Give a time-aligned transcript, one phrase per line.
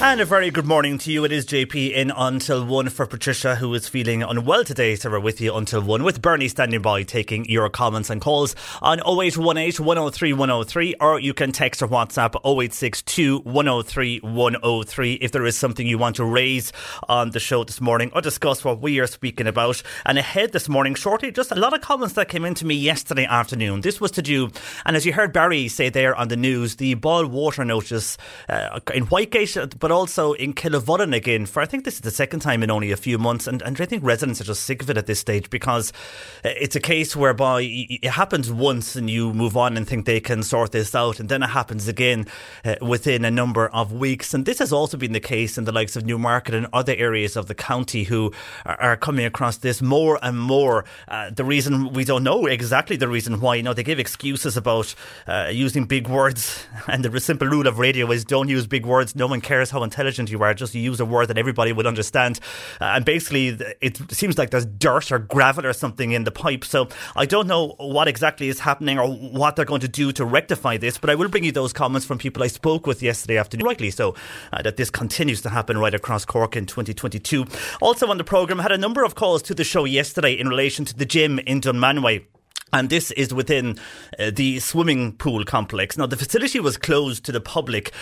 [0.00, 1.24] And a very good morning to you.
[1.24, 4.94] It is JP in until 1 for Patricia, who is feeling unwell today.
[4.94, 8.54] So we're with you until 1 with Bernie standing by taking your comments and calls
[8.80, 15.44] on 0818 103 103 or you can text or WhatsApp 0862 103 103 if there
[15.44, 16.72] is something you want to raise
[17.08, 19.82] on the show this morning or discuss what we are speaking about.
[20.06, 22.76] And ahead this morning, shortly, just a lot of comments that came in to me
[22.76, 23.80] yesterday afternoon.
[23.80, 24.50] This was to do,
[24.86, 28.16] and as you heard Barry say there on the news, the boil water notice
[28.48, 32.40] uh, in Whitegate, but also in Killavullen again for I think this is the second
[32.40, 33.46] time in only a few months.
[33.46, 35.92] And, and I think residents are just sick of it at this stage because
[36.44, 40.20] uh, it's a case whereby it happens once and you move on and think they
[40.20, 41.20] can sort this out.
[41.20, 42.26] And then it happens again
[42.64, 44.34] uh, within a number of weeks.
[44.34, 47.36] And this has also been the case in the likes of Newmarket and other areas
[47.36, 48.32] of the county who
[48.64, 50.84] are, are coming across this more and more.
[51.08, 54.56] Uh, the reason we don't know exactly the reason why, you know, they give excuses
[54.56, 54.94] about
[55.26, 56.66] uh, using big words.
[56.88, 59.14] And the simple rule of radio is don't use big words.
[59.14, 60.54] No one cares how intelligent you are.
[60.54, 62.40] Just use a word that everybody would understand.
[62.80, 63.48] Uh, and basically,
[63.80, 66.64] it seems like there's dirt or gravel or something in the pipe.
[66.64, 70.24] So I don't know what exactly is happening or what they're going to do to
[70.24, 70.98] rectify this.
[70.98, 73.66] But I will bring you those comments from people I spoke with yesterday afternoon.
[73.66, 74.14] Rightly so,
[74.52, 77.46] uh, that this continues to happen right across Cork in 2022.
[77.80, 80.84] Also on the programme, had a number of calls to the show yesterday in relation
[80.84, 82.24] to the gym in Dunmanway.
[82.72, 83.78] And this is within
[84.18, 85.96] uh, the swimming pool complex.
[85.96, 87.92] Now, the facility was closed to the public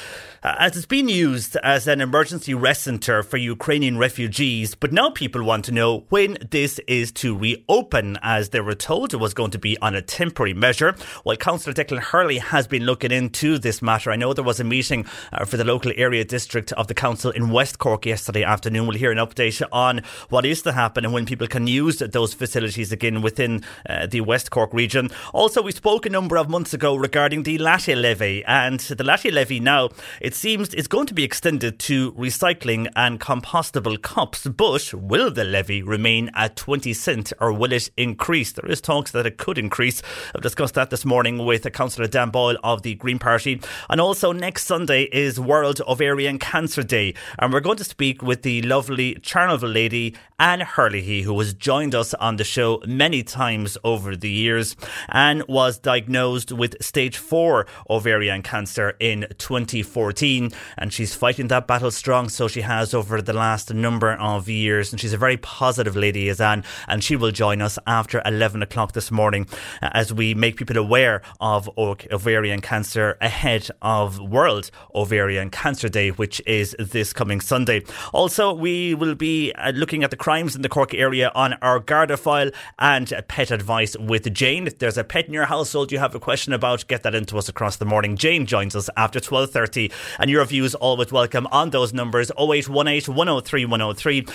[0.43, 4.75] uh, as it's been used as an emergency rest centre for Ukrainian refugees.
[4.75, 9.13] But now people want to know when this is to reopen, as they were told
[9.13, 10.95] it was going to be on a temporary measure.
[11.25, 14.65] While Councillor Declan Hurley has been looking into this matter, I know there was a
[14.65, 18.87] meeting uh, for the local area district of the council in West Cork yesterday afternoon.
[18.87, 22.35] We'll hear an update on what is to happen and when people can use those
[22.35, 25.11] facilities again within uh, the West Cork region.
[25.33, 29.31] Also, we spoke a number of months ago regarding the Latte levy, and the Latte
[29.31, 29.91] levy now
[30.21, 34.47] it seems is going to be extended to recycling and compostable cups.
[34.47, 38.53] But will the levy remain at 20 cent or will it increase?
[38.53, 40.03] There is talks that it could increase.
[40.35, 43.61] I've discussed that this morning with Councillor Dan Boyle of the Green Party.
[43.91, 47.15] And also next Sunday is World Ovarian Cancer Day.
[47.39, 51.95] And we're going to speak with the lovely Charleville lady, Anne Hurley, who has joined
[51.95, 54.77] us on the show many times over the years years
[55.09, 60.51] and was diagnosed with stage 4 ovarian cancer in 2014.
[60.79, 64.93] And she's fighting that battle strong, so she has over the last number of years.
[64.93, 68.63] And she's a very positive lady, is Anne, and she will join us after 11
[68.63, 69.47] o'clock this morning
[69.83, 76.41] as we make people aware of ovarian cancer ahead of World Ovarian Cancer Day, which
[76.47, 77.83] is this coming Sunday.
[78.13, 81.81] Also, we will be uh, looking at the crimes in the Cork area on our
[81.81, 84.67] Garda file and pet advice with Jane.
[84.67, 87.39] If there's a pet in your household you have a question about, get that into
[87.39, 88.19] us across the morning.
[88.19, 93.65] Jane joins us after 12.30 and your views always welcome on those numbers 0818 103
[93.65, 94.27] 103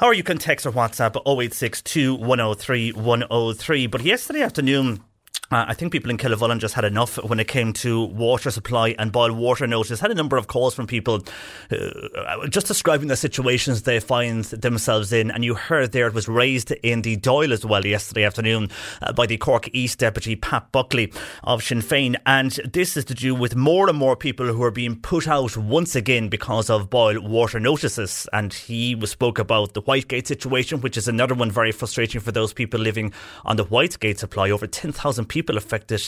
[0.00, 3.86] or you can text or WhatsApp 0862 103 103.
[3.88, 5.02] But yesterday afternoon,
[5.50, 8.94] Uh, I think people in Killavullen just had enough when it came to water supply
[8.98, 9.98] and boil water notice.
[9.98, 11.24] Had a number of calls from people
[11.70, 15.30] uh, just describing the situations they find themselves in.
[15.30, 18.68] And you heard there it was raised in the Dáil as well yesterday afternoon
[19.00, 22.16] uh, by the Cork East Deputy Pat Buckley of Sinn Féin.
[22.26, 25.56] And this is to do with more and more people who are being put out
[25.56, 28.28] once again because of boil water notices.
[28.34, 32.52] And he spoke about the Whitegate situation, which is another one very frustrating for those
[32.52, 33.14] people living
[33.46, 34.50] on the Whitegate supply.
[34.50, 36.02] Over 10,000 people people affected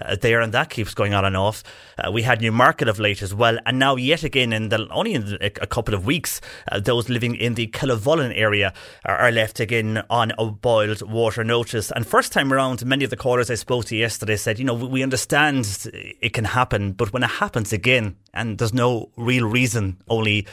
[0.00, 1.64] uh, there, and that keeps going on and off.
[1.98, 5.14] Uh, we had Newmarket of late as well, and now yet again in the only
[5.14, 6.40] in a, a couple of weeks,
[6.70, 8.72] uh, those living in the Killavullen area
[9.04, 11.90] are, are, left again on a boiled water notice.
[11.90, 14.74] And first time around, many of the callers I spoke to yesterday said, you know,
[14.74, 19.96] we understand it can happen, but when it happens again, and there's no real reason,
[20.08, 20.46] only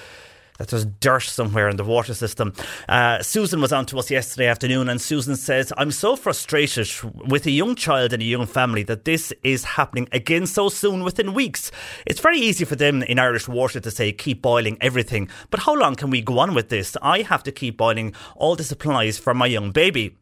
[0.63, 2.53] that there's dirt somewhere in the water system.
[2.87, 6.87] Uh, Susan was on to us yesterday afternoon, and Susan says, I'm so frustrated
[7.27, 11.03] with a young child and a young family that this is happening again so soon
[11.03, 11.69] within weeks.
[12.05, 15.27] It's very easy for them in Irish water to say, keep boiling everything.
[15.49, 16.95] But how long can we go on with this?
[17.01, 20.15] I have to keep boiling all the supplies for my young baby.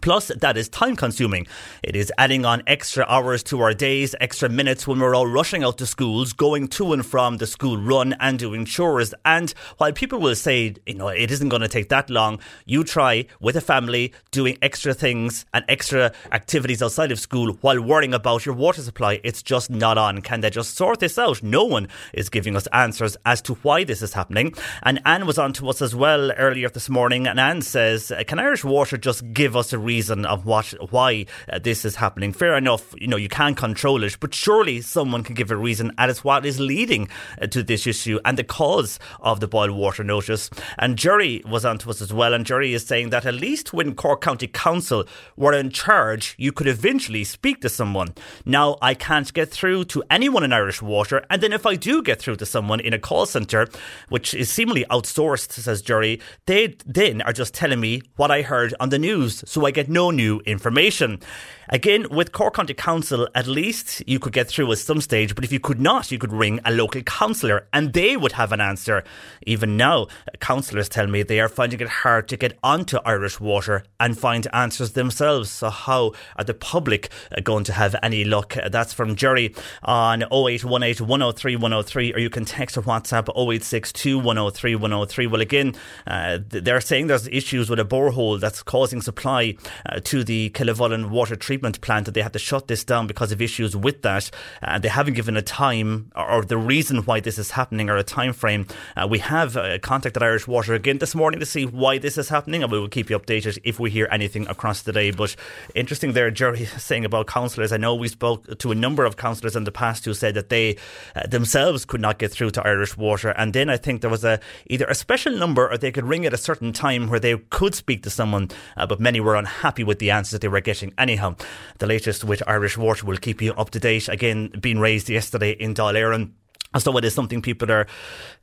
[0.00, 1.46] Plus, that is time consuming.
[1.82, 5.62] It is adding on extra hours to our days, extra minutes when we're all rushing
[5.62, 9.12] out to schools, going to and from the school run and doing chores.
[9.24, 12.84] And while people will say, you know, it isn't going to take that long, you
[12.84, 18.14] try with a family doing extra things and extra activities outside of school while worrying
[18.14, 19.20] about your water supply.
[19.22, 20.22] It's just not on.
[20.22, 21.42] Can they just sort this out?
[21.42, 24.54] No one is giving us answers as to why this is happening.
[24.82, 27.26] And Anne was on to us as well earlier this morning.
[27.26, 31.58] And Anne says, Can Irish Water just give us a reason of what why uh,
[31.58, 32.32] this is happening.
[32.32, 35.92] Fair enough, you know you can't control it, but surely someone can give a reason
[35.98, 37.08] as what is leading
[37.40, 40.48] uh, to this issue and the cause of the boil water notice.
[40.78, 43.72] And Jerry was on to us as well, and Jerry is saying that at least
[43.72, 45.04] when Cork County Council
[45.36, 48.14] were in charge, you could eventually speak to someone.
[48.46, 52.02] Now I can't get through to anyone in Irish Water, and then if I do
[52.02, 53.68] get through to someone in a call centre,
[54.08, 58.74] which is seemingly outsourced, says Jerry, they then are just telling me what I heard
[58.80, 61.20] on the news, so I get no new information.
[61.68, 65.42] Again, with Cork County Council, at least you could get through at some stage, but
[65.42, 68.60] if you could not, you could ring a local councillor and they would have an
[68.60, 69.02] answer.
[69.46, 70.08] Even now,
[70.40, 74.46] councillors tell me they are finding it hard to get onto Irish water and find
[74.52, 75.50] answers themselves.
[75.50, 77.08] So, how are the public
[77.42, 78.54] going to have any luck?
[78.70, 84.74] That's from Jerry on 0818 103 103, or you can text or WhatsApp 0862 103
[84.74, 85.26] 103.
[85.26, 85.74] Well, again,
[86.06, 89.54] uh, they're saying there's issues with a borehole that's causing supply
[89.86, 93.32] uh, to the Killavullen water treatment plant that they had to shut this down because
[93.32, 94.30] of issues with that.
[94.60, 97.96] And uh, they haven't given a time or, the reason why this is happening or
[97.96, 98.66] a time frame.
[98.96, 102.28] Uh, we have uh, contacted Irish Water again this morning to see why this is
[102.28, 105.12] happening, and we will keep you updated if we hear anything across the day.
[105.12, 105.36] But
[105.74, 107.72] interesting there, Jerry saying about councillors.
[107.72, 110.48] I know we spoke to a number of councillors in the past who said that
[110.48, 110.76] they
[111.14, 114.24] uh, themselves could not get through to Irish Water, and then I think there was
[114.24, 117.36] a either a special number or they could ring at a certain time where they
[117.50, 119.51] could speak to someone, uh, but many were unhappy
[119.84, 120.92] with the answers that they were getting.
[120.98, 121.36] Anyhow,
[121.78, 124.08] the latest with Irish Water will keep you up to date.
[124.08, 126.30] Again, being raised yesterday in Dáil.
[126.78, 127.86] So it is something people are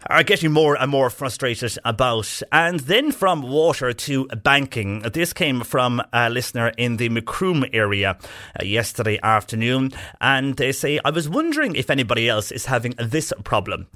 [0.08, 2.42] are getting more and more frustrated about.
[2.52, 5.00] And then from water to banking.
[5.00, 8.18] This came from a listener in the Macroom area
[8.60, 9.92] uh, yesterday afternoon.
[10.22, 13.88] And they say, I was wondering if anybody else is having this problem.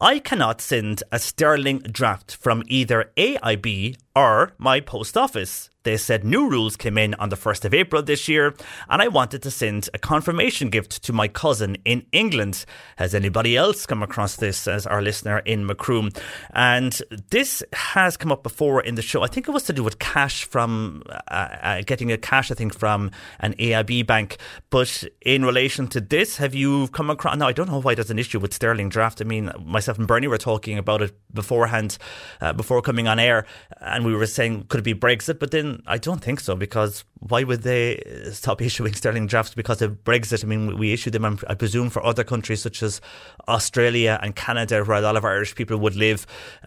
[0.00, 5.70] I cannot send a sterling draft from either AIB or my post office.
[5.82, 8.54] They said new rules came in on the 1st of April this year,
[8.90, 12.66] and I wanted to send a confirmation gift to my cousin in England.
[12.96, 16.10] Has anybody else come across this as our listener in Macroom?
[16.52, 17.00] And
[17.30, 19.22] this has come up before in the show.
[19.22, 22.54] I think it was to do with cash from uh, uh, getting a cash, I
[22.54, 24.36] think, from an AIB bank.
[24.68, 27.38] But in relation to this, have you come across?
[27.38, 29.22] No, I don't know why there's an issue with Sterling Draft.
[29.22, 31.96] I mean, myself and Bernie were talking about it beforehand,
[32.42, 33.46] uh, before coming on air,
[33.80, 35.38] and we were saying, could it be Brexit?
[35.38, 38.02] But then I don't think so because why would they
[38.32, 40.44] stop issuing sterling drafts because of Brexit?
[40.44, 43.00] I mean, we issue them, I presume, for other countries such as
[43.48, 46.26] Australia and Canada, where a lot of Irish people would live,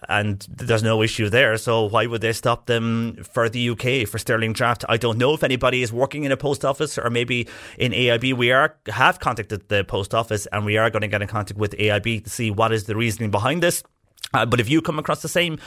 [0.10, 1.58] and there's no issue there.
[1.58, 4.86] So why would they stop them for the UK for sterling draft?
[4.90, 7.48] I don't know if anybody is working in a post office or maybe
[7.78, 8.36] in AIB.
[8.36, 11.60] We are have contacted the post office and we are going to get in contact
[11.60, 13.84] with AIB to see what is the reasoning behind this.
[14.34, 15.60] Uh, but if you come across the same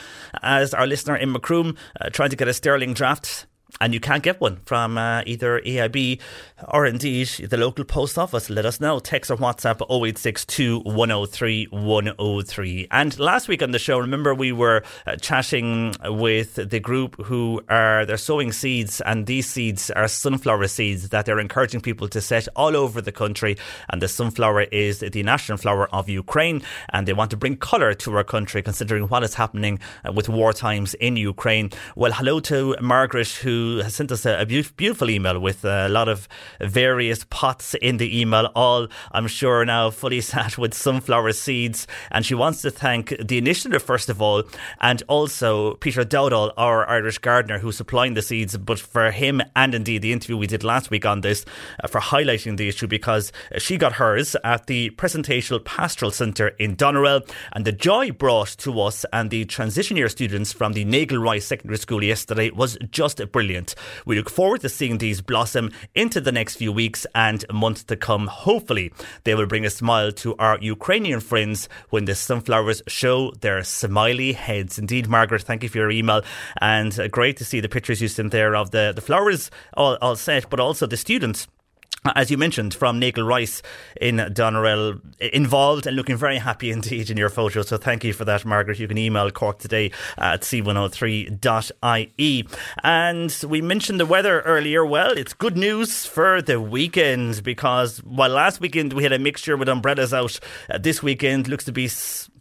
[0.42, 3.46] as our listener in Macroom, uh, trying to get a sterling draft,
[3.80, 6.20] and you can't get one from uh, either AIB
[6.68, 8.98] or indeed the local post office, let us know.
[8.98, 12.88] Text or WhatsApp 0862 103 103.
[12.90, 17.60] And last week on the show, remember we were uh, chatting with the group who
[17.68, 22.20] are they're sowing seeds, and these seeds are sunflower seeds that they're encouraging people to
[22.20, 23.56] set all over the country.
[23.90, 27.92] And the sunflower is the national flower of Ukraine, and they want to bring colour
[27.94, 31.70] to our country, considering what is happening uh, with war times in Ukraine.
[31.94, 36.08] Well, hello to Margaret, who has sent us a, a beautiful email with a lot
[36.08, 36.28] of
[36.60, 41.86] various pots in the email, all I'm sure now fully sat with sunflower seeds.
[42.10, 44.44] And she wants to thank the initiative, first of all,
[44.80, 49.74] and also Peter Dowdall, our Irish gardener, who's supplying the seeds, but for him and
[49.74, 51.44] indeed the interview we did last week on this,
[51.82, 56.76] uh, for highlighting the issue because she got hers at the Presentational Pastoral Centre in
[56.76, 57.28] Doneraile.
[57.52, 61.46] And the joy brought to us and the transition year students from the Nagle Rice
[61.46, 63.45] Secondary School yesterday was just brilliant.
[64.04, 67.96] We look forward to seeing these blossom into the next few weeks and months to
[67.96, 68.26] come.
[68.26, 68.92] Hopefully,
[69.24, 74.32] they will bring a smile to our Ukrainian friends when the sunflowers show their smiley
[74.32, 74.78] heads.
[74.78, 76.22] Indeed, Margaret, thank you for your email.
[76.60, 79.96] And uh, great to see the pictures you sent there of the, the flowers all,
[80.00, 81.46] all set, but also the students
[82.14, 83.62] as you mentioned, from Nagle Rice
[84.00, 87.62] in Doneraile, involved and looking very happy indeed in your photo.
[87.62, 88.78] So thank you for that, Margaret.
[88.78, 92.48] You can email Cork today at c103.ie.
[92.84, 94.84] And we mentioned the weather earlier.
[94.84, 99.56] Well, it's good news for the weekend because while last weekend we had a mixture
[99.56, 100.38] with umbrellas out,
[100.70, 101.88] uh, this weekend looks to be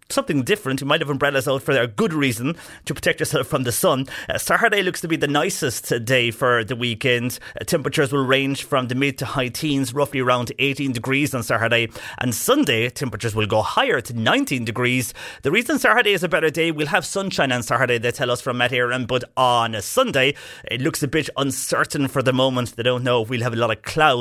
[0.10, 0.82] something different.
[0.82, 4.06] You might have umbrellas out for a good reason to protect yourself from the sun.
[4.30, 7.40] Uh, Saturday looks to be the nicest day for the weekend.
[7.60, 11.44] Uh, temperatures will range from the mid to high teens, roughly around 18 degrees on
[11.44, 11.90] Saturday.
[12.20, 15.14] And Sunday, temperatures will go higher to 19 degrees.
[15.42, 18.42] The reason Saturday is a better day, we'll have sunshine on Saturday, they tell us
[18.42, 20.36] from Met Éireann, but on a Sunday,
[20.70, 22.76] it looks a bit uncertain for the moment.
[22.76, 24.16] They don't know if we'll have a lot of cloud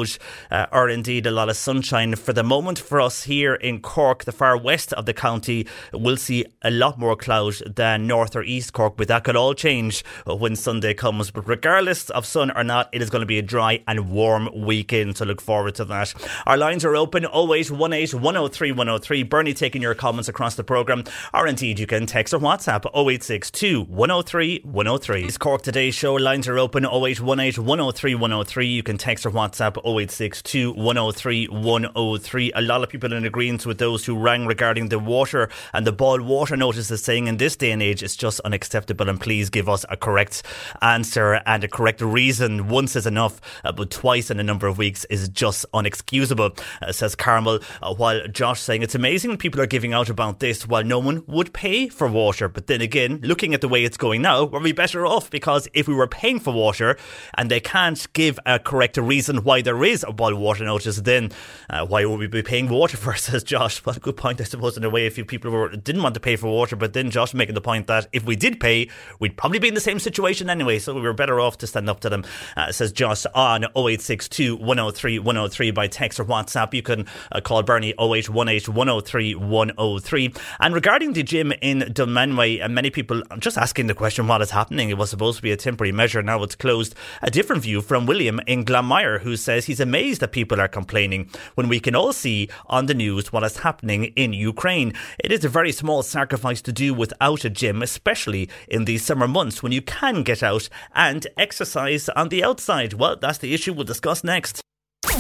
[0.51, 2.15] uh, or indeed a lot of sunshine.
[2.17, 6.17] For the moment, for us here in Cork, the far west of the county, we'll
[6.17, 10.05] see a lot more cloud than North or East Cork, but that could all change
[10.27, 11.31] when Sunday comes.
[11.31, 14.49] But regardless of sun or not, it is going to be a dry and warm
[14.55, 16.15] weekend, so look forward to that.
[16.47, 19.23] Our lines are open 0818 103 103.
[19.25, 23.85] Bernie taking your comments across the programme, or indeed you can text or WhatsApp 0862
[23.85, 25.25] 103 103.
[25.25, 26.15] It's Cork Today's show.
[26.15, 28.67] Lines are open 0818 103 103.
[28.67, 32.53] You can text or WhatsApp 0862 103 103.
[32.55, 35.93] A lot of people in agreement with those who rang regarding the water and the
[35.93, 39.51] boil water notice is saying in this day and age it's just unacceptable and please
[39.51, 40.43] give us a correct
[40.83, 42.69] answer and a correct reason.
[42.69, 46.93] Once is enough, uh, but twice in a number of weeks is just unexcusable, uh,
[46.93, 47.61] says Carmel.
[47.81, 50.99] Uh, while Josh saying it's amazing when people are giving out about this while no
[50.99, 52.49] one would pay for water.
[52.49, 55.69] But then again, looking at the way it's going now, we're we better off because
[55.75, 56.97] if we were paying for water
[57.35, 61.31] and they can't give a correct reason why there is a boil water notice, then
[61.69, 63.15] uh, why would we be paying water for?
[63.15, 63.85] Says Josh.
[63.85, 66.21] Well, good point, I suppose, in a way, a few people were, didn't want to
[66.21, 69.37] pay for water, but then Josh making the point that if we did pay, we'd
[69.37, 72.01] probably be in the same situation anyway, so we were better off to stand up
[72.01, 72.25] to them,
[72.57, 76.75] uh, says Josh on 0862 103 103 by text or WhatsApp.
[76.75, 80.35] You can uh, call Bernie 0818 103 103.
[80.61, 84.51] And regarding the gym in Dunmanway, uh, many people just asking the question what is
[84.51, 84.91] happening.
[84.91, 86.95] It was supposed to be a temporary measure, now it's closed.
[87.23, 91.29] A different view from William in Glanmire, who says he's amazed that people are complaining
[91.55, 94.93] when we can all see on the news what is happening in Ukraine.
[95.19, 99.29] It is a very small sacrifice to do without a gym, especially in these summer
[99.29, 102.95] months when you can get out and exercise on the outside.
[102.95, 104.61] Well, that's the issue we'll discuss next.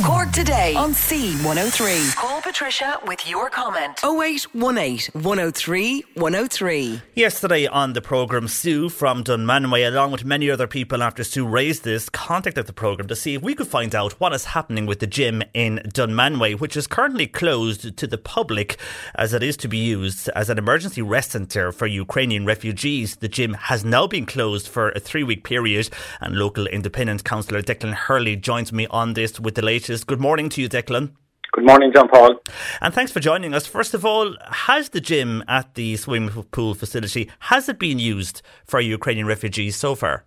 [0.03, 2.34] Cork today on C103.
[2.55, 3.99] Call Patricia with your comment.
[4.05, 7.03] 0818 103 103.
[7.15, 11.83] Yesterday on the programme, Sue from Dunmanway, along with many other people after Sue raised
[11.83, 15.01] this, contacted the programme to see if we could find out what is happening with
[15.01, 18.79] the gym in Dunmanway, which is currently closed to the public
[19.17, 23.17] as it is to be used as an emergency rest centre for Ukrainian refugees.
[23.17, 27.63] The gym has now been closed for a three week period, and local independent councillor
[27.63, 30.07] Declan Hurley joins me on this with the latest latest.
[30.07, 31.11] Good morning to you, Declan.
[31.55, 32.41] Good morning, John Paul.
[32.81, 33.65] And thanks for joining us.
[33.65, 38.43] First of all, has the gym at the swimming pool facility has it been used
[38.65, 40.25] for Ukrainian refugees so far?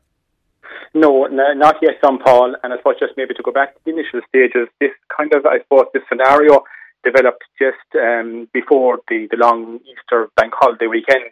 [0.93, 2.55] No, not yet, John Paul.
[2.63, 5.45] And I suppose just maybe to go back to the initial stages, this kind of,
[5.45, 6.63] I suppose, this scenario
[7.03, 11.31] developed just um, before the, the long Easter bank holiday weekend.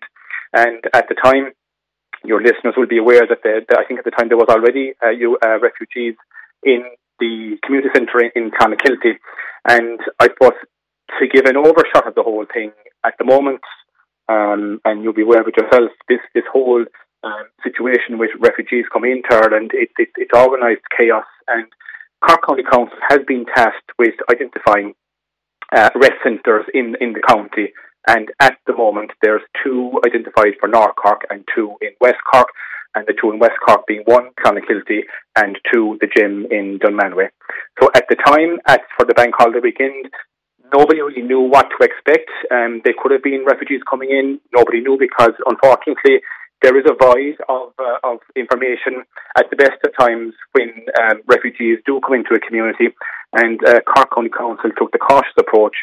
[0.52, 1.54] And at the time,
[2.25, 4.50] your listeners will be aware that, the, the I think at the time there was
[4.50, 6.16] already uh, you, uh, refugees
[6.64, 6.84] in
[7.20, 9.16] the community centre in, in Clonakilty.
[9.66, 10.58] And I suppose
[11.20, 12.72] to give an overshot of the whole thing,
[13.06, 13.62] at the moment,
[14.28, 16.86] um, and you'll be aware of it yourself, this, this whole
[17.24, 19.72] um, situation with refugees coming into Ireland.
[19.74, 21.66] It, it, it's organised chaos, and
[22.26, 24.94] Cork County Council has been tasked with identifying
[25.76, 27.74] uh, rest centres in, in the county.
[28.08, 32.48] And at the moment, there's two identified for North Cork and two in West Cork,
[32.96, 35.02] and the two in West Cork being one Clonakilty
[35.36, 37.30] and two the gym in Dunmanway.
[37.82, 40.08] So at the time, at for the bank holiday weekend,
[40.74, 42.30] nobody really knew what to expect.
[42.52, 44.40] Um, there could have been refugees coming in.
[44.56, 46.22] Nobody knew because, unfortunately,
[46.62, 49.04] there is a void of, uh, of information
[49.38, 50.72] at the best of times when
[51.04, 52.96] um, refugees do come into a community.
[53.34, 55.75] And uh, Cork County Council took the cautious approach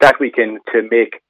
[0.00, 1.20] that weekend to make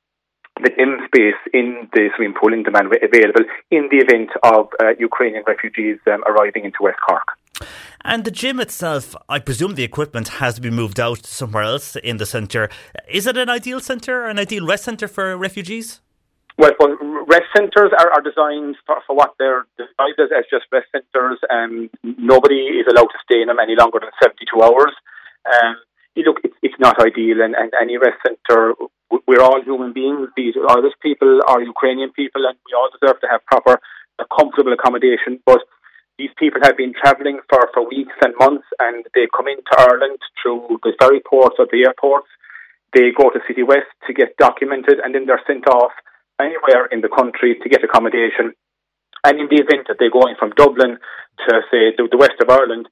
[0.62, 4.90] the gym space in the swimming pool in Dunmanway available in the event of uh,
[4.98, 7.28] Ukrainian refugees um, arriving into West Cork.
[8.02, 11.96] And the gym itself, I presume the equipment has to be moved out somewhere else
[11.96, 12.70] in the centre.
[13.08, 16.00] Is it an ideal centre, an ideal rest centre for refugees?
[16.56, 20.64] Well, well rest centres are, are designed for, for what they're described as, as just
[20.72, 21.38] rest centres.
[21.50, 24.92] Um, nobody is allowed to stay in them any longer than 72 hours.
[25.46, 25.76] Um,
[26.16, 28.74] look, it's, it's not ideal, and, and any rest centre,
[29.26, 30.28] we're all human beings.
[30.36, 33.80] These Irish people are Ukrainian people, and we all deserve to have proper,
[34.18, 35.40] uh, comfortable accommodation.
[35.46, 35.62] But
[36.18, 40.18] these people have been travelling for, for weeks and months, and they come into Ireland
[40.42, 42.28] through the ferry ports or the airports.
[42.92, 45.92] They go to City West to get documented, and then they're sent off
[46.40, 48.52] anywhere in the country to get accommodation.
[49.24, 50.98] And in the event that they're going from Dublin
[51.46, 52.88] to, say, the, the west of Ireland,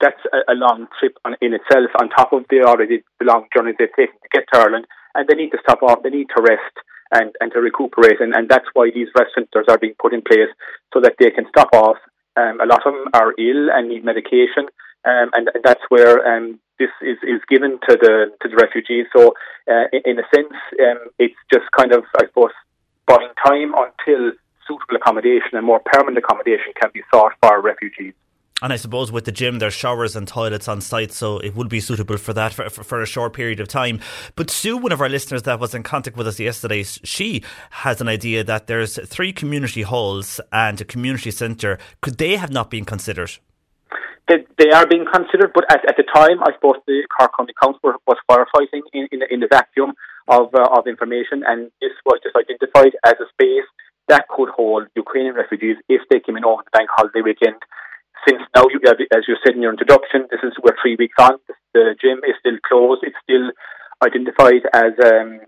[0.00, 3.72] that's a, a long trip on, in itself, on top of the already long journey
[3.78, 4.86] they've taken to get to Ireland.
[5.14, 6.76] And they need to stop off, they need to rest
[7.10, 8.20] and, and to recuperate.
[8.20, 10.52] And, and that's why these rest centres are being put in place
[10.94, 11.96] so that they can stop off.
[12.36, 14.70] Um, a lot of them are ill and need medication.
[15.04, 19.06] Um, and, and, that's where um, this is, is given to the to the refugees.
[19.16, 19.32] So,
[19.70, 20.52] uh, in, in, a sense,
[20.82, 22.50] um, it's just kind of, I suppose,
[23.06, 24.32] buying time until
[24.66, 28.12] suitable accommodation and more permanent accommodation can be sought for refugees.
[28.60, 31.68] And I suppose with the gym, there's showers and toilets on site, so it would
[31.68, 34.00] be suitable for that for, for, for, a short period of time.
[34.34, 38.00] But Sue, one of our listeners that was in contact with us yesterday, she has
[38.00, 41.78] an idea that there's three community halls and a community centre.
[42.00, 43.30] Could they have not been considered?
[44.26, 47.54] They, they are being considered, but at, at the time, I suppose the Cork County
[47.62, 49.92] Council was firefighting in, in, in the vacuum
[50.26, 53.64] of, uh, of information, and this was just identified as a space
[54.08, 57.56] that could hold Ukrainian refugees if they came in over the bank holiday weekend
[58.26, 61.38] since now, you, as you said in your introduction, this is we're three weeks on.
[61.74, 63.02] The gym is still closed.
[63.02, 63.50] It's still
[64.02, 65.40] identified as um,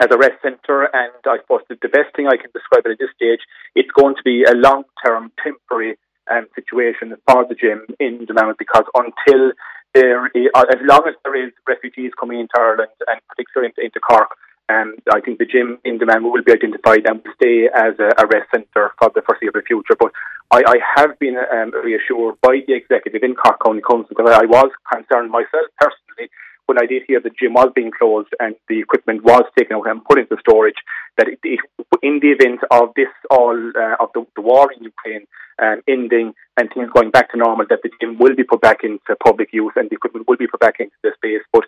[0.00, 2.92] as a rest centre, and I suppose the, the best thing I can describe it
[2.92, 3.40] at this stage,
[3.74, 5.98] it's going to be a long term, temporary
[6.30, 9.52] um, situation for the gym in Dunmanway because until
[9.94, 14.00] there, is, as long as there is refugees coming into Ireland and particularly into, into
[14.00, 14.32] Cork,
[14.68, 18.10] um, I think the gym in Dunmanway will be identified and will stay as a,
[18.22, 19.96] a rest centre for the foreseeable future.
[19.98, 20.12] But
[20.50, 24.46] I, I have been um, reassured by the executive in Cork County Council because I
[24.46, 26.30] was concerned myself personally
[26.66, 29.88] when I did hear the gym was being closed and the equipment was taken out
[29.88, 30.78] and put into storage,
[31.18, 31.60] that it, it,
[32.02, 35.26] in the event of this all uh, of the, the, war in Ukraine
[35.60, 38.78] um, ending and things going back to normal, that the gym will be put back
[38.84, 41.42] into public use and the equipment will be put back into the space.
[41.52, 41.64] But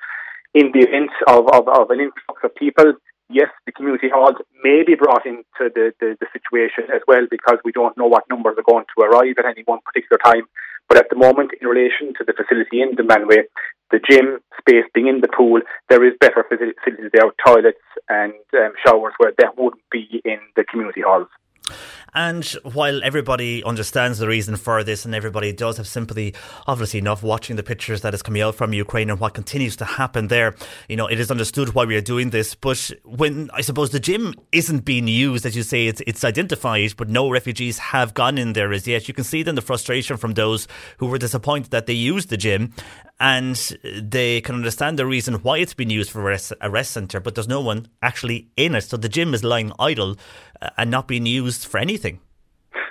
[0.54, 2.94] in the event of, of, of an influx of people,
[3.28, 7.58] yes, the community halls may be brought into the, the, the, situation as well because
[7.64, 10.46] we don't know what numbers are going to arrive at any one particular time.
[10.88, 13.44] But at the moment, in relation to the facility in Dunmanway,
[13.90, 18.72] the gym space being in the pool, there is better facilities there, toilets and um,
[18.84, 21.28] showers where that wouldn't be in the community halls.
[22.14, 26.34] And while everybody understands the reason for this and everybody does have sympathy,
[26.66, 29.84] obviously enough, watching the pictures that is coming out from Ukraine and what continues to
[29.84, 30.54] happen there,
[30.88, 32.54] you know, it is understood why we are doing this.
[32.54, 36.94] But when I suppose the gym isn't being used, as you say, it's, it's identified,
[36.96, 39.08] but no refugees have gone in there as yet.
[39.08, 42.36] You can see then the frustration from those who were disappointed that they used the
[42.36, 42.72] gym
[43.20, 43.56] and
[44.02, 47.48] they can understand the reason why it's been used for a rest, centre, but there's
[47.48, 48.82] no one actually in it.
[48.82, 50.16] So the gym is lying idle
[50.60, 52.03] uh, and not being used for anything.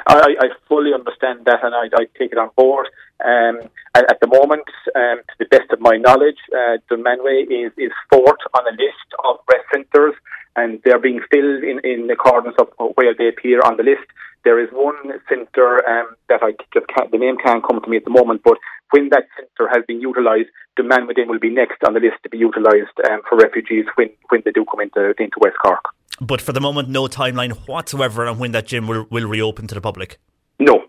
[0.08, 2.88] I, I fully understand that, and I, I take it on board.
[3.24, 3.60] Um,
[3.96, 7.92] at, at, the moment, um, to the best of my knowledge, uh, Dunmanway is, is
[8.10, 10.16] fourth on a list of rest centres,
[10.56, 14.06] and they're being filled in, in accordance of where they appear on the list.
[14.44, 14.98] There is one
[15.30, 18.42] centre um, that I just can't, the name can't come to me at the moment,
[18.44, 18.58] but
[18.92, 22.30] when that centre has been utilised, Dunmanway then will be next on the list to
[22.30, 25.86] be utilised um, for refugees when, when they do come into, into West Cork.
[26.22, 29.76] But for the moment, no timeline whatsoever on when that gym will, will reopen to
[29.76, 30.18] the public.
[30.60, 30.84] No,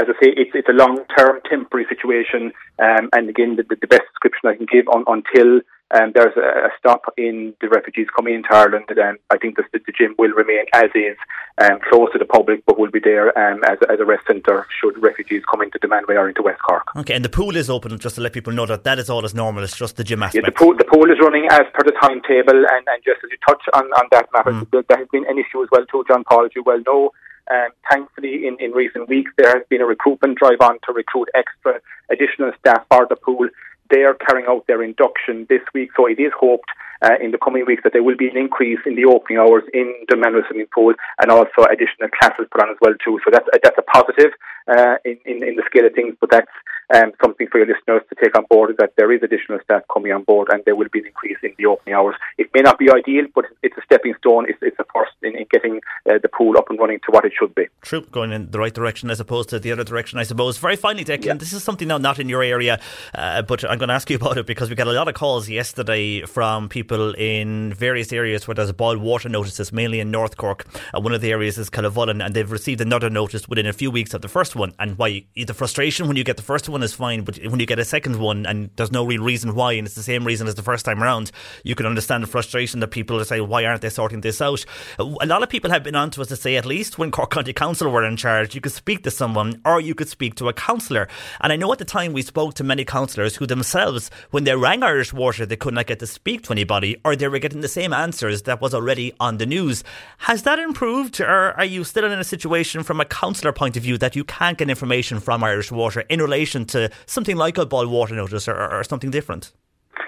[0.00, 2.52] as I say, it's, it's a long term temporary situation.
[2.78, 5.60] Um, and again, the, the, best description I can give on, until
[5.92, 8.84] um, there's a, a stop in the refugees coming into Ireland.
[8.88, 11.16] And I think the, the gym will remain as is,
[11.58, 14.66] um, close to the public, but will be there um, as, as a rest centre
[14.80, 16.84] should refugees come into Dunmanway or into West Cork.
[16.96, 19.24] Okay, and the pool is open just to let people know that that is all
[19.24, 19.64] as normal.
[19.64, 20.44] It's just the gym aspect.
[20.44, 23.30] Yeah, the pool, the pool is running as per the timetable, and, and just as
[23.30, 24.68] you touch on, on that matter, Mm.
[24.72, 27.12] there, there has been an issue as well too, John Paul, as you well know.
[27.50, 31.28] Um, thankfully, in, in recent weeks, there has been a recruitment drive on to recruit
[31.34, 33.48] extra additional staff for the pool.
[33.90, 36.70] They are carrying out their induction this week, so it is hoped
[37.02, 39.64] uh, in the coming weeks that there will be an increase in the opening hours
[39.72, 43.18] in Dunmanway swimming pool and also additional classes put on as well too.
[43.24, 44.32] So that's that's a positive
[44.68, 46.52] uh, in, in in the scale of things, but that's
[46.94, 49.82] um, something for your listeners to take on board is that there is additional staff
[49.92, 52.16] coming on board and there will be an increase in the opening hours.
[52.38, 54.46] It may not be ideal, but it's a stepping stone.
[54.48, 57.24] It's, it's a first in, in getting uh, the pool up and running to what
[57.24, 57.66] it should be.
[57.82, 60.58] True, going in the right direction as opposed to the other direction, I suppose.
[60.58, 62.80] Very finally, Declan, this is something now not in your area,
[63.14, 65.14] uh, but I'm going to ask you about it because we got a lot of
[65.14, 70.36] calls yesterday from people in various areas where there's boiled water notices, mainly in North
[70.36, 70.66] Cork.
[70.94, 73.90] Uh, one of the areas is Killavullen, and they've received another notice within a few
[73.90, 74.74] weeks of the first one.
[74.78, 77.66] And why the frustration when you get the first one is fine, but when you
[77.66, 80.46] get a second one and there's no real reason why, and it's the same reason
[80.46, 81.30] as the first time around,
[81.64, 84.64] you can understand the frustration that people are saying, why aren't they sorting this out?
[84.98, 87.30] A lot of people have been on to us to say, at least when Cork
[87.30, 90.48] County Council were in charge, you could speak to someone or you could speak to
[90.48, 91.08] a councillor.
[91.40, 94.54] And I know at the time we spoke to many councillors who themselves, when they
[94.54, 97.60] rang Irish Water, they could not get to speak to anybody or they were getting
[97.60, 99.84] the same answers that was already on the news.
[100.18, 103.82] Has that improved or are you still in a situation from a councillor point of
[103.82, 107.66] view that you can't get information from Irish Water in relation to something like a
[107.66, 109.52] boil water notice or, or something different?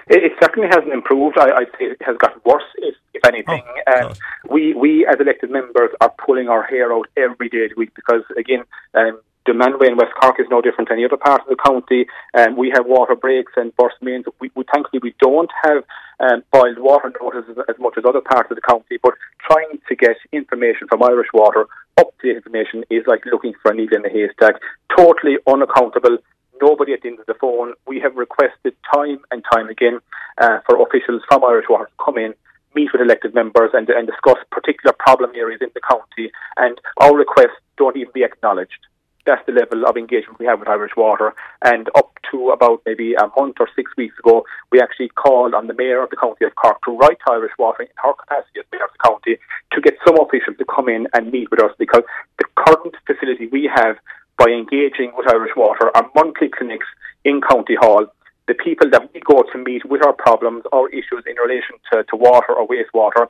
[0.07, 1.37] It, it certainly hasn't improved.
[1.37, 3.63] I, I'd say it has gotten worse, if, if anything.
[3.87, 4.13] Oh, um,
[4.49, 7.93] we, we, as elected members, are pulling our hair out every day of the week
[7.95, 8.63] because, again,
[8.95, 12.05] um, Dunmanway in West Cork is no different to any other part of the county.
[12.33, 14.25] Um, we have water breaks and burst mains.
[14.39, 15.83] We, we, thankfully, we don't have
[16.19, 19.13] um, boiled water notices as much as other parts of the county, but
[19.45, 21.65] trying to get information from Irish Water,
[21.97, 24.55] up-to-date information, is like looking for a needle in a haystack.
[24.95, 26.19] Totally unaccountable
[26.61, 27.73] nobody at the end of the phone.
[27.87, 29.99] We have requested time and time again
[30.37, 32.33] uh, for officials from Irish Water to come in,
[32.75, 36.31] meet with elected members, and, and discuss particular problem areas in the county.
[36.57, 38.79] And our requests don't even be acknowledged.
[39.25, 41.33] That's the level of engagement we have with Irish Water.
[41.63, 45.67] And up to about maybe a month or six weeks ago, we actually called on
[45.67, 48.59] the Mayor of the County of Cork to write to Irish Water in her capacity
[48.59, 49.37] as Mayor of the County
[49.71, 52.03] to get some officials to come in and meet with us because
[52.37, 53.95] the current facility we have
[54.43, 56.87] by engaging with Irish Water, our monthly clinics
[57.23, 58.05] in County Hall,
[58.47, 62.03] the people that we go to meet with our problems or issues in relation to,
[62.03, 63.27] to water or wastewater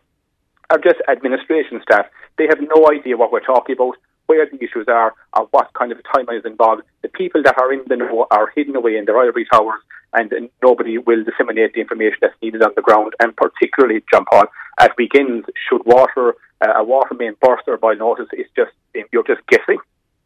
[0.72, 2.08] are just administration staff.
[2.40, 3.96] They have no idea what we're talking about,
[4.26, 6.82] where the issues are, or what kind of timeline is involved.
[7.04, 9.82] The people that are in the know are hidden away in their ivory towers,
[10.14, 13.14] and, and nobody will disseminate the information that's needed on the ground.
[13.20, 14.46] And particularly, John Paul,
[14.80, 16.34] at weekends, should water
[16.66, 18.72] uh, a water main burst or by notice, it's just
[19.12, 19.78] you're just guessing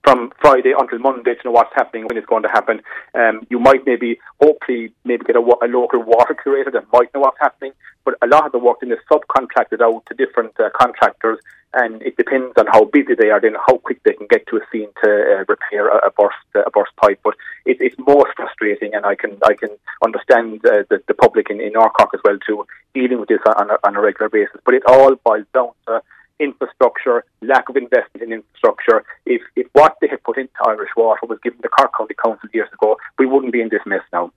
[0.07, 2.81] from Friday until Monday to know what's happening when it's going to happen.
[3.13, 7.19] Um, you might maybe, hopefully, maybe get a, a local water curator that might know
[7.19, 7.73] what's happening,
[8.05, 11.39] but a lot of the work then is subcontracted out to different uh, contractors,
[11.73, 14.55] and it depends on how busy they are, then how quick they can get to
[14.55, 17.19] a scene to uh, repair a, a burst uh, a burst pipe.
[17.21, 19.71] But it, it's most frustrating, and I can I can
[20.05, 23.39] understand uh, the, the public in, in North Cork as well too dealing with this
[23.45, 24.61] on a, on a regular basis.
[24.63, 26.01] But it all boils down to
[26.39, 29.03] infrastructure, lack of investment in infrastructure.
[29.25, 32.49] If if what they had put into Irish Water was given to Cork County Council
[32.53, 34.31] years ago, we wouldn't be in this mess now.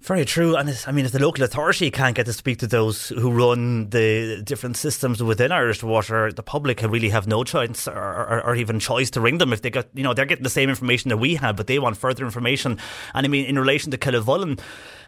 [0.00, 3.08] Very true, and I mean, if the local authority can't get to speak to those
[3.08, 7.88] who run the different systems within Irish Water, the public can really have no choice
[7.88, 10.44] or, or, or, even choice to ring them if they got, you know, they're getting
[10.44, 12.78] the same information that we have, but they want further information.
[13.12, 14.60] And I mean, in relation to Killavullen,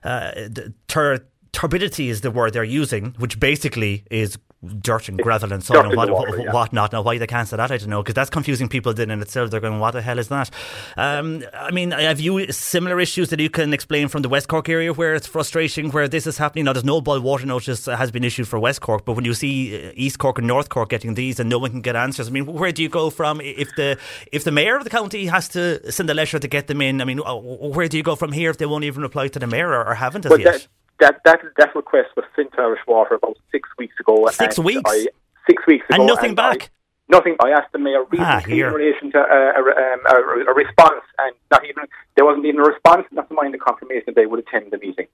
[0.02, 4.38] uh, the tur- turbidity is the word they're using, which basically is
[4.82, 6.52] dirt and gravel and so on and what, water, what, yeah.
[6.52, 6.92] what not.
[6.92, 9.22] Now, why they can't say that, I don't know, because that's confusing people then in
[9.22, 9.50] itself.
[9.50, 10.50] They're going, what the hell is that?
[10.98, 14.48] Um, I mean, I have you similar issues that you can explain from the West
[14.48, 16.66] Cork area where it's frustrating, where this is happening?
[16.66, 19.32] Now, there's no boil water notice has been issued for West Cork, but when you
[19.32, 22.28] see uh, East Cork and North Cork getting these and no one can get answers,
[22.28, 23.98] I mean, where do you go from if the
[24.30, 27.00] if the mayor of the county has to send a letter to get them in?
[27.00, 29.38] I mean, uh, where do you go from here if they won't even reply to
[29.38, 30.44] the mayor or, haven't as yet?
[30.44, 30.68] that,
[31.00, 34.28] that that that request was sent to Irish Water about six weeks ago.
[34.30, 34.82] Six and weeks?
[34.86, 35.08] I,
[35.46, 36.62] six weeks ago, And nothing back?
[36.62, 36.68] I,
[37.16, 37.36] nothing.
[37.42, 41.34] I asked the mayor Ah, in relation to uh, a, um, a, a response, and
[41.50, 41.84] not even
[42.16, 43.06] there wasn't even a response.
[43.10, 45.06] Not to mind the confirmation that they would attend the meeting.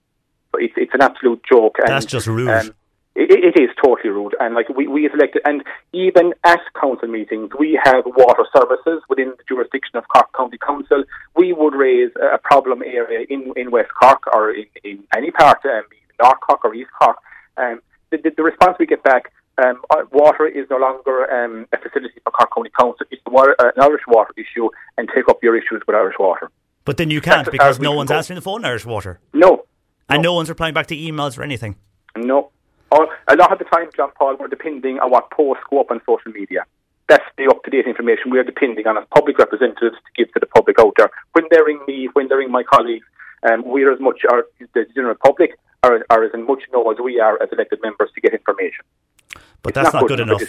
[0.52, 1.76] But it's it's an absolute joke.
[1.78, 2.50] And, That's just rude.
[2.50, 2.74] Um,
[3.16, 7.50] it, it is totally rude, and like we, we elected, and even at council meetings,
[7.58, 11.02] we have water services within the jurisdiction of Cork County Council.
[11.34, 15.64] We would raise a problem area in, in West Cork or in, in any part,
[15.64, 15.82] um,
[16.22, 17.16] North Cork or East Cork,
[17.56, 19.32] um, the, the, the response we get back
[19.64, 23.06] um, uh, water is no longer um, a facility for Cork County Council.
[23.10, 26.50] It's water, uh, an Irish water issue, and take up your issues with Irish water.
[26.84, 29.18] But then you can't because no one's answering the phone in Irish water.
[29.32, 29.64] No.
[30.08, 30.30] And no.
[30.30, 31.76] no one's replying back to emails or anything.
[32.16, 32.50] No.
[32.90, 35.90] Or, a lot of the time, John Paul, we're depending on what posts go up
[35.90, 36.64] on social media.
[37.08, 40.40] That's the up to date information we're depending on as public representatives to give to
[40.40, 41.10] the public out there.
[41.32, 43.06] When they ring me, when they ring my colleagues,
[43.48, 44.44] um, we're as much, our,
[44.74, 48.20] the general public are, are as much know as we are as elected members to
[48.20, 48.84] get information.
[49.66, 50.42] But that's not, not, good, enough.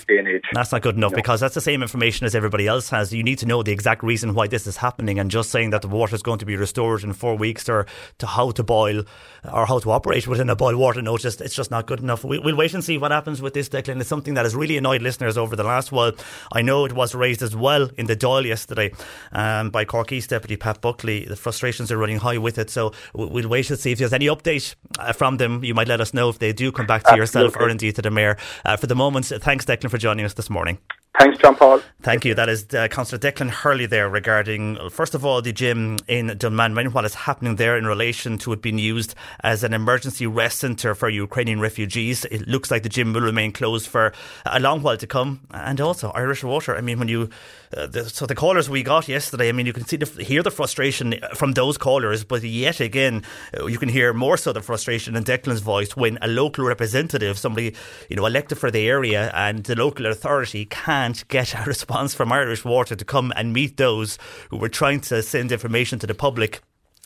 [0.53, 1.15] That's not good enough no.
[1.15, 3.13] because that's the same information as everybody else has.
[3.13, 5.82] You need to know the exact reason why this is happening, and just saying that
[5.82, 7.86] the water is going to be restored in four weeks or
[8.19, 9.03] to how to boil
[9.51, 12.23] or how to operate within a boil water notice, it's just not good enough.
[12.23, 13.99] We, will wait and see what happens with this, Declan.
[13.99, 16.12] It's something that has really annoyed listeners over the last while.
[16.51, 18.91] I know it was raised as well in the Dáil yesterday
[19.32, 21.25] um, by Cork East Deputy Pat Buckley.
[21.25, 24.27] The frustrations are running high with it, so we'll wait and see if there's any
[24.27, 25.63] update uh, from them.
[25.63, 27.21] You might let us know if they do come back to Absolutely.
[27.21, 28.38] yourself or indeed to the Mayor.
[28.65, 30.78] Uh, for the moment, thanks, Declan, for joining us this morning.
[31.20, 31.82] Thanks, John Paul.
[32.04, 32.36] Thank you.
[32.36, 36.93] That is uh, Councillor Declan Hurley there regarding, first of all, the gym in Dunmanway,
[36.93, 40.93] what is happening there in relation to it being used as an emergency rest centre
[40.93, 42.24] for Ukrainian refugees.
[42.26, 44.13] It looks like the gym will remain closed for
[44.46, 45.41] a long while to come.
[45.50, 46.78] And also, Irish Water.
[46.78, 47.32] I mean, when you,
[47.75, 50.43] uh, the, so the callers we got yesterday, I mean, you can see the, hear
[50.43, 53.23] the frustration from those callers, but yet again,
[53.60, 57.38] uh, you can hear more so the frustration in Declan's voice when a local representative,
[57.38, 57.75] somebody,
[58.10, 62.13] you know, elected for the area and the local authority can can't get a response
[62.13, 64.17] from Irish Water to come and meet those
[64.49, 66.62] who were trying to send information to the public.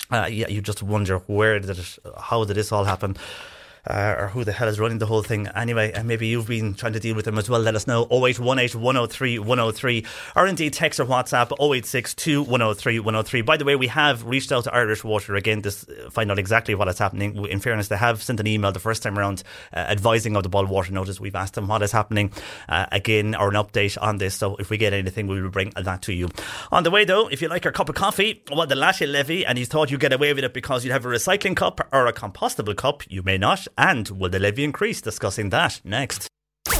[0.09, 3.15] Uh, yeah, you just wonder where did it, how did this all happen?
[3.87, 5.91] Uh, or who the hell is running the whole thing anyway.
[5.91, 7.59] And maybe you've been trying to deal with them as well.
[7.59, 13.41] Let us know 0818 103 103 or indeed text or WhatsApp 0862 103 103.
[13.41, 15.71] By the way, we have reached out to Irish Water again to
[16.11, 17.45] find out exactly what is happening.
[17.45, 20.49] In fairness, they have sent an email the first time around uh, advising of the
[20.49, 21.19] boil water notice.
[21.19, 22.31] We've asked them what is happening
[22.69, 24.35] uh, again or an update on this.
[24.35, 26.29] So if we get anything, we will bring that to you.
[26.71, 29.45] On the way though, if you like your cup of coffee, well, the Latte Levy,
[29.45, 32.07] and you thought you'd get away with it because you'd have a recycling cup or
[32.07, 33.67] a compostable cup, you may not.
[33.77, 35.01] And will the levy increase?
[35.01, 36.27] Discussing that next.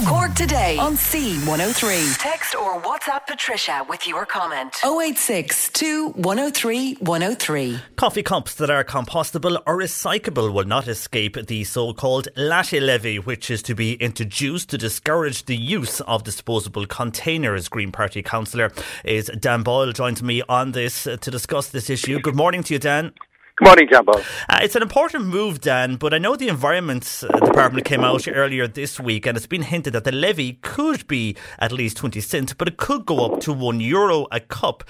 [0.08, 2.18] Cork today on C103.
[2.18, 4.76] Text or WhatsApp Patricia with your comment.
[4.84, 5.72] 086
[6.16, 7.80] 103 103.
[7.98, 13.20] Coffee cups that are compostable or recyclable will not escape the so called latte levy,
[13.20, 17.70] which is to be introduced to discourage the use of disposable containers.
[17.70, 18.72] Green Party councillor
[19.04, 22.20] is Dan Boyle joins me on this to discuss this issue.
[22.20, 23.14] Good morning to you, Dan.
[23.58, 24.22] Good morning, John Paul.
[24.50, 28.26] Uh, it's an important move, Dan, but I know the Environment uh, Department came out
[28.28, 32.22] earlier this week and it's been hinted that the levy could be at least 20
[32.22, 34.86] cents, but it could go up to one euro a cup.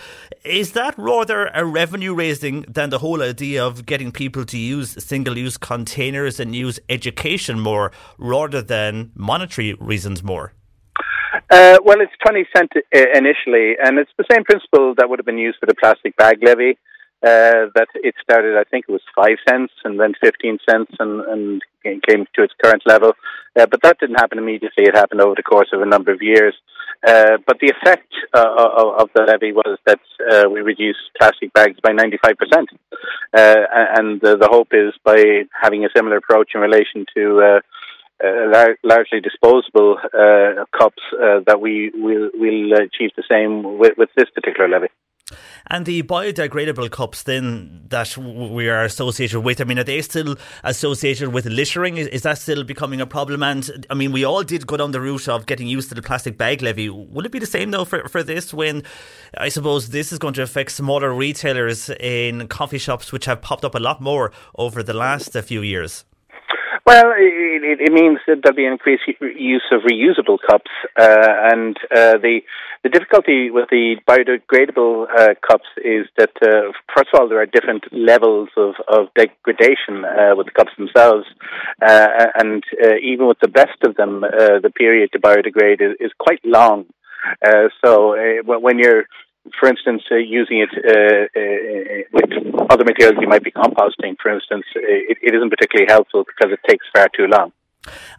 [0.46, 5.04] Is that rather a revenue raising than the whole idea of getting people to use
[5.04, 10.54] single use containers and use education more rather than monetary reasons more?
[11.50, 15.26] Uh, well, it's 20 cent uh, initially, and it's the same principle that would have
[15.26, 16.78] been used for the plastic bag levy
[17.24, 21.22] uh, that it started, I think it was five cents and then 15 cents and,
[21.22, 23.14] and came to its current level.
[23.60, 24.86] Uh, but that didn't happen immediately.
[24.86, 26.56] It happened over the course of a number of years.
[27.06, 30.00] Uh, but the effect uh, of, of, the levy was that
[30.32, 32.36] uh, we reduced plastic bags by 95%.
[33.34, 33.56] Uh,
[33.98, 37.60] and the hope is by having a similar approach in relation to
[38.24, 39.98] lar- largely disposable
[40.78, 44.88] cups uh, that we will we'll achieve the same with, with this particular levy.
[45.68, 50.38] And the biodegradable cups then that we are associated with, I mean, are they still
[50.64, 51.98] associated with littering?
[51.98, 53.44] Is, is, that still becoming a problem?
[53.44, 56.02] And I mean, we all did go down the route of getting used to the
[56.02, 56.90] plastic bag levy.
[56.90, 58.84] Will it be the same though for, for this when
[59.38, 63.66] I suppose this is going to affect smaller retailers in coffee shops, which have popped
[63.66, 66.06] up a lot more over the last few years?
[66.92, 72.18] Well, it, it, means that there'll be increased use of reusable cups, uh, and uh,
[72.18, 72.42] the
[72.84, 77.46] the difficulty with the biodegradable uh, cups is that uh, first of all there are
[77.46, 81.26] different levels of of degradation uh, with the cups themselves,
[81.82, 82.62] uh, and
[83.02, 86.88] even with the best of them, the period to biodegrade is, is quite long.
[87.86, 89.06] so when you're
[89.60, 94.32] for instance, uh, using it uh, uh, with other materials you might be composting, for
[94.34, 97.52] instance, it, it isn't particularly helpful because it takes far too long.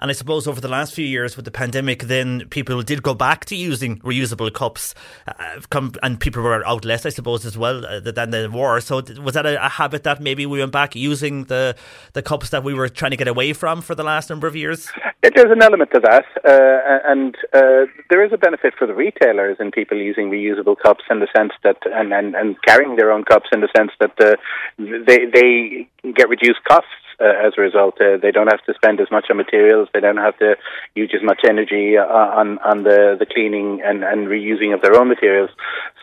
[0.01, 3.15] And I suppose over the last few years with the pandemic, then people did go
[3.15, 4.95] back to using reusable cups,
[5.29, 8.81] uh, come, and people were out less, I suppose, as well uh, than they were.
[8.81, 11.77] So was that a, a, habit that maybe we went back using the
[12.13, 14.57] the cups that we were trying to get away from for the last number of
[14.57, 14.91] years?
[15.23, 19.57] There's an element to that, uh, and uh, there is a benefit for the retailers
[19.61, 23.25] in people using reusable cups in the sense that, and, and, and carrying their own
[23.25, 24.35] cups in the sense that uh,
[24.79, 28.01] they they get reduced costs uh, as a result.
[28.01, 29.89] Uh, they don't have to spend as much on materials.
[29.93, 30.57] They don't have to
[30.95, 34.97] use as much energy uh, on on the, the cleaning and, and reusing of their
[34.97, 35.51] own materials.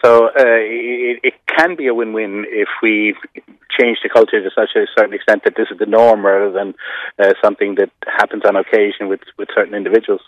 [0.04, 3.16] So uh, it, it can be a win-win if we
[3.78, 6.74] change the culture to such a certain extent that this is the norm rather than
[7.18, 10.22] uh, something that happens on occasion with, with certain individuals.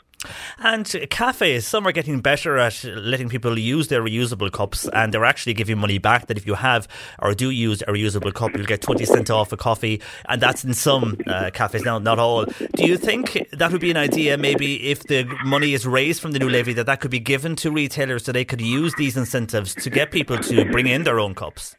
[0.60, 5.26] And cafes, some are getting better at letting people use their reusable cups, and they're
[5.26, 6.28] actually giving money back.
[6.28, 6.88] That if you have
[7.20, 10.64] or do use a reusable cup, you'll get twenty cent off a coffee, and that's
[10.64, 12.46] in some uh, cafes now, not all.
[12.46, 14.38] Do you think that would be an idea?
[14.38, 17.56] Maybe if the money is raised from the new levy, that that could be given
[17.58, 21.20] to retailers so they could use these incentives to get people to bring in their
[21.20, 21.76] own cups.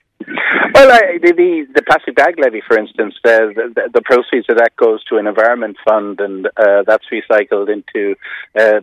[0.75, 4.57] Well, I, the, the, the plastic bag levy, for instance, uh, the, the proceeds of
[4.57, 8.17] that goes to an environment fund, and uh, that's recycled into
[8.59, 8.81] uh,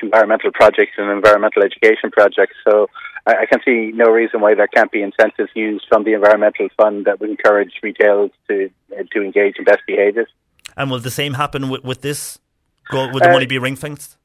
[0.00, 2.54] environmental projects and environmental education projects.
[2.64, 2.86] So
[3.26, 6.68] I, I, can see no reason why there can't be incentives used from the environmental
[6.76, 10.28] fund that would encourage retailers to uh, to engage in best behaviours.
[10.76, 12.38] And will the same happen with, with this?
[12.92, 14.16] Will the uh, money be ring fenced?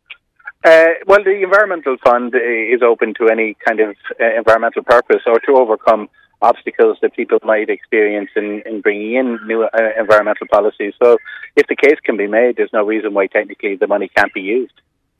[0.63, 5.39] Uh, well, the environmental fund is open to any kind of uh, environmental purpose or
[5.39, 6.09] to overcome
[6.41, 9.69] obstacles that people might experience in, in bringing in new uh,
[9.99, 10.93] environmental policies.
[11.01, 11.17] So,
[11.55, 14.41] if the case can be made, there's no reason why technically the money can't be
[14.41, 14.73] used.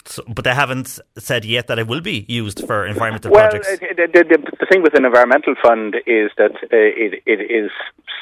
[0.08, 3.67] So, but they haven't said yet that it will be used for environmental well, projects.
[3.82, 7.72] Well, the, the, the, thing with an environmental fund is that uh, it, it is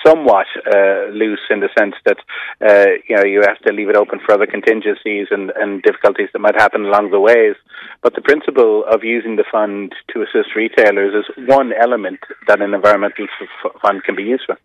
[0.06, 2.18] somewhat uh, loose in the sense that
[2.62, 6.30] uh, you know you have to leave it open for other contingencies and, and difficulties
[6.34, 7.56] that might happen along the ways.
[8.02, 12.74] But the principle of using the fund to assist retailers is one element that an
[12.74, 14.58] environmental f- fund can be used for.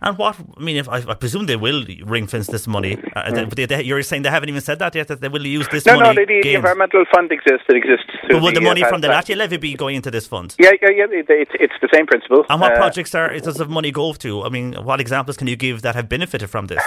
[0.00, 3.30] And what I mean, if I, I presume they will ring fence this money, uh,
[3.30, 3.48] mm.
[3.48, 5.68] but they, they, you're saying they haven't even said that yet that they will use
[5.68, 6.08] this no, money.
[6.08, 7.64] No, no, the, the environmental fund exists.
[7.68, 8.10] It exists.
[8.28, 10.54] But will the, money uh, from the latte levy be going into this fund?
[10.58, 11.06] Yeah, yeah, yeah.
[11.10, 12.44] It, it's it's the same principle.
[12.48, 14.42] And what uh, projects are does the money go to?
[14.42, 16.82] I mean, what examples can you give that have benefited from this?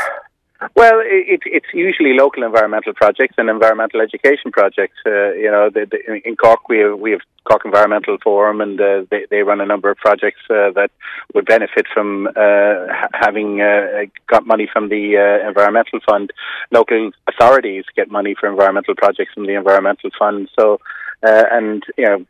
[0.74, 4.98] Well, it, it's usually local environmental projects and environmental education projects.
[5.06, 8.80] Uh, you know, the, the, in Cork we have, we have Cork Environmental Forum, and
[8.80, 10.90] uh, they, they run a number of projects uh, that
[11.34, 16.32] would benefit from uh, having uh, got money from the uh, environmental fund.
[16.72, 20.50] Local authorities get money for environmental projects from the environmental fund.
[20.58, 20.80] So.
[21.24, 22.26] and you know,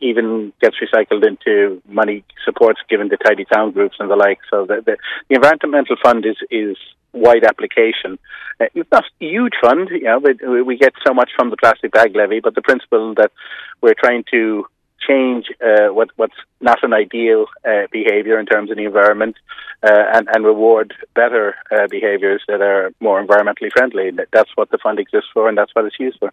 [0.00, 4.38] even gets recycled into money supports given to tidy town groups and the like.
[4.50, 4.96] So the, the,
[5.28, 6.76] the environmental fund is is
[7.12, 8.18] wide application.
[8.60, 11.56] Uh, it's not a huge fund, you know, but we get so much from the
[11.56, 13.32] plastic bag levy, but the principle that
[13.80, 14.66] we're trying to
[15.06, 19.36] change uh, what, what's not an ideal uh, behaviour in terms of the environment
[19.82, 24.10] uh, and, and reward better uh, behaviours that are more environmentally friendly.
[24.32, 26.32] That's what the fund exists for and that's what it's used for.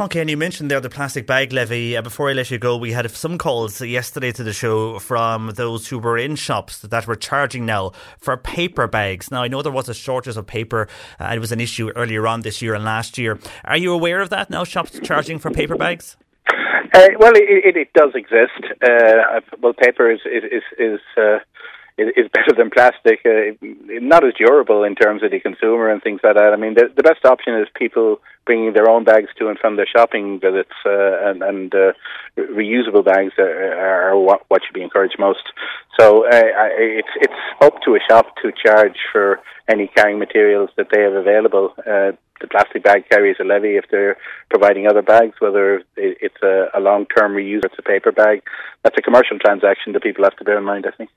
[0.00, 1.96] Okay, and you mentioned there the plastic bag levy.
[1.96, 5.52] Uh, before I let you go, we had some calls yesterday to the show from
[5.54, 9.30] those who were in shops that were charging now for paper bags.
[9.30, 10.88] Now, I know there was a shortage of paper.
[11.20, 13.38] Uh, it was an issue earlier on this year and last year.
[13.64, 16.16] Are you aware of that now, shops charging for paper bags?
[16.94, 18.60] Uh, well, it, it, it, does exist.
[18.82, 21.38] Uh, well, paper is is is, is uh,
[22.16, 23.20] is better than plastic.
[23.24, 23.56] Uh,
[24.00, 26.52] not as durable in terms of the consumer and things like that.
[26.52, 29.76] I mean, the, the best option is people bringing their own bags to and from
[29.76, 31.92] their shopping visits, uh, and, and uh,
[32.36, 35.44] reusable bags are, are what, what should be encouraged most.
[35.98, 40.88] So uh, it's it's up to a shop to charge for any carrying materials that
[40.92, 41.74] they have available.
[41.78, 44.16] Uh, the plastic bag carries a levy if they're
[44.50, 48.42] providing other bags, whether it's a, a long-term reuse it's a paper bag.
[48.82, 51.10] That's a commercial transaction that people have to bear in mind, I think.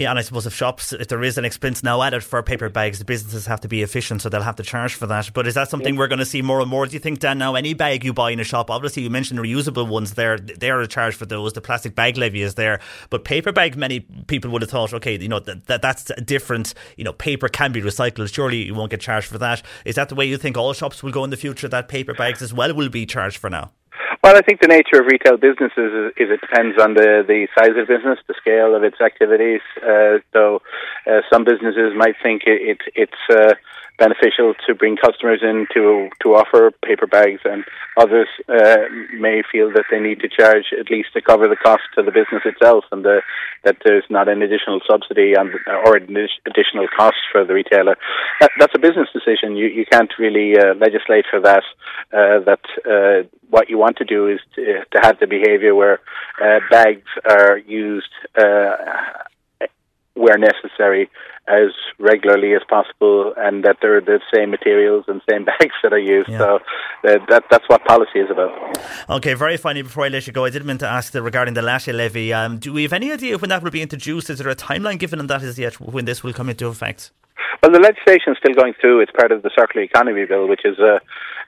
[0.00, 2.70] Yeah, and I suppose if shops, if there is an expense now added for paper
[2.70, 5.30] bags, the businesses have to be efficient, so they'll have to charge for that.
[5.34, 6.86] But is that something we're going to see more and more?
[6.86, 9.40] Do you think, Dan, now any bag you buy in a shop, obviously you mentioned
[9.40, 11.52] reusable ones there, they are a charge for those.
[11.52, 12.80] The plastic bag levy is there.
[13.10, 16.72] But paper bag, many people would have thought, okay, you know, that, that that's different.
[16.96, 18.32] You know, paper can be recycled.
[18.32, 19.60] Surely you won't get charged for that.
[19.84, 22.14] Is that the way you think all shops will go in the future, that paper
[22.14, 23.72] bags as well will be charged for now?
[24.22, 27.48] Well, I think the nature of retail businesses is, is it depends on the, the
[27.56, 29.60] size of business, the scale of its activities.
[29.82, 30.62] Uh, so,
[31.06, 33.54] uh, some businesses might think it, it it's uh,
[34.00, 37.62] beneficial to bring customers in to to offer paper bags, and
[37.96, 38.88] others uh,
[39.20, 42.10] may feel that they need to charge at least to cover the cost to the
[42.10, 43.20] business itself, and the,
[43.64, 45.52] that there's not an additional subsidy on,
[45.84, 47.96] or an additional cost for the retailer.
[48.40, 49.56] That, that's a business decision.
[49.56, 51.64] You you can't really uh, legislate for that.
[52.12, 56.00] Uh, that uh, what you want to do is to, to have the behaviour where
[56.42, 58.76] uh, bags are used uh,
[60.14, 61.08] where necessary
[61.48, 65.98] as regularly as possible and that they're the same materials and same bags that are
[65.98, 66.28] used.
[66.28, 66.38] Yeah.
[66.38, 68.78] So uh, that that's what policy is about.
[69.08, 71.54] Okay, very finally, before I let you go, I did mean to ask the, regarding
[71.54, 72.32] the latte levy.
[72.32, 74.30] Um, do we have any idea when that will be introduced?
[74.30, 77.10] Is there a timeline given on that as yet when this will come into effect?
[77.62, 79.00] Well, the legislation is still going through.
[79.00, 80.98] It's part of the circular economy bill, which is uh,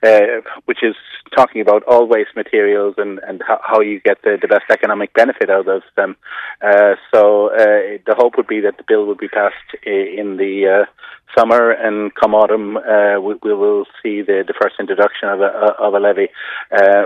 [0.05, 0.95] uh, which is
[1.35, 5.13] talking about all waste materials and, and how, how you get the, the best economic
[5.13, 6.15] benefit out of them.
[6.61, 10.83] Uh, so uh, the hope would be that the bill would be passed in the
[10.83, 10.85] uh,
[11.37, 15.73] summer and come autumn uh, we, we, will see the, the first introduction of a,
[15.79, 16.27] of a levy
[16.71, 17.05] uh,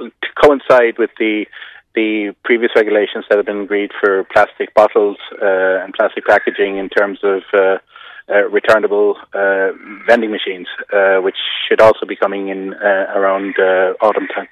[0.00, 1.46] to coincide with the
[1.94, 6.88] the previous regulations that have been agreed for plastic bottles uh, and plastic packaging in
[6.88, 7.78] terms of uh,
[8.26, 9.68] uh, returnable uh,
[10.06, 11.36] vending machines, uh, which
[11.68, 13.54] should also be coming in uh, around
[14.00, 14.48] autumn time.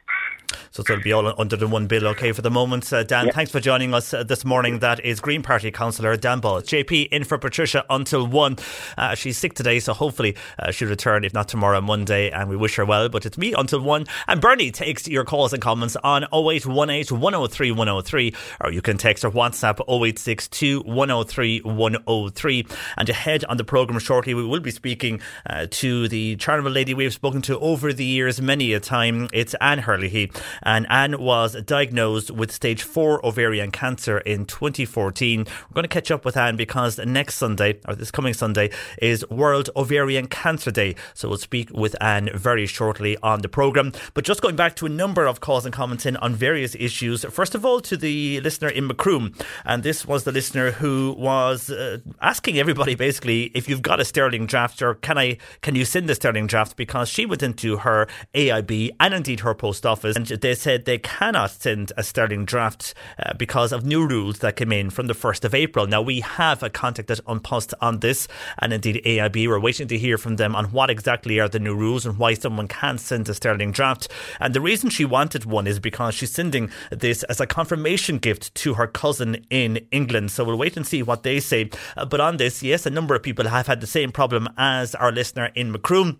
[0.72, 2.90] So it'll be all under the one bill, okay, for the moment.
[2.90, 4.78] Uh, Dan, thanks for joining us uh, this morning.
[4.78, 6.62] That is Green Party Councillor Dan Boyle.
[6.62, 8.56] JP in for Patricia until 1.
[8.96, 12.56] Uh, she's sick today, so hopefully uh, she'll return, if not tomorrow, Monday, and we
[12.56, 13.10] wish her well.
[13.10, 14.06] But it's me until 1.
[14.28, 19.26] And Bernie takes your calls and comments on 0818 103 103, or you can text
[19.26, 22.66] or WhatsApp 0862 103 103.
[22.96, 26.94] And ahead on the programme shortly, we will be speaking uh, to the charitable lady
[26.94, 29.28] we've spoken to over the years many a time.
[29.34, 30.32] It's Anne Herlihy
[30.62, 35.40] and Anne was diagnosed with stage 4 ovarian cancer in 2014.
[35.40, 39.28] We're going to catch up with Anne because next Sunday, or this coming Sunday, is
[39.28, 40.94] World Ovarian Cancer Day.
[41.14, 43.92] So we'll speak with Anne very shortly on the programme.
[44.14, 47.24] But just going back to a number of calls and comments in on various issues.
[47.24, 49.34] First of all, to the listener in Macroom,
[49.64, 54.04] and this was the listener who was uh, asking everybody basically if you've got a
[54.04, 57.78] sterling draft or can I can you send the sterling draft because she went into
[57.78, 62.44] her AIB and indeed her post office and they said they cannot send a sterling
[62.44, 65.86] draft uh, because of new rules that came in from the 1st of April.
[65.86, 68.28] Now, we have a contacted An Post on this,
[68.59, 69.48] and indeed AIB.
[69.48, 72.34] We're waiting to hear from them on what exactly are the new rules and why
[72.34, 74.09] someone can't send a sterling draft.
[74.40, 78.55] And the reason she wanted one is because she's sending this as a confirmation gift
[78.57, 80.30] to her cousin in England.
[80.30, 81.70] So we'll wait and see what they say.
[81.96, 84.94] Uh, but on this, yes, a number of people have had the same problem as
[84.94, 86.18] our listener in Macroom.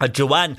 [0.00, 0.56] Uh, Joanne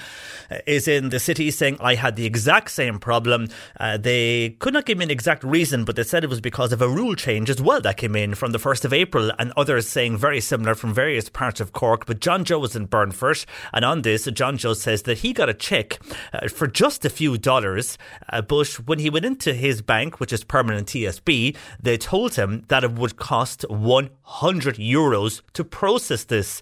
[0.50, 3.48] uh, is in the city saying, I had the exact same problem.
[3.80, 6.72] Uh, they could not give me an exact reason, but they said it was because
[6.72, 9.52] of a rule change as well that came in from the 1st of April, and
[9.58, 12.06] others saying very similar from various parts of Cork.
[12.06, 15.50] But John Joe was in Burnfort, and on this, John Joe says that he got
[15.50, 16.00] a cheque
[16.34, 17.98] uh, for just a few dollars,
[18.30, 22.64] uh, but when he went into his bank, which is Permanent TSB, they told him
[22.68, 26.62] that it would cost 100 euros to process this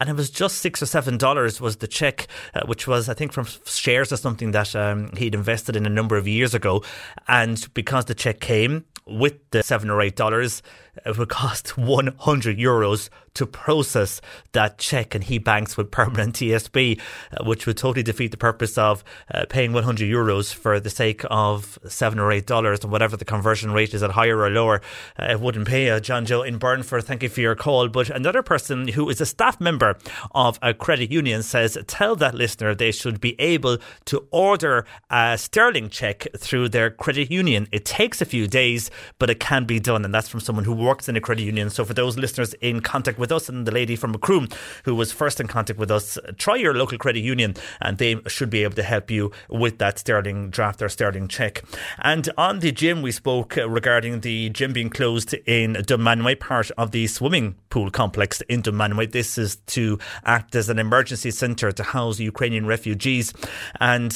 [0.00, 2.19] and it was just six or seven dollars was the check,
[2.54, 5.90] uh, which was I think from shares or something that um, he'd invested in a
[5.90, 6.82] number of years ago,
[7.28, 10.62] and because the check came with the seven or eight dollars,
[11.04, 14.20] it would cost 100 euros to process
[14.52, 17.00] that check, and he banks with Permanent TSB,
[17.32, 21.22] uh, which would totally defeat the purpose of uh, paying 100 euros for the sake
[21.30, 24.80] of seven or eight dollars, and whatever the conversion rate is at higher or lower,
[25.18, 25.90] uh, it wouldn't pay.
[25.90, 27.88] Uh, John Joe in Burnfort, thank you for your call.
[27.88, 29.96] But another person who is a staff member
[30.32, 35.38] of a credit union says, tell that listener they should be able to order a
[35.38, 37.68] sterling check through their credit union.
[37.72, 40.72] It takes a few days, but it can be done, and that's from someone who
[40.90, 41.70] works in a credit union.
[41.70, 44.48] So for those listeners in contact with us and the lady from Macroom
[44.84, 48.50] who was first in contact with us, try your local credit union and they should
[48.50, 51.62] be able to help you with that sterling draft or sterling check.
[52.00, 56.90] And on the gym, we spoke regarding the gym being closed in Dunmanway, part of
[56.90, 59.12] the swimming pool complex in Dunmanway.
[59.12, 63.32] This is to act as an emergency centre to house Ukrainian refugees.
[63.78, 64.12] And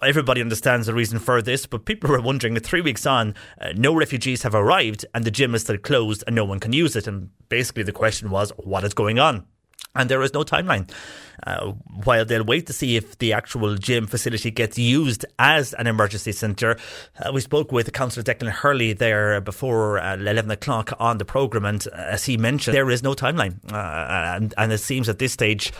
[0.00, 3.92] everybody understands the reason for this, but people were wondering three weeks on, uh, no
[3.92, 7.06] refugees have arrived and the gym is still closed and no one can use it.
[7.06, 9.46] And basically, the question was, what is going on?
[9.94, 10.90] And there is no timeline.
[11.46, 11.72] Uh,
[12.04, 16.32] while they'll wait to see if the actual gym facility gets used as an emergency
[16.32, 16.78] centre,
[17.18, 21.66] uh, we spoke with Councillor Declan Hurley there before uh, 11 o'clock on the programme,
[21.66, 23.58] and as he mentioned, there is no timeline.
[23.70, 25.72] Uh, and, and it seems at this stage,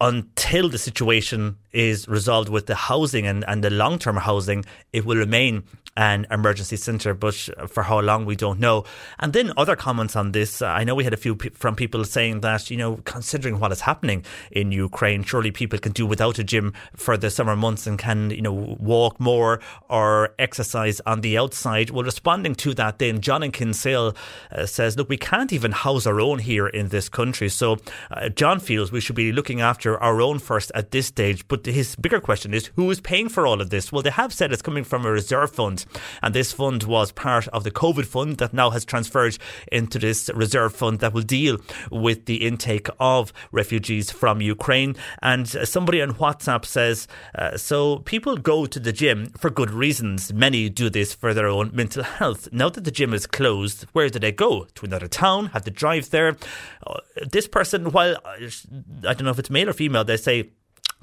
[0.00, 5.04] until the situation is resolved with the housing and, and the long term housing, it
[5.04, 5.64] will remain
[5.96, 7.34] an emergency centre, but
[7.68, 8.84] for how long we don't know.
[9.18, 10.60] And then other comments on this.
[10.60, 13.72] I know we had a few pe- from people saying that, you know, considering what
[13.72, 17.86] is happening in Ukraine, surely people can do without a gym for the summer months
[17.86, 21.90] and can, you know, walk more or exercise on the outside.
[21.90, 24.16] Well, responding to that, then John in Kinsale
[24.50, 27.48] uh, says, look, we can't even house our own here in this country.
[27.48, 27.78] So
[28.10, 31.46] uh, John feels we should be looking after our own first at this stage.
[31.46, 33.92] But his bigger question is, who is paying for all of this?
[33.92, 35.83] Well, they have said it's coming from a reserve fund
[36.22, 39.38] And this fund was part of the COVID fund that now has transferred
[39.70, 41.58] into this reserve fund that will deal
[41.90, 44.96] with the intake of refugees from Ukraine.
[45.22, 50.32] And somebody on WhatsApp says, uh, so people go to the gym for good reasons.
[50.32, 52.48] Many do this for their own mental health.
[52.52, 54.66] Now that the gym is closed, where do they go?
[54.74, 55.46] To another town?
[55.46, 56.36] Have to drive there?
[56.86, 60.50] Uh, this person, while I don't know if it's male or female, they say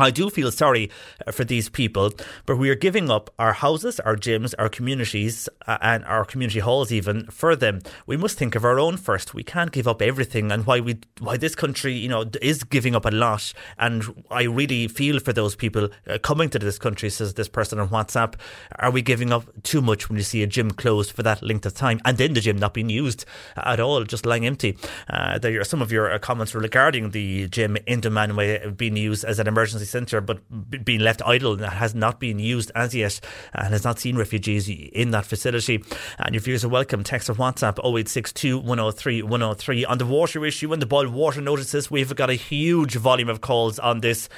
[0.02, 0.90] I do feel sorry
[1.26, 2.12] uh, for these people,
[2.46, 6.60] but we are giving up our houses, our gyms, our communities, uh, and our community
[6.60, 7.82] halls even for them.
[8.06, 9.34] We must think of our own first.
[9.34, 12.96] We can't give up everything, and why we why this country, you know, is giving
[12.96, 13.54] up a lot.
[13.78, 17.10] And I really feel for those people uh, coming to this country.
[17.10, 18.36] Says this person on WhatsApp,
[18.80, 21.66] are we giving up too much when you see a gym closed for that length
[21.66, 23.26] of time, and then the gym not being used
[23.56, 24.78] at all, just lying empty?
[25.10, 29.26] Uh, there are some of your uh, comments regarding the gym in Dunmanway being used
[29.26, 30.40] as an emergency centre, but
[30.84, 33.20] being left idle and has not been used as yet
[33.54, 35.84] and has not seen refugees in that facility.
[36.18, 37.04] And your viewers are welcome.
[37.04, 39.86] Text or WhatsApp 0862 103 103.
[39.86, 43.42] On the water issue and the boil water notices, we've got a huge volume of
[43.42, 44.30] calls on this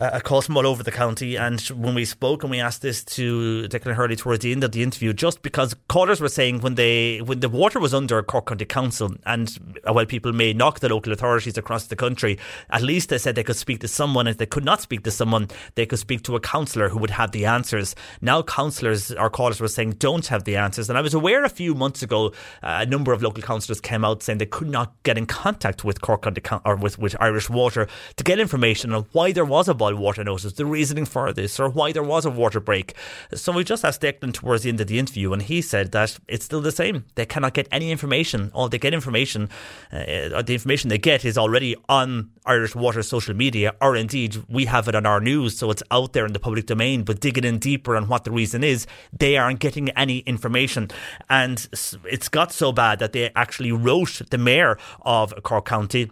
[0.00, 1.36] uh, across from all over the county.
[1.36, 4.72] And when we spoke and we asked this to Declan Hurley towards the end of
[4.72, 8.46] the interview, just because callers were saying when they when the water was under Cork
[8.46, 12.38] County Council, and uh, while people may knock the local authorities across the country,
[12.70, 14.26] at least they said they could speak to someone.
[14.26, 17.10] If they could not speak to someone, they could speak to a councillor who would
[17.10, 17.94] have the answers.
[18.20, 20.88] Now councillors or callers were saying don't have the answers.
[20.88, 22.28] And I was aware a few months ago,
[22.62, 25.84] uh, a number of local councillors came out saying they could not get in contact
[25.84, 29.68] with Cork County or with, with Irish Water to get information on why there was
[29.68, 32.94] a boil water notice, the reasoning for this, or why there was a water break.
[33.34, 36.18] So we just asked Declan towards the end of the interview, and he said that
[36.28, 37.04] it's still the same.
[37.14, 38.50] They cannot get any information.
[38.54, 39.48] All they get information,
[39.92, 44.64] uh, the information they get is already on Irish Water social media, or indeed we
[44.66, 47.04] have it on our news, so it's out there in the public domain.
[47.04, 50.90] But digging in deeper on what the reason is, they aren't getting any information,
[51.28, 51.66] and
[52.04, 56.10] it's got so bad that they actually wrote the mayor of Cork County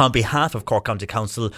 [0.00, 1.52] on behalf of Cork County Council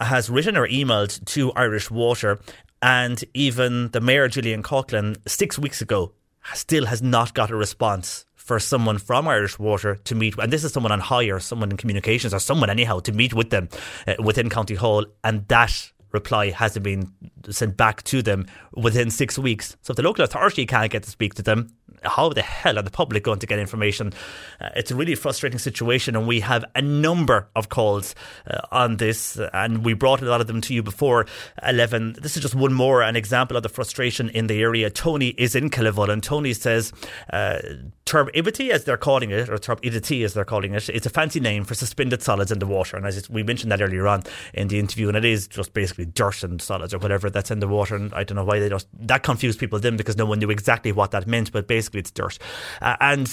[0.00, 2.40] has written or emailed to Irish Water
[2.80, 6.12] and even the Mayor Gillian Coughlan six weeks ago
[6.54, 10.64] still has not got a response for someone from Irish Water to meet, and this
[10.64, 13.68] is someone on hire, someone in communications, or someone anyhow to meet with them
[14.08, 17.12] uh, within County Hall, and that reply hasn't been
[17.50, 19.76] sent back to them within six weeks.
[19.82, 21.68] So if the local authority can't get to speak to them,
[22.04, 24.12] how the hell are the public going to get information?
[24.60, 28.14] Uh, it's a really frustrating situation, and we have a number of calls
[28.46, 31.26] uh, on this, and we brought a lot of them to you before
[31.66, 32.16] 11.
[32.20, 34.90] This is just one more, an example of the frustration in the area.
[34.90, 36.92] Tony is in Killavullen, and Tony says
[38.12, 41.40] uh, turbidity, as they're calling it, or turbidity, as they're calling it, it's a fancy
[41.40, 42.96] name for suspended solids in the water.
[42.96, 44.22] And as we mentioned that earlier on
[44.54, 47.60] in the interview, and it is just basically dirt and solids or whatever that's in
[47.60, 47.96] the water.
[47.96, 50.50] And I don't know why they just, that confused people then because no one knew
[50.50, 52.38] exactly what that meant, but basically it's dirt.
[52.80, 53.28] Uh, and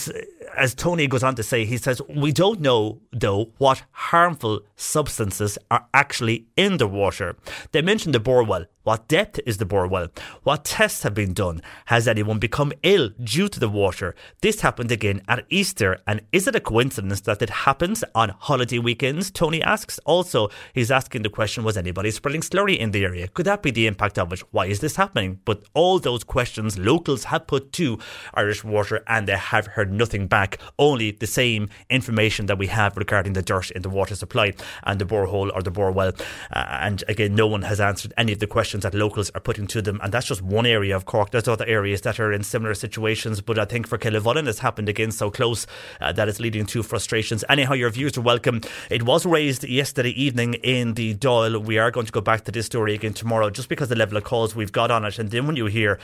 [0.56, 5.58] as Tony goes on to say, he says, we don't know, though, what harmful substances
[5.70, 7.36] are actually in the water.
[7.72, 8.66] They mentioned the bore well.
[8.84, 10.08] What depth is the bore well?
[10.42, 11.62] What tests have been done?
[11.86, 14.16] Has anyone become ill due to the water?
[14.42, 18.80] This happened again at Easter, and is it a coincidence that it happens on holiday
[18.80, 19.30] weekends?
[19.30, 20.00] Tony asks.
[20.06, 23.28] Also, he's asking the question was anybody spreading slurry in the area?
[23.28, 24.40] Could that be the impact of it?
[24.52, 25.40] Why is this happening?
[25.46, 28.00] But all those questions locals have put to
[28.34, 30.39] Irish Water, and they have heard nothing back,
[30.78, 35.00] only the same information that we have regarding the dirt in the water supply and
[35.00, 36.12] the borehole or the bore well.
[36.52, 39.68] Uh, and again, no one has answered any of the questions that locals are putting
[39.68, 40.00] to them.
[40.04, 41.32] And that's just one area of Cork.
[41.32, 44.90] There's other areas that are in similar situations, but I think for Killavullen it's happened
[44.90, 45.66] again so close
[46.02, 47.44] uh, that it's leading to frustrations.
[47.50, 48.62] Anyhow, your views are welcome.
[48.90, 51.64] It was raised yesterday evening in the Dáil.
[51.64, 54.18] We are going to go back to this story again tomorrow just because the level
[54.18, 55.20] of calls we've got on it.
[55.20, 56.00] And then when you hear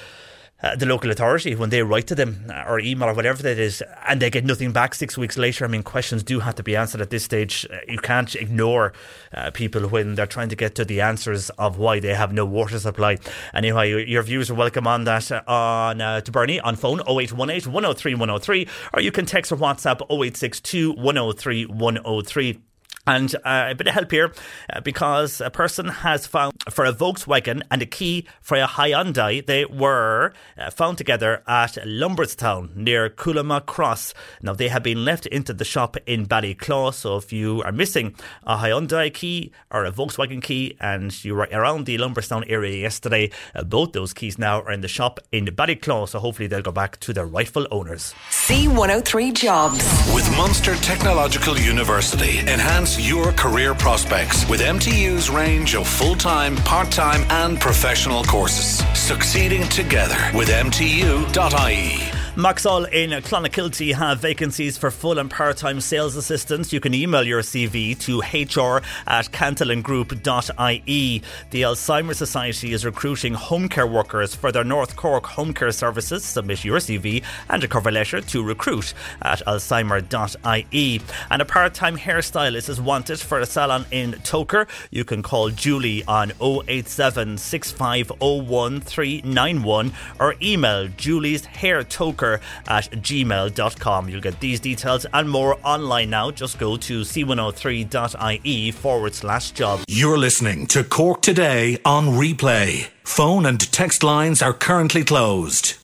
[0.66, 3.59] uh, the local authority when they write to them uh, or email or whatever that
[3.59, 5.63] is, and they get nothing back six weeks later.
[5.63, 7.68] I mean, questions do have to be answered at this stage.
[7.72, 8.91] Uh, you can't ignore
[9.36, 12.45] uh, people when they're trying to get to the answers of why they have no
[12.45, 13.20] water supply.
[13.53, 17.72] Anyway, your, views are welcome on that uh, on uh, to Bernie on phone 0818
[17.72, 22.59] 103 103, or you can text or WhatsApp 0862 103 103.
[23.08, 24.34] And uh, a bit of help here
[24.74, 29.45] uh, because a person has found for a Volkswagen and a key for a Hyundai.
[29.45, 34.16] They were uh, found together at Lumberstown near Coolama Cross.
[34.41, 36.95] Now they have been left into the shop in Ballyclaw.
[36.95, 41.47] So if you are missing a Hyundai key or a Volkswagen key and you were
[41.51, 45.45] around the Lumberstown area yesterday, uh, both those keys now are in the shop in
[45.45, 46.10] Ballyclaw.
[46.10, 48.16] So hopefully they'll go back to their rightful owners.
[48.32, 49.78] C103 Jobs
[50.12, 52.39] with Munster Technological University.
[52.39, 58.86] Enhance your career prospects with MTU's range of full time, part time, and professional courses.
[58.98, 62.24] Succeeding together with MTU.ie.
[62.36, 66.73] Maxall in Clonakilty have vacancies for full and part time sales assistants.
[66.73, 71.21] You can email your CV to hr at cantillangroup.ie.
[71.51, 76.25] The Alzheimer's Society is recruiting home care workers for their North Cork home care services.
[76.25, 81.01] Submit your CV and a cover letter to recruit at alzheimer.ie.
[81.31, 84.67] And a part time hairstylist is wanted for a salon in Togher.
[84.91, 91.86] You can call Julie on 087 6501391 or email Julie's Hair
[92.26, 94.09] Togher at gmail.com.
[94.09, 96.32] You'll get these details and more online now.
[96.32, 99.82] Just go to c103.ie forward slash job.
[99.88, 102.88] You're listening to Cork Today on replay.
[103.03, 105.76] Phone and text lines are currently closed.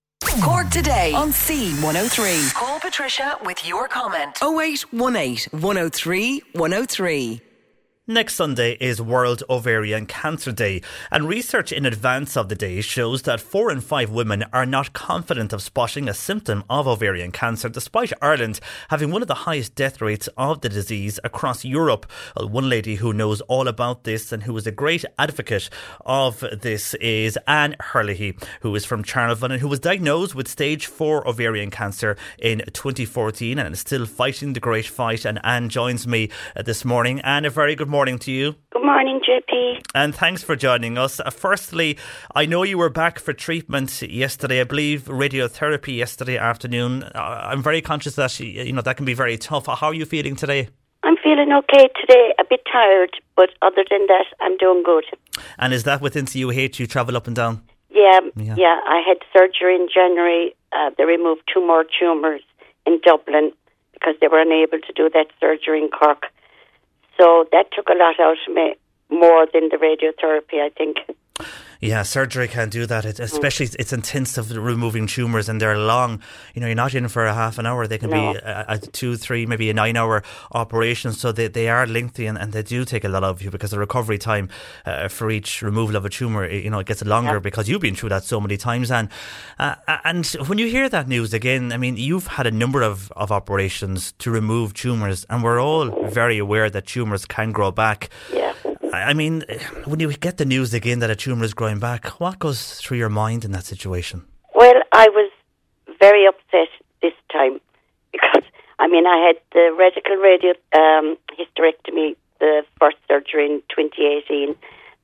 [0.43, 2.53] Cork today on C103.
[2.53, 4.37] Call Patricia with your comment.
[4.41, 7.41] 0818 103 103.
[8.07, 10.81] Next Sunday is World Ovarian Cancer Day,
[11.11, 14.93] and research in advance of the day shows that four in five women are not
[14.93, 19.75] confident of spotting a symptom of ovarian cancer, despite Ireland having one of the highest
[19.75, 22.11] death rates of the disease across Europe.
[22.35, 25.69] One lady who knows all about this and who is a great advocate
[26.03, 30.87] of this is Anne Herlihy, who is from Charleville and who was diagnosed with stage
[30.87, 35.23] four ovarian cancer in 2014 and is still fighting the great fight.
[35.23, 37.21] And Anne joins me uh, this morning.
[37.21, 38.55] Anne, a very good morning to you.
[38.71, 39.81] Good morning, JP.
[39.93, 41.19] And thanks for joining us.
[41.19, 41.97] Uh, firstly,
[42.33, 44.61] I know you were back for treatment yesterday.
[44.61, 47.03] I believe radiotherapy yesterday afternoon.
[47.03, 49.65] Uh, I'm very conscious that you know that can be very tough.
[49.67, 50.69] How are you feeling today?
[51.03, 52.33] I'm feeling okay today.
[52.39, 55.03] A bit tired, but other than that, I'm doing good.
[55.59, 56.79] And is that within CUH?
[56.79, 57.61] You travel up and down.
[57.89, 58.55] Yeah, yeah.
[58.57, 60.55] yeah I had surgery in January.
[60.71, 62.41] Uh, they removed two more tumours
[62.85, 63.51] in Dublin
[63.93, 66.23] because they were unable to do that surgery in Cork.
[67.22, 68.74] So that took a lot out of me,
[69.11, 70.97] more than the radiotherapy, I think.
[71.82, 73.05] Yeah, surgery can't do that.
[73.05, 73.75] It, especially mm.
[73.79, 76.21] it's intensive removing tumours and they're long.
[76.53, 77.88] You know, you're not in for a half an hour.
[77.88, 78.34] They can no.
[78.34, 80.21] be a, a, two, three, maybe a nine hour
[80.51, 81.11] operation.
[81.11, 83.71] So they, they are lengthy and, and they do take a lot of you because
[83.71, 84.49] the recovery time
[84.86, 87.39] uh, for each removal of a tumour, you know, it gets longer yeah.
[87.39, 88.91] because you've been through that so many times.
[88.91, 89.09] And,
[89.57, 89.73] uh,
[90.03, 93.32] and when you hear that news again, I mean, you've had a number of, of
[93.32, 98.11] operations to remove tumours and we're all very aware that tumours can grow back.
[98.32, 98.53] Yeah.
[98.93, 99.43] I mean,
[99.85, 102.97] when you get the news again that a tumour is growing back, what goes through
[102.97, 104.25] your mind in that situation?
[104.53, 105.31] Well, I was
[105.99, 106.67] very upset
[107.01, 107.61] this time
[108.11, 108.43] because,
[108.79, 114.55] I mean, I had the radical radio um, hysterectomy, the first surgery in 2018.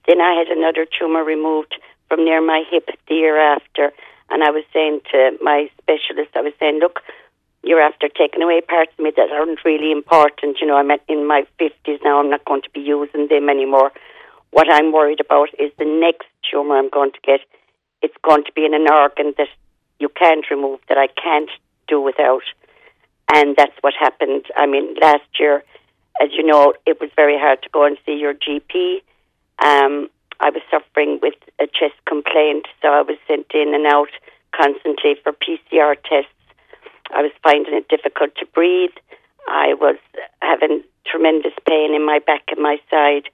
[0.07, 1.75] Then I had another tumour removed
[2.09, 3.91] from near my hip the year after.
[4.29, 6.99] And I was saying to my specialist, I was saying, look,
[7.68, 10.57] you're after taking away parts of me that aren't really important.
[10.61, 13.91] You know, I'm in my 50s now, I'm not going to be using them anymore.
[14.51, 17.41] What I'm worried about is the next tumour I'm going to get.
[18.01, 19.49] It's going to be in an organ that
[19.99, 21.49] you can't remove, that I can't
[21.89, 22.43] do without.
[23.34, 24.45] And that's what happened.
[24.55, 25.63] I mean, last year,
[26.22, 29.01] as you know, it was very hard to go and see your GP.
[29.63, 30.09] Um,
[30.39, 34.09] I was suffering with a chest complaint, so I was sent in and out
[34.55, 36.32] constantly for PCR tests
[37.14, 38.95] I was finding it difficult to breathe.
[39.47, 39.97] I was
[40.41, 43.30] having tremendous pain in my back and my side,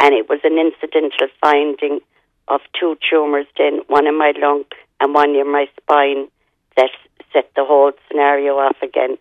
[0.00, 2.00] and it was an incidental finding
[2.48, 4.64] of two tumours, then one in my lung
[5.00, 6.28] and one near my spine,
[6.76, 6.90] that
[7.32, 9.16] set the whole scenario off again.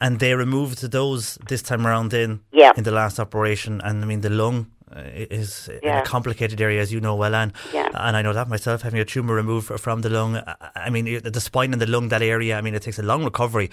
[0.00, 2.72] And they removed those this time around in yeah.
[2.76, 6.00] in the last operation, and I mean the lung is yeah.
[6.00, 7.52] a complicated area, as you know well, Anne.
[7.72, 7.88] Yeah.
[7.94, 10.40] And I know that myself, having a tumour removed from the lung.
[10.74, 13.24] I mean, the spine and the lung, that area, I mean, it takes a long
[13.24, 13.70] recovery.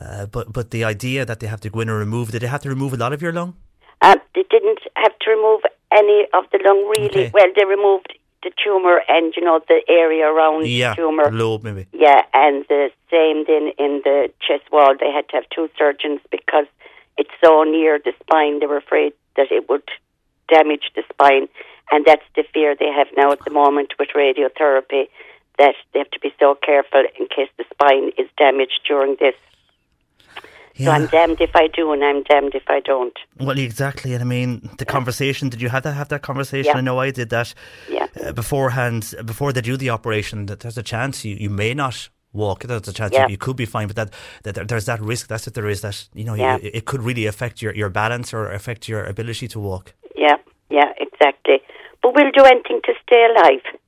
[0.00, 2.46] Uh, but but the idea that they have to go in and remove, did they
[2.46, 3.56] have to remove a lot of your lung?
[4.00, 5.62] Uh, they didn't have to remove
[5.92, 7.08] any of the lung, really.
[7.08, 7.30] Okay.
[7.32, 11.32] Well, they removed the tumour and, you know, the area around yeah, the tumour.
[11.32, 11.86] lobe, maybe.
[11.92, 14.94] Yeah, and the same then in the chest wall.
[14.98, 16.66] They had to have two surgeons because
[17.16, 19.88] it's so near the spine, they were afraid that it would
[20.48, 21.48] damage the spine.
[21.90, 25.08] And that's the fear they have now at the moment with radiotherapy,
[25.58, 29.34] that they have to be so careful in case the spine is damaged during this.
[30.76, 30.86] Yeah.
[30.86, 33.16] So I'm damned if I do, and I'm damned if I don't.
[33.38, 34.12] Well, exactly.
[34.12, 34.92] And I mean, the yeah.
[34.92, 35.48] conversation.
[35.48, 36.72] Did you have to have that conversation?
[36.72, 36.78] Yeah.
[36.78, 37.54] I know I did that.
[37.88, 38.08] Yeah.
[38.20, 42.08] Uh, beforehand, before they do the operation, that there's a chance you, you may not
[42.32, 42.64] walk.
[42.64, 45.28] There's a chance you, you, could be fine, but that, that there's that risk.
[45.28, 45.82] That's what there is.
[45.82, 49.46] That you know, you, it could really affect your, your balance or affect your ability
[49.48, 49.94] to walk.
[50.14, 50.36] Yeah,
[50.70, 51.60] yeah, exactly.
[52.02, 53.80] But we'll do anything to stay alive.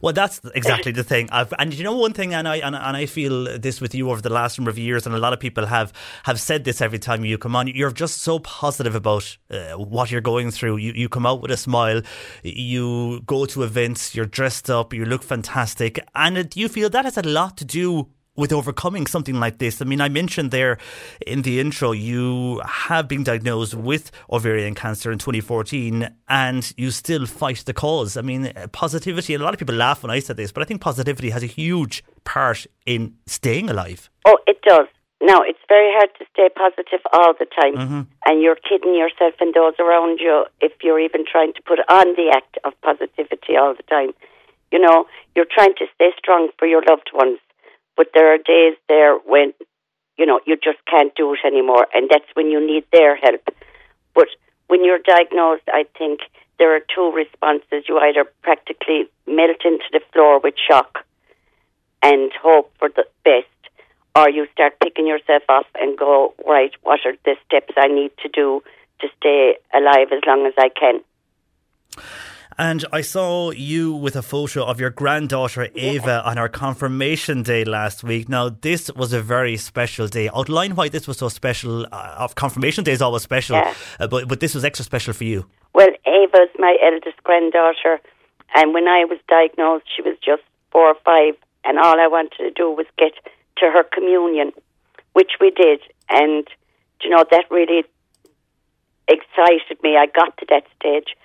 [0.00, 1.28] Well, that's exactly the thing.
[1.30, 4.10] I've, and you know one thing, and I and, and I feel this with you
[4.10, 5.92] over the last number of years, and a lot of people have
[6.24, 7.68] have said this every time you come on.
[7.68, 10.76] You're just so positive about uh, what you're going through.
[10.76, 12.02] You you come out with a smile.
[12.42, 14.14] You go to events.
[14.14, 14.92] You're dressed up.
[14.92, 15.98] You look fantastic.
[16.14, 19.82] And do you feel that has a lot to do with overcoming something like this?
[19.82, 20.78] I mean, I mentioned there
[21.26, 27.26] in the intro, you have been diagnosed with ovarian cancer in 2014 and you still
[27.26, 28.16] fight the cause.
[28.16, 30.64] I mean, positivity, and a lot of people laugh when I said this, but I
[30.64, 34.08] think positivity has a huge part in staying alive.
[34.24, 34.86] Oh, it does.
[35.22, 38.00] Now, it's very hard to stay positive all the time, mm-hmm.
[38.26, 42.16] and you're kidding yourself and those around you if you're even trying to put on
[42.16, 44.10] the act of positivity all the time.
[44.72, 45.06] You know,
[45.36, 47.38] you're trying to stay strong for your loved ones
[47.96, 49.52] but there are days there when,
[50.16, 53.42] you know, you just can't do it anymore, and that's when you need their help.
[54.14, 54.28] But
[54.68, 56.20] when you're diagnosed, I think
[56.58, 57.84] there are two responses.
[57.88, 61.04] You either practically melt into the floor with shock
[62.02, 63.46] and hope for the best,
[64.14, 68.10] or you start picking yourself up and go, right, what are the steps I need
[68.22, 68.62] to do
[69.00, 71.00] to stay alive as long as I can?
[72.58, 77.64] And I saw you with a photo of your granddaughter Ava on her confirmation day
[77.64, 78.28] last week.
[78.28, 80.28] Now, this was a very special day.
[80.34, 81.86] Outline why this was so special.
[81.92, 83.74] Uh, of confirmation day is always special, yeah.
[83.98, 85.46] uh, but but this was extra special for you.
[85.74, 88.00] Well, Ava's my eldest granddaughter,
[88.54, 91.34] and when I was diagnosed, she was just four or five,
[91.64, 93.12] and all I wanted to do was get
[93.58, 94.52] to her communion,
[95.14, 95.80] which we did,
[96.10, 96.46] and
[97.02, 97.84] you know that really
[99.08, 99.96] excited me.
[99.96, 101.16] I got to that stage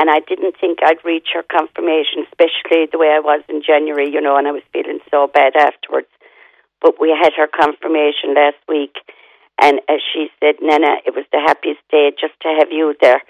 [0.00, 4.08] and I didn't think I'd reach her confirmation, especially the way I was in January,
[4.08, 6.08] you know, and I was feeling so bad afterwards.
[6.80, 8.96] But we had her confirmation last week,
[9.60, 13.20] and as she said, Nana, it was the happiest day just to have you there.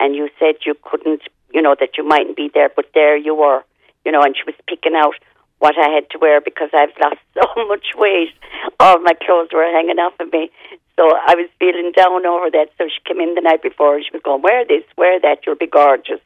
[0.00, 1.22] And you said you couldn't,
[1.54, 3.62] you know, that you mightn't be there, but there you were,
[4.04, 5.14] you know, and she was picking out
[5.60, 8.34] what I had to wear because I've lost so much weight.
[8.80, 10.50] All my clothes were hanging off of me.
[10.96, 12.68] So I was feeling down over that.
[12.78, 15.44] So she came in the night before and she was going, wear this, wear that,
[15.46, 16.20] you'll be gorgeous,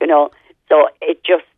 [0.00, 0.30] you know.
[0.68, 1.48] So it just,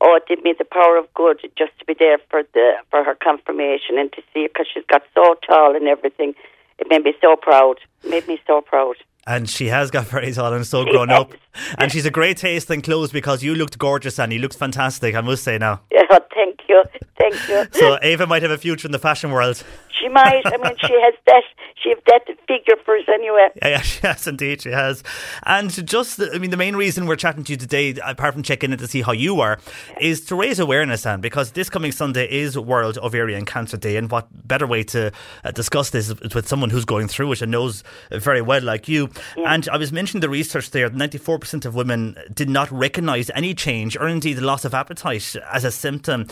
[0.00, 3.04] oh, it did me the power of good just to be there for the for
[3.04, 6.34] her confirmation and to see her because she's got so tall and everything.
[6.78, 7.78] It made me so proud.
[8.02, 8.96] It made me so proud.
[9.26, 11.32] And she has got very tall and so grown up.
[11.78, 15.14] And she's a great taste in clothes because you looked gorgeous and you looked fantastic,
[15.14, 15.80] I must say now.
[15.92, 16.02] Yeah,
[16.34, 16.82] thank you.
[17.18, 17.66] Thank you.
[17.78, 19.62] So Ava might have a future in the fashion world.
[20.00, 20.42] She might.
[20.44, 21.42] I mean, she has that.
[21.80, 23.48] She has that figure for us anyway.
[23.62, 24.62] Yeah, she has indeed.
[24.62, 25.04] She has.
[25.44, 28.72] And just, I mean, the main reason we're chatting to you today, apart from checking
[28.72, 29.58] in to see how you are,
[30.00, 34.10] is to raise awareness, and because this coming Sunday is World Ovarian Cancer Day, and
[34.10, 35.12] what better way to
[35.44, 38.88] uh, discuss this is with someone who's going through it and knows very well, like
[38.88, 39.08] you.
[39.36, 39.54] Yeah.
[39.54, 40.88] And I was mentioning the research there.
[40.90, 44.74] Ninety four percent of women did not recognise any change, or indeed the loss of
[44.74, 46.26] appetite, as a symptom.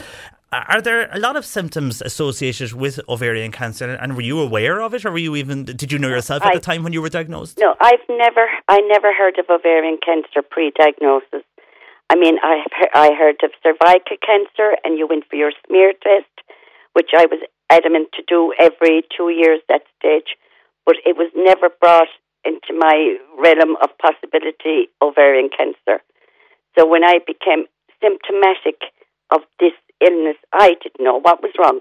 [0.53, 4.95] Are there a lot of symptoms associated with ovarian cancer, and were you aware of
[4.95, 5.65] it, or were you even?
[5.65, 7.59] Did you know yourself at I, the time when you were diagnosed?
[7.61, 11.45] No, I've never, I never heard of ovarian cancer pre-diagnosis.
[12.11, 12.65] I mean, I
[12.95, 16.27] I heard of cervical cancer, and you went for your smear test,
[16.95, 17.39] which I was
[17.71, 20.37] adamant to do every two years at that stage,
[20.85, 22.09] but it was never brought
[22.45, 26.03] into my realm of possibility ovarian cancer.
[26.79, 27.67] So when I became
[28.01, 28.81] symptomatic
[29.31, 31.81] of this illness, I didn't know what was wrong.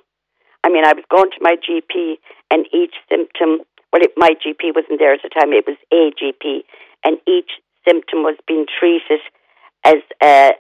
[0.63, 2.19] I mean, I was going to my GP,
[2.51, 6.11] and each symptom, well, it, my GP wasn't there at the time, it was a
[6.19, 6.63] GP,
[7.05, 7.51] and each
[7.87, 9.21] symptom was being treated
[9.85, 10.51] as uh,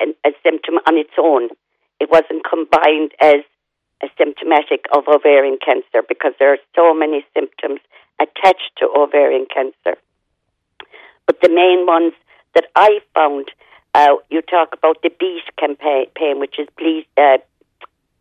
[0.00, 1.48] a, a, a symptom on its own.
[1.98, 3.42] It wasn't combined as
[4.16, 7.80] symptomatic of ovarian cancer because there are so many symptoms
[8.20, 9.98] attached to ovarian cancer.
[11.26, 12.14] But the main ones
[12.54, 13.50] that I found
[13.94, 17.38] uh, you talk about the BEAT campaign, which is ble- uh,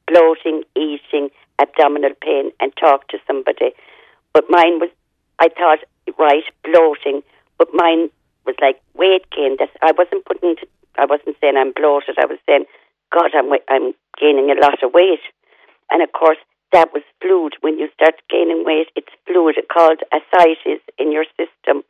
[0.07, 3.71] bloating, eating, abdominal pain, and talk to somebody.
[4.34, 4.89] But mine was,
[5.39, 5.80] I thought,
[6.17, 7.21] right, bloating,
[7.57, 8.09] but mine
[8.45, 9.57] was like weight gain.
[9.59, 10.55] That's, I wasn't putting,
[10.97, 12.17] I wasn't saying I'm bloated.
[12.17, 12.65] I was saying,
[13.11, 15.21] God, I'm I'm gaining a lot of weight,
[15.92, 16.38] and of course
[16.72, 17.54] that was fluid.
[17.62, 19.56] When you start gaining weight, it's fluid.
[19.72, 21.84] Called ascites in your system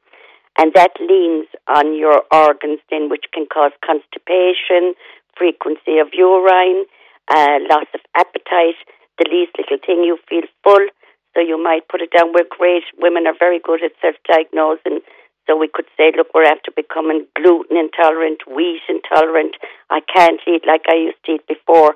[0.57, 4.97] and that leans on your organs then, which can cause constipation,
[5.37, 6.85] frequency of urine,
[7.29, 8.81] uh, loss of appetite.
[9.19, 10.87] The least little thing you feel full,
[11.33, 12.33] so you might put it down.
[12.33, 12.83] We're great.
[12.97, 15.01] Women are very good at self-diagnosing.
[15.45, 19.55] So we could say, look, we're after becoming gluten intolerant, wheat intolerant.
[19.89, 21.95] I can't eat like I used to eat before.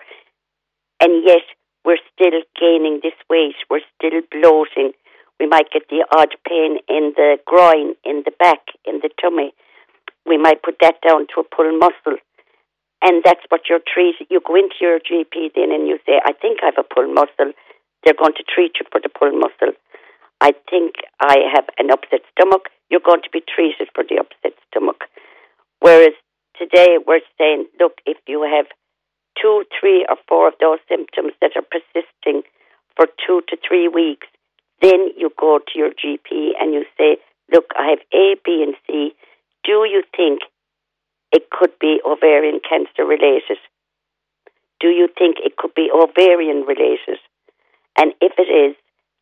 [1.01, 1.43] And yet
[1.85, 3.55] we're still gaining this weight.
[3.69, 4.93] We're still bloating.
[5.39, 9.53] We might get the odd pain in the groin, in the back, in the tummy.
[10.25, 12.17] We might put that down to a pull muscle.
[13.01, 14.27] and that's what you're treated.
[14.29, 17.11] You go into your GP then and you say, I think I have a pull
[17.11, 17.53] muscle.
[18.03, 19.73] They're going to treat you for the pull muscle.
[20.39, 22.69] I think I have an upset stomach.
[22.89, 25.05] You're going to be treated for the upset stomach.
[25.79, 26.13] Whereas
[26.57, 28.65] today we're saying, look, if you have
[29.39, 32.43] two, three, or four of those symptoms that are persisting
[32.95, 34.27] for two to three weeks,
[34.81, 37.17] then you go to your GP and you say,
[37.51, 39.13] look, I have A, B, and C.
[39.63, 40.41] Do you think
[41.31, 43.57] it could be ovarian cancer related?
[44.79, 47.19] Do you think it could be ovarian related?
[47.97, 48.75] And if it is,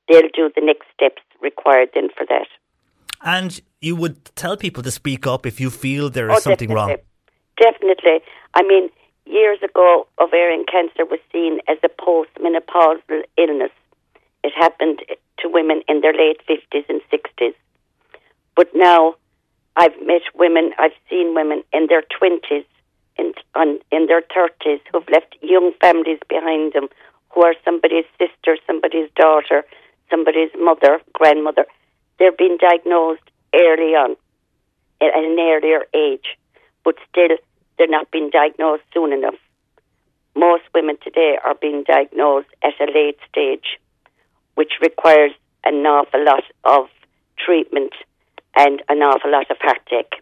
[0.08, 2.48] they'll do the next steps required then for that.
[3.22, 6.70] And you would tell people to speak up if you feel there is Oh, something
[6.70, 6.96] definitely.
[6.96, 6.98] wrong.
[7.60, 8.22] Definitely.
[8.54, 8.90] I mean,
[9.30, 13.72] years ago, ovarian cancer was seen as a postmenopausal illness.
[14.44, 15.00] It happened
[15.40, 17.54] to women in their late 50s and 60s.
[18.56, 19.16] But now,
[19.76, 22.66] I've met women, I've seen women in their 20s,
[23.18, 26.88] in, on, in their 30s, who've left young families behind them,
[27.30, 29.64] who are somebody's sister, somebody's daughter,
[30.10, 31.66] somebody's mother, grandmother.
[32.18, 33.22] They're being diagnosed
[33.54, 34.16] early on,
[35.02, 36.38] at an earlier age,
[36.84, 37.38] but still
[37.80, 39.40] they're not being diagnosed soon enough.
[40.36, 43.80] Most women today are being diagnosed at a late stage,
[44.54, 45.32] which requires
[45.64, 46.88] an awful lot of
[47.44, 47.94] treatment
[48.56, 50.22] and an awful lot of heartache.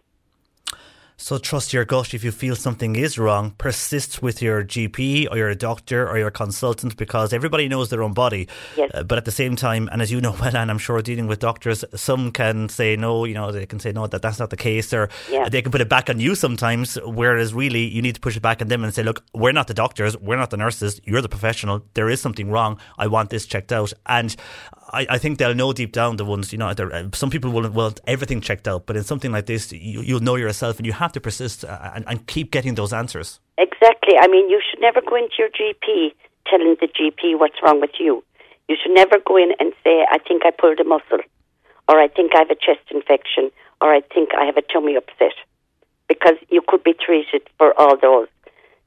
[1.20, 3.52] So trust your gut if you feel something is wrong.
[3.58, 8.14] Persist with your GP or your doctor or your consultant because everybody knows their own
[8.14, 8.48] body.
[8.78, 8.92] Yes.
[8.94, 11.26] Uh, but at the same time, and as you know well, and I'm sure dealing
[11.26, 13.26] with doctors, some can say no.
[13.26, 15.50] You know, they can say no that that's not the case, or Yeah.
[15.50, 17.00] they can put it back on you sometimes.
[17.04, 19.66] Whereas really, you need to push it back on them and say, look, we're not
[19.68, 21.02] the doctors, we're not the nurses.
[21.04, 21.84] You're the professional.
[21.96, 22.80] There is something wrong.
[23.00, 23.92] I want this checked out.
[24.06, 24.36] And
[24.94, 27.70] I, I think they'll know deep down the ones, you know, uh, some people will
[27.70, 30.94] want everything checked out, but in something like this, you, you'll know yourself and you
[30.94, 33.40] have to persist uh, and, and keep getting those answers.
[33.58, 34.16] Exactly.
[34.20, 36.14] I mean, you should never go into your GP
[36.50, 38.24] telling the GP what's wrong with you.
[38.70, 41.20] You should never go in and say, I think I pulled a muscle,
[41.88, 44.96] or I think I have a chest infection, or I think I have a tummy
[44.96, 45.36] upset,
[46.08, 48.28] because you could be treated for all those.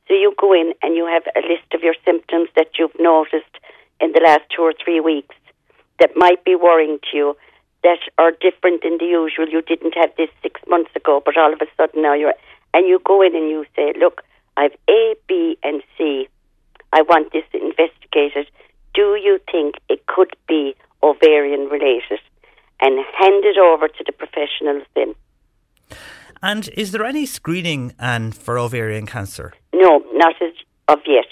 [0.08, 3.54] So you go in and you have a list of your symptoms that you've noticed
[4.00, 5.36] in the last two or three weeks
[6.00, 7.36] that might be worrying to you,
[7.82, 9.48] that are different than the usual.
[9.48, 12.34] You didn't have this six months ago, but all of a sudden now you're,
[12.74, 14.22] and you go in and you say, look,
[14.56, 16.28] I have A, B, and C.
[16.92, 18.50] I want this investigated.
[18.94, 22.20] Do you think it could be ovarian related?
[22.82, 25.14] And hand it over to the professionals then.
[26.42, 29.52] And is there any screening and for ovarian cancer?
[29.74, 30.52] No, not as
[30.88, 31.26] of yet.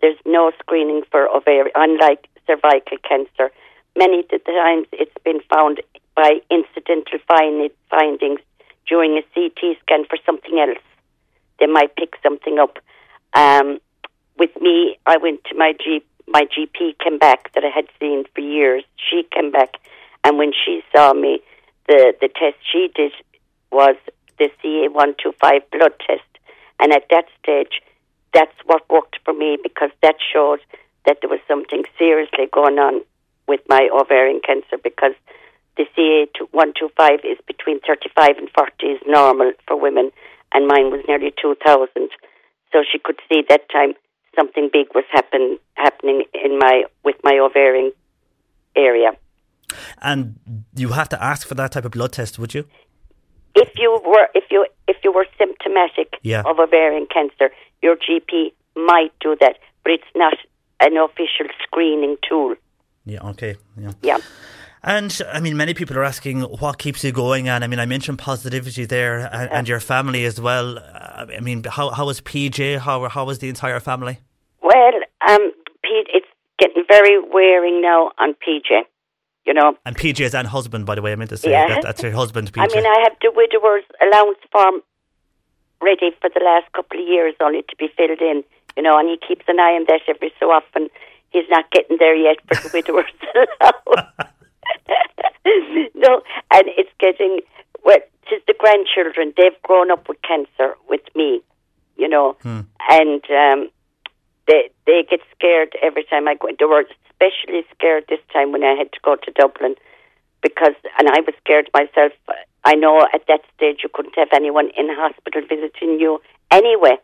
[0.00, 3.50] There's no screening for ovarian, unlike cervical cancer.
[3.96, 5.80] Many times it's been found
[6.16, 8.40] by incidental find, findings
[8.88, 10.82] during a CT scan for something else.
[11.60, 12.78] They might pick something up.
[13.34, 13.78] Um,
[14.36, 18.24] with me, I went to my G, my GP came back that I had seen
[18.34, 18.82] for years.
[18.96, 19.74] She came back,
[20.24, 21.40] and when she saw me,
[21.86, 23.12] the the test she did
[23.70, 23.94] was
[24.38, 26.26] the CA one two five blood test,
[26.80, 27.80] and at that stage,
[28.32, 30.60] that's what worked for me because that showed
[31.06, 33.02] that there was something seriously going on
[33.46, 35.12] with my ovarian cancer because
[35.76, 40.10] the CA one two five is between thirty five and forty is normal for women,
[40.52, 42.10] and mine was nearly two thousand.
[42.72, 43.94] So she could see that time
[44.36, 47.92] something big was happen happening in my with my ovarian
[48.76, 49.12] area.
[50.00, 50.36] And
[50.76, 52.64] you have to ask for that type of blood test, would you?
[53.54, 56.42] If you were if you if you were symptomatic Yeah.
[56.46, 57.50] of ovarian cancer,
[57.82, 60.34] your GP might do that, but it's not
[60.80, 62.54] an official screening tool.
[63.04, 63.56] Yeah, okay.
[63.76, 63.92] Yeah.
[64.02, 64.18] Yeah.
[64.82, 67.48] And I mean, many people are asking what keeps you going.
[67.48, 70.78] And I mean, I mentioned positivity there and, and your family as well.
[70.78, 72.78] Uh, I mean, how how was PJ?
[72.80, 74.18] How how was the entire family?
[74.62, 74.92] Well,
[75.26, 75.52] um,
[75.82, 76.26] it's
[76.58, 78.82] getting very wearing now on PJ.
[79.46, 81.68] You know, And PJ's and husband, by the way, I meant to say Yeah.
[81.68, 82.62] that that's your husband, PJ.
[82.62, 84.80] I mean, I have the widower's allowance form
[85.82, 88.42] ready for the last couple of years, only to be filled in.
[88.76, 90.88] You know, and he keeps an eye on that every so often.
[91.34, 93.10] He's not getting there yet for the widower's
[95.94, 96.22] no,
[96.52, 97.40] and it's getting
[97.84, 97.98] well.
[98.30, 99.34] Tis the grandchildren.
[99.36, 101.42] They've grown up with cancer with me.
[101.96, 102.36] You know,
[102.88, 103.68] and um,
[104.46, 106.48] they they get scared every time I go.
[106.56, 109.74] They were especially scared this time when I had to go to Dublin
[110.40, 112.12] because, and I was scared myself.
[112.64, 116.20] I know at that stage you couldn't have anyone in hospital visiting you
[116.52, 116.96] anyway,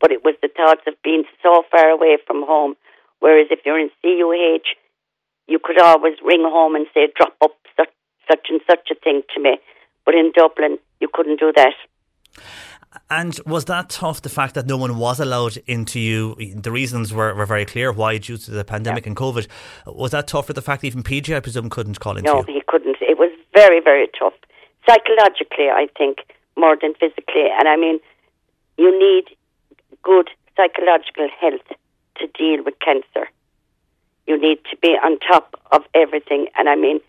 [0.00, 2.76] but it was the thoughts of being so far away from home.
[3.22, 4.66] Whereas if you're in CUH,
[5.46, 7.90] you could always ring home and say, drop up such,
[8.28, 9.58] such and such a thing to me.
[10.04, 11.74] But in Dublin, you couldn't do that.
[13.08, 16.34] And was that tough, the fact that no one was allowed into you?
[16.52, 19.10] The reasons were, were very clear why, due to the pandemic yeah.
[19.10, 19.46] and COVID.
[19.86, 22.40] Was that tough for the fact that even PJ, I presume, couldn't call into no,
[22.40, 22.44] you?
[22.48, 22.96] No, he couldn't.
[23.00, 24.34] It was very, very tough.
[24.88, 26.18] Psychologically, I think,
[26.56, 27.46] more than physically.
[27.56, 28.00] And I mean,
[28.78, 29.36] you need
[30.02, 31.78] good psychological health
[32.22, 33.28] to deal with cancer.
[34.26, 36.46] You need to be on top of everything.
[36.56, 37.00] And I mean,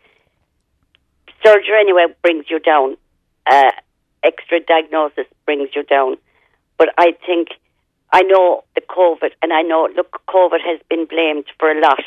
[1.46, 2.98] surgery anyway brings you down.
[3.50, 3.72] Uh,
[4.24, 6.18] extra diagnosis brings you down.
[6.78, 7.50] But I think,
[8.12, 12.04] I know the COVID, and I know, look, COVID has been blamed for a lot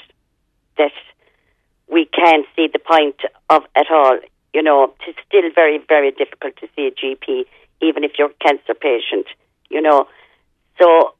[0.78, 0.92] that
[1.88, 3.16] we can't see the point
[3.48, 4.18] of at all.
[4.52, 7.44] You know, it's still very, very difficult to see a GP,
[7.80, 9.26] even if you're a cancer patient,
[9.70, 10.08] you know.
[10.80, 11.14] So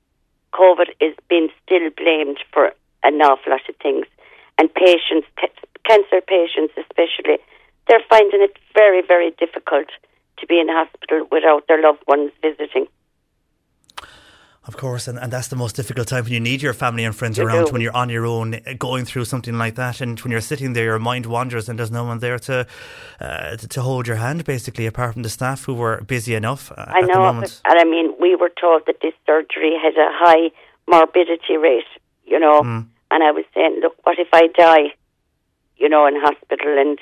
[0.57, 4.07] COVID is being still blamed for an awful lot of things.
[4.59, 5.28] And patients,
[5.84, 7.38] cancer patients especially,
[7.88, 9.88] they're finding it very, very difficult
[10.38, 12.86] to be in hospital without their loved ones visiting.
[14.66, 17.14] Of course, and, and that's the most difficult time when you need your family and
[17.14, 17.72] friends you around, do.
[17.72, 20.72] when you're on your own uh, going through something like that, and when you're sitting
[20.72, 22.66] there, your mind wanders and there's no one there to
[23.20, 26.72] uh, to, hold your hand, basically, apart from the staff who were busy enough.
[26.72, 30.50] Uh, I know, and I mean, we were told that this surgery had a high
[30.88, 31.84] morbidity rate,
[32.24, 32.86] you know, mm.
[33.12, 34.94] and I was saying, look, what if I die,
[35.76, 36.98] you know, in hospital and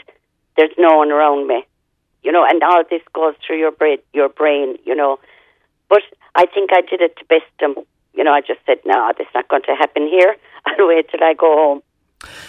[0.59, 1.65] there's no one around me,
[2.23, 5.19] you know, and all this goes through your brain, your brain, you know,
[5.89, 6.03] but
[6.35, 7.75] I think I did it to best them.
[8.15, 10.37] You know, I just said, no, this is not going to happen here.
[10.67, 11.83] I'll wait till I go home.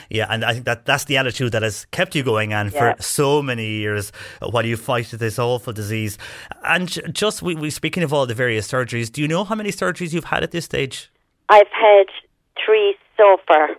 [0.09, 2.93] Yeah, and I think that that's the attitude that has kept you going on yeah.
[2.93, 4.11] for so many years
[4.41, 6.17] while you fight this awful disease.
[6.63, 9.71] And just we, we speaking of all the various surgeries, do you know how many
[9.71, 11.11] surgeries you've had at this stage?
[11.49, 12.05] I've had
[12.63, 13.69] three so far.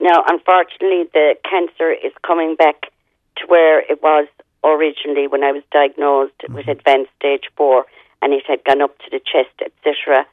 [0.00, 2.90] Now, unfortunately, the cancer is coming back
[3.36, 4.26] to where it was
[4.64, 6.54] originally when I was diagnosed mm-hmm.
[6.54, 7.86] with advanced stage four
[8.22, 10.26] and it had gone up to the chest, etc.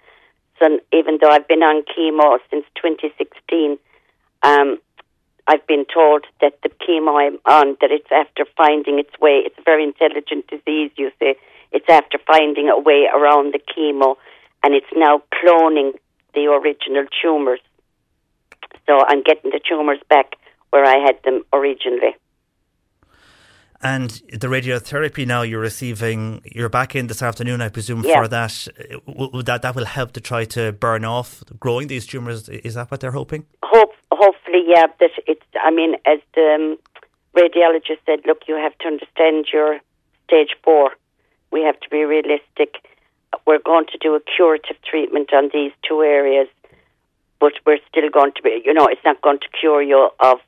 [0.59, 3.77] So even though I've been on chemo since 2016,
[4.43, 4.79] um,
[5.47, 9.43] I've been told that the chemo I'm on, that it's after finding its way.
[9.45, 11.35] It's a very intelligent disease, you say.
[11.71, 14.15] It's after finding a way around the chemo,
[14.63, 15.91] and it's now cloning
[16.33, 17.59] the original tumours.
[18.85, 20.35] So I'm getting the tumours back
[20.69, 22.15] where I had them originally.
[23.81, 28.21] And the radiotherapy now you're receiving, you're back in this afternoon, I presume, yeah.
[28.21, 28.67] for that.
[29.45, 32.49] that that will help to try to burn off growing these tumours.
[32.49, 33.45] Is that what they're hoping?
[33.63, 34.87] Hope, hopefully, yeah.
[34.99, 35.45] That it's.
[35.63, 36.77] I mean, as the um,
[37.35, 39.79] radiologist said, look, you have to understand your
[40.25, 40.91] stage four.
[41.51, 42.83] We have to be realistic.
[43.45, 46.47] We're going to do a curative treatment on these two areas,
[47.39, 48.61] but we're still going to be.
[48.65, 50.39] You know, it's not going to cure you of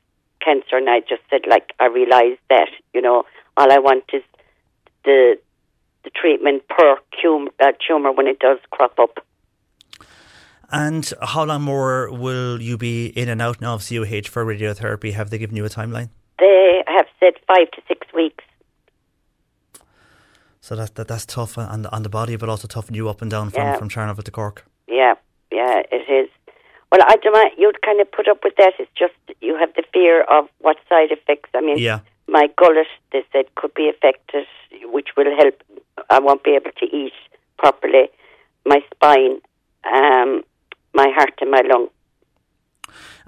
[0.44, 3.24] cancer, and I just said, like, I realised that, you know,
[3.56, 4.22] all I want is
[5.04, 5.36] the
[6.02, 9.18] the treatment per uh, tumor when it does crop up.
[10.72, 15.12] And how long more will you be in and out now of CUH for radiotherapy?
[15.12, 16.10] Have they given you a timeline?
[16.38, 18.44] They have said five to six weeks.
[20.60, 23.20] So that, that that's tough on the, on the body, but also tough you up
[23.20, 23.76] and down from, yeah.
[23.76, 24.64] from Charleville to Cork.
[24.86, 25.14] Yeah,
[25.50, 26.30] yeah, it is.
[26.90, 27.52] Well, I don't mind.
[27.56, 28.72] You'd kind of put up with that.
[28.78, 31.50] It's just you have the fear of what side effects.
[31.54, 32.00] I mean, yeah.
[32.26, 34.46] my gullet, they said, could be affected,
[34.84, 35.62] which will help.
[36.08, 37.12] I won't be able to eat
[37.58, 38.08] properly.
[38.66, 39.40] My spine,
[39.84, 40.42] um,
[40.92, 41.88] my heart, and my lung.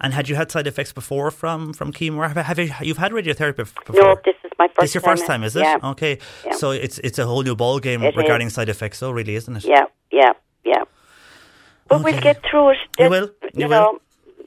[0.00, 2.34] And had you had side effects before from from chemo?
[2.34, 3.94] Have, you you've had radiotherapy before?
[3.94, 4.80] No, this is my first.
[4.80, 5.62] This is your first time, is it?
[5.62, 5.78] Yeah.
[5.84, 6.52] Okay, yeah.
[6.54, 8.54] so it's it's a whole new ball game it regarding is.
[8.54, 8.98] side effects.
[8.98, 9.64] So really, isn't it?
[9.64, 10.32] Yeah, yeah.
[11.88, 12.12] But Okay.
[12.12, 12.78] we'll get through it.
[12.98, 13.98] You will, you you know,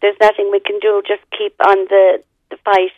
[0.01, 1.01] there's nothing we can do.
[1.07, 2.91] Just keep on the the fight.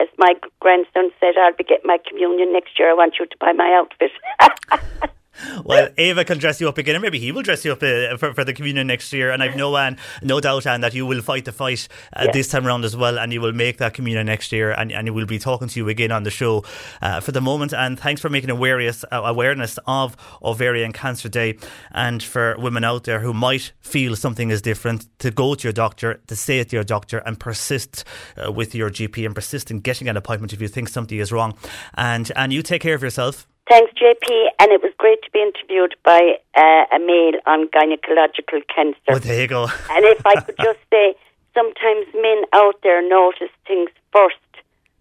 [0.00, 2.90] As my grandson said, I'll be getting my communion next year.
[2.90, 4.10] I want you to buy my outfit.
[5.64, 8.16] Well, Ava can dress you up again, and maybe he will dress you up uh,
[8.16, 9.30] for, for the communion next year.
[9.30, 12.32] And I've no Anne, no doubt, Anne, that you will fight the fight uh, Yeah.
[12.32, 15.14] this time around as well, and you will make that communion next year, and, and
[15.14, 16.64] we'll be talking to you again on the show
[17.00, 17.72] uh, for the moment.
[17.72, 21.56] And thanks for making awareness uh, awareness of Ovarian Cancer Day,
[21.92, 25.72] and for women out there who might feel something is different, to go to your
[25.72, 28.04] doctor, to say it to your doctor, and persist
[28.36, 31.32] uh, with your GP, and persist in getting an appointment if you think something is
[31.32, 31.56] wrong.
[31.94, 33.46] And and you take care of yourself.
[33.68, 34.46] Thanks, JP.
[34.60, 38.98] And it was great to be interviewed by uh, a male on gynecological cancer.
[39.10, 39.64] Oh, there you go.
[39.90, 41.14] and if I could just say,
[41.54, 44.36] sometimes men out there notice things first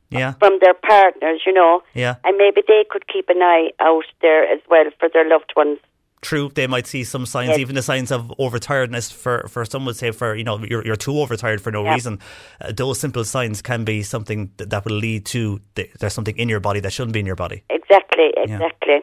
[0.10, 0.34] Yeah.
[0.40, 2.16] from their partners, you know, Yeah.
[2.24, 5.80] and maybe they could keep an eye out there as well for their loved ones.
[6.22, 7.60] True they might see some signs Yes.
[7.60, 10.96] even the signs of overtiredness for for some would say for you know you're, you're
[10.96, 11.94] too overtired for no Yeah.
[11.96, 12.20] reason
[12.62, 16.38] uh, those simple signs can be something that, that will lead to th- there's something
[16.38, 19.00] in your body that shouldn't be in your body Exactly, exactly.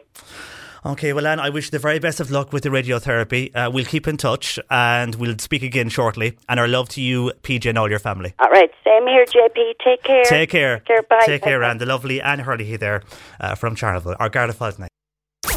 [0.85, 3.53] Okay, well, Anne, I wish you the very best of luck with the radiotherapy.
[3.53, 6.37] Uh, we'll keep in touch and we'll speak again shortly.
[6.47, 8.33] And our love to you, PJ, and all your family.
[8.39, 9.73] All right, same here, JP.
[9.83, 10.23] Take care.
[10.23, 10.77] Take care.
[10.77, 11.03] Take care.
[11.03, 11.19] Bye.
[11.25, 11.47] Take Bye.
[11.49, 11.79] care, Anne.
[11.79, 13.03] The lovely Anne Herlihy there
[13.41, 14.15] uh, from Charleville.
[14.21, 14.89] Our Garda night.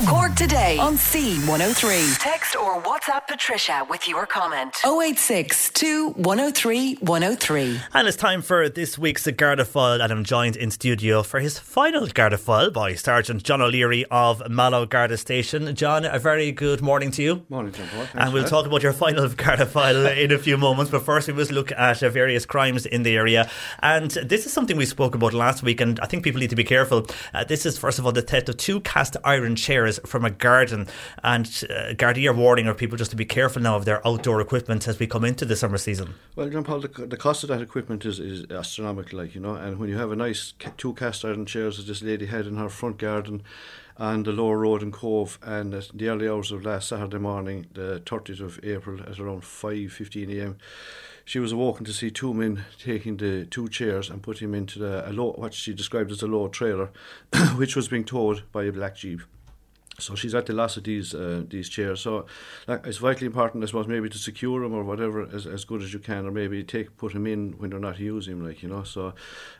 [0.07, 2.19] Cork today on C103.
[2.19, 4.75] Text or WhatsApp Patricia with your comment.
[4.85, 5.71] 086
[6.17, 7.81] 103 103.
[7.95, 11.59] And it's time for this week's Garda File, and I'm joined in studio for his
[11.59, 15.73] final Garda File by Sergeant John O'Leary of Mallow Garda Station.
[15.77, 17.47] John, a very good morning to you.
[17.49, 18.07] Morning, John Paul.
[18.15, 20.91] And we'll talk about your final Garda file in a few moments.
[20.91, 23.49] But first, we must look at uh, various crimes in the area.
[23.81, 26.57] And this is something we spoke about last week, and I think people need to
[26.57, 27.07] be careful.
[27.33, 30.31] Uh, this is, first of all, the theft of two cast iron chairs from a
[30.31, 30.89] garden.
[31.23, 34.89] And uh, Gardaí warning our people just to be careful now of their outdoor equipment
[34.89, 36.15] as we come into the summer season.
[36.37, 39.55] Well, John Paul, the, the cost of that equipment is, is astronomical, like, you know,
[39.55, 42.57] and when you have a nice two cast iron chairs that this lady had in
[42.57, 43.43] her front garden
[43.99, 47.67] on the lower road in Cobh, and at the early hours of last Saturday morning,
[47.73, 50.57] the 30th of April, at around 5.15am,
[51.25, 54.79] she was awoken to see two men taking the two chairs and putting them into
[54.79, 56.91] the, a low, what she described as a low trailer,
[57.57, 59.21] which was being towed by a black jeep.
[59.99, 62.01] So she's at the loss of these uh, these chairs.
[62.01, 62.27] So
[62.67, 65.83] like, it's vitally important, I suppose, maybe to secure them or whatever as, as good
[65.83, 68.63] as you can, or maybe take put them in when they're not using them, like
[68.63, 68.85] you know.
[68.85, 69.13] So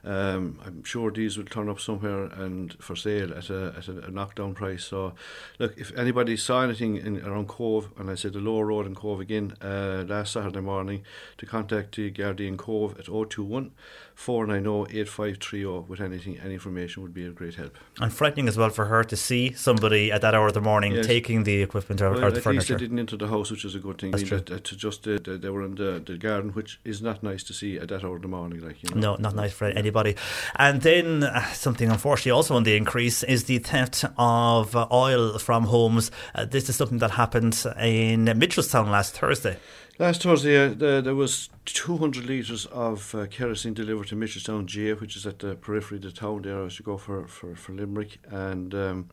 [0.05, 4.11] um, I'm sure these will turn up somewhere and for sale at a at a,
[4.11, 4.85] knockdown price.
[4.85, 5.13] So
[5.59, 8.95] look, if anybody saw anything in around Cobh, and I said the lower road in
[8.95, 11.05] Cobh again uh, last Saturday morning,
[11.39, 13.73] to contact the Guardian Cobh at 021
[14.15, 17.77] 490 8530 with anything, any information would be a great help.
[18.01, 20.93] And frightening as well for her to see somebody at that hour of the morning
[20.93, 21.07] Yes.
[21.07, 23.65] taking the equipment or, Well, or the at least they didn't enter the house, which
[23.65, 24.11] is a good thing.
[24.11, 26.81] That's mean, that, that to just uh, they, they were in the, the garden, which
[26.85, 28.61] is not nice to see at that hour of the morning.
[28.61, 29.15] Like you know.
[29.15, 30.17] No, not nice for anybody.
[30.57, 35.39] And then uh, something unfortunately also on the increase is the theft of uh, oil
[35.39, 36.11] from homes.
[36.35, 39.59] Uh, this is something that happened in Mitchelstown last Thursday.
[40.03, 44.95] Last Thursday, uh, the, there was 200 litres of uh, kerosene delivered to Mitchelstown GA,
[44.95, 47.71] which is at the periphery of the town there as you go for, for, for
[47.71, 48.19] Limerick.
[48.29, 49.11] And um,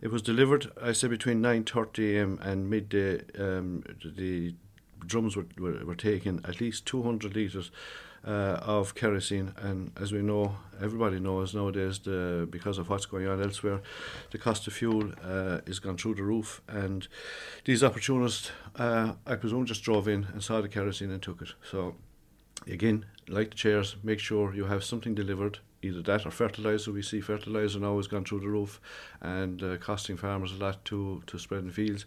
[0.00, 3.20] it was delivered, I say, between 9.30am and midday.
[3.38, 4.56] Um, the
[5.06, 7.70] drums were, were, were taken, at least 200 litres
[8.26, 9.52] uh, of kerosene.
[9.56, 13.80] And as we know, everybody knows nowadays, the, because of what's going on elsewhere,
[14.30, 16.62] the cost of fuel uh, is gone through the roof.
[16.68, 17.08] And
[17.64, 21.50] these opportunists, uh, I presume, just drove in and saw the kerosene and took it.
[21.70, 21.96] So,
[22.66, 25.58] again, like the chairs, make sure you have something delivered.
[25.84, 26.92] Either that or fertilizer.
[26.92, 28.80] We see fertilizer now has gone through the roof
[29.20, 32.06] and uh, costing farmers a lot to, to spread in fields.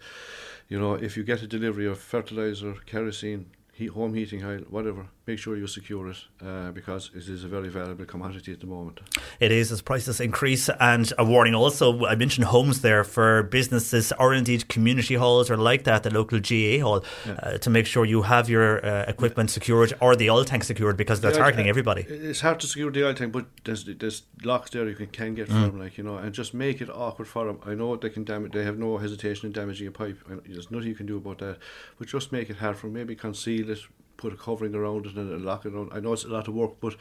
[0.70, 5.08] You know, if you get a delivery of fertilizer, kerosene, heat, home heating oil, whatever,
[5.28, 8.68] make sure you secure it uh, because it is a very valuable commodity at the
[8.68, 9.00] moment.
[9.40, 12.06] It is as prices increase, and a warning also.
[12.06, 16.40] I mentioned homes there for businesses or indeed community halls or like that, the local
[16.40, 20.46] GA hall, uh, to make sure you have your uh, equipment secured or the oil
[20.46, 22.02] tank secured because they're The targeting everybody.
[22.08, 25.34] It's hard to secure the oil tank, but there's there's locks there you can, can
[25.36, 25.66] get for Mm.
[25.72, 27.60] them, like you know, and just make it awkward for them.
[27.66, 28.52] I know they can damage.
[28.52, 30.18] They have no hesitation in damaging a pipe.
[30.30, 31.58] and There's nothing you can do about that.
[31.98, 32.94] But just make it hard for them.
[32.94, 33.80] Maybe conceal it,
[34.18, 35.90] put a covering around it, and lock it on.
[35.92, 36.96] I know it's a lot of work, but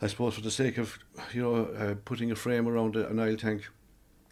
[0.00, 0.98] I suppose for the sake of
[1.32, 3.68] you know uh, putting a frame around an oil tank.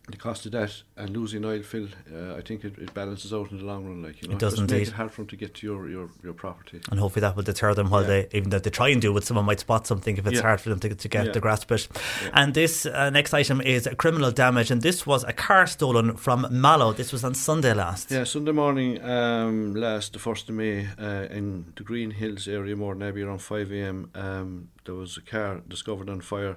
[0.08, 3.50] The cost of that and losing oil fill, uh, I think it, it balances out
[3.50, 4.02] in the long run.
[4.04, 5.88] Like you know, It does just make it hard for them to get to your,
[5.88, 6.80] your, your property.
[6.92, 8.06] And hopefully that will deter them while Yeah.
[8.06, 10.42] they, even though they try and do it, someone might spot something if it's Yeah.
[10.42, 11.32] hard for them to, to get Yeah.
[11.32, 11.88] the grasp it.
[12.32, 16.46] And this uh, next item is criminal damage, and this was a car stolen from
[16.52, 16.92] Mallow.
[16.92, 18.12] This was on Sunday last.
[18.12, 22.76] Yeah, Sunday morning, um, last the first of May, uh, in the Green Hills area,
[22.76, 24.08] more maybe around five a.m.
[24.14, 26.56] Um, there was a car discovered on fire,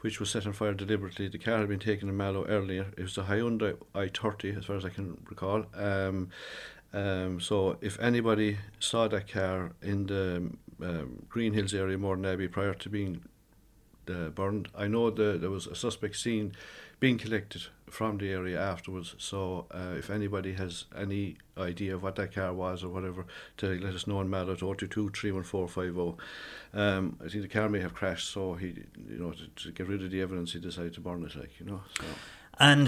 [0.00, 1.28] which was set on fire deliberately.
[1.28, 2.86] The car had been taken in Mallow earlier.
[2.96, 5.66] It was a Hyundai i30, as far as I can recall.
[5.74, 6.30] Um,
[6.92, 10.50] um, so if anybody saw that car in the
[10.82, 13.22] um, Green Hills area, Mourneabbey, prior to being
[14.08, 14.68] uh, burned.
[14.76, 16.52] I know the, there was a suspect seen
[17.00, 19.14] being collected from the area afterwards.
[19.18, 23.26] So uh, if anybody has any idea of what that car was or whatever,
[23.56, 26.22] to let us know in Mallow at 022 31450.
[26.72, 28.68] Um, I think the car may have crashed, so he,
[29.08, 31.58] you know, to, to get rid of the evidence, he decided to burn it, like
[31.58, 31.80] you know.
[31.96, 32.04] So.
[32.60, 32.86] And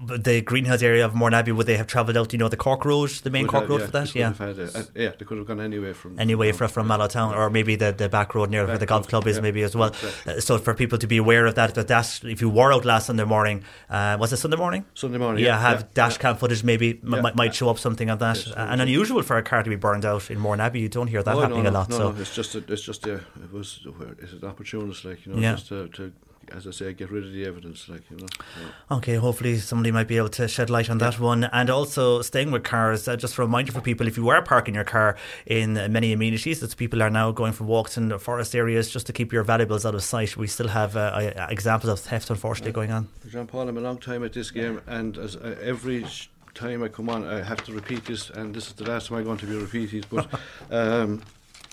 [0.00, 3.10] the Greenhouse area of Mourneabbey, would they have travelled out, you know, the Cork Road,
[3.24, 4.14] the main Could Cork have- Road yeah, for that?
[4.14, 4.32] Yeah.
[4.38, 7.50] a- uh, yeah, they could have gone anywhere from Anyway, from, from Mallow Town, or
[7.50, 9.88] maybe the, the back road near where the golf club is, yeah, maybe as well.
[9.88, 10.34] exactly.
[10.34, 12.84] Uh, so for people to be aware of that, that that if you were out
[12.84, 14.84] last Sunday morning, uh, was it Sunday morning?
[14.94, 18.08] Sunday morning, Yeah, yeah, have yeah, dash cam footage maybe m- might, show up something
[18.08, 18.36] of that.
[18.36, 20.80] Yes, Uh, and unusual for a car to be burned out in Mourneabbey.
[20.80, 21.88] You don't hear that Oh, happening no, a lot.
[21.90, 23.80] No, so no, it's just a, it's just a, it was
[24.20, 26.12] it's an opportunist, like you know, just to, to
[26.54, 27.88] as I say, get rid of the evidence.
[27.88, 28.26] Like you know.
[28.60, 28.96] Yeah.
[28.96, 31.44] Okay, hopefully somebody might be able to shed light on that one.
[31.44, 34.74] And also staying with cars, uh, just a reminder for people: if you are parking
[34.74, 35.16] your car
[35.46, 39.06] in many amenities, that people are now going for walks in the forest areas just
[39.06, 40.36] to keep your valuables out of sight.
[40.36, 43.08] We still have uh, uh examples of theft, unfortunately, going on.
[43.28, 46.06] Jean Paul, I'm a long time at this game, and as uh, every
[46.54, 49.18] time I come on, I have to repeat this, and this is the last time
[49.18, 50.06] I'm going to be repeated.
[50.10, 50.28] But
[50.70, 51.22] um,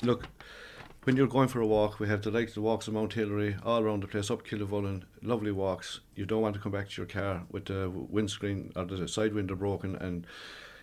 [0.04, 0.28] look,
[1.06, 3.56] when you're going for a walk, we have the like the walks of Mount Hillary
[3.64, 6.00] all around the place, up Killavullen, lovely walks.
[6.16, 9.36] You don't want to come back to your car with the windscreen or the side
[9.36, 10.26] window broken and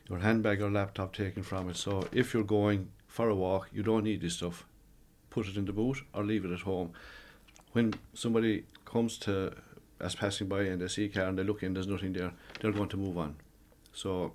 [0.08, 1.76] your handbag or laptop taken from it.
[1.76, 4.64] So if you're going for a walk, you don't need this stuff.
[5.28, 6.92] Put it in the boot or leave it at home.
[7.72, 9.52] When somebody comes to
[10.00, 12.32] as passing by and they see a car and they look in, there's nothing there,
[12.60, 13.34] they're going to move on.
[13.92, 14.34] So,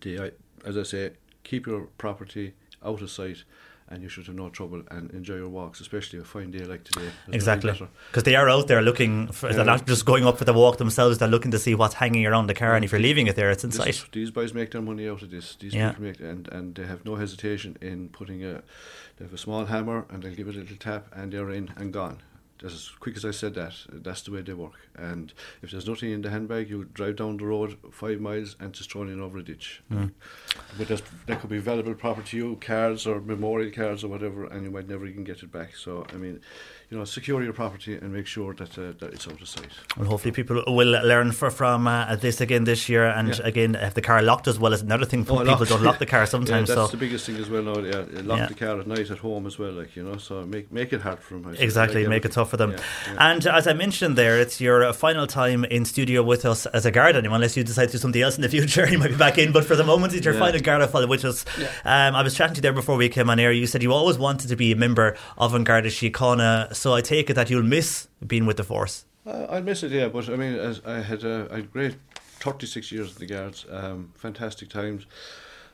[0.00, 0.32] the,
[0.64, 1.10] as I say,
[1.44, 3.44] keep your property out of sight
[3.88, 6.84] and you should have no trouble and enjoy your walks, especially a fine day like
[6.84, 7.10] today.
[7.32, 7.72] exactly,
[8.08, 9.28] because they are out there looking.
[9.28, 9.56] For, yeah.
[9.56, 11.18] They're not um, just going up for the walk themselves.
[11.18, 13.50] They're looking to see what's hanging around the car, and if you're leaving it there,
[13.50, 14.04] it's in this, sight.
[14.12, 15.56] These boys make their money out of this.
[15.56, 15.90] These yeah.
[15.90, 18.62] people make and and they have no hesitation in putting a.
[19.16, 21.72] They have a small hammer and they'll give it a little tap, and they're in
[21.76, 22.20] and gone
[22.64, 24.74] as quick as I said that, that's the way they work.
[24.94, 28.72] And if there's nothing in the handbag, you drive down the road five miles and
[28.72, 29.82] just thrown in over a ditch.
[29.90, 30.12] Mm.
[30.78, 34.64] But that could be valuable property to you, cards or memorial cards or whatever, and
[34.64, 35.76] you might never even get it back.
[35.76, 36.40] So, I mean,
[36.90, 39.70] you know, secure your property and make sure that, uh, that it's out of sight.
[39.96, 43.06] Well, hopefully people will learn for, from uh, this again this year.
[43.06, 43.44] And yeah.
[43.44, 46.06] again, if the car locked as well as another thing, oh, people don't lock the
[46.06, 46.68] car sometimes.
[46.68, 46.96] yeah, that's so.
[46.96, 47.80] the biggest thing as well now.
[47.80, 48.46] Yeah, lock yeah.
[48.46, 50.16] the car at night at home as well, like you know.
[50.18, 51.56] So make make it hard for them.
[51.58, 52.76] Exactly, like make it tough for them.
[53.18, 56.92] And as I mentioned there, it's your final time in studio with us as a
[56.92, 58.86] guard anyway, unless you decide to do something else in the future.
[58.96, 61.24] You might be back in, but for the moment, it's your final Garda file with
[61.24, 61.44] us.
[61.84, 63.50] Um, I was chatting to you there before we came on air.
[63.50, 67.00] You said you always wanted to be a member of An Garda Síochána, so I
[67.00, 69.04] take it that you you'll miss being with the force.
[69.26, 70.08] Uh, I'll miss it, yeah.
[70.08, 71.96] But I mean, as I had a, a great
[72.40, 75.06] 36 years in the Guards, um, fantastic times.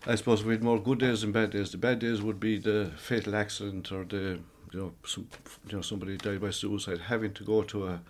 [0.06, 1.70] I suppose we had more good days than bad days.
[1.70, 4.40] The bad days would be the fatal accident or the
[4.72, 5.28] you know some
[5.68, 6.98] you know somebody died by suicide.
[6.98, 8.00] Having to go to a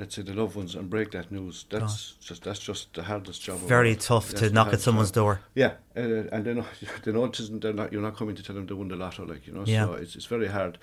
[0.00, 1.66] let's say the loved ones and break that news.
[1.68, 2.26] That's God.
[2.26, 3.58] just that's just the hardest job.
[3.60, 5.14] Very tough to knock at someone's job.
[5.14, 5.40] door.
[5.54, 6.64] Yeah, uh, and then
[7.04, 7.60] they know it isn't.
[7.60, 7.92] They're not.
[7.92, 9.64] You're not coming to tell them they won the lotto, like you know.
[9.66, 9.84] Yeah.
[9.84, 10.78] So it's it's very hard.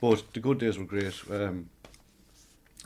[0.00, 1.14] But the good days were great.
[1.30, 1.68] Um,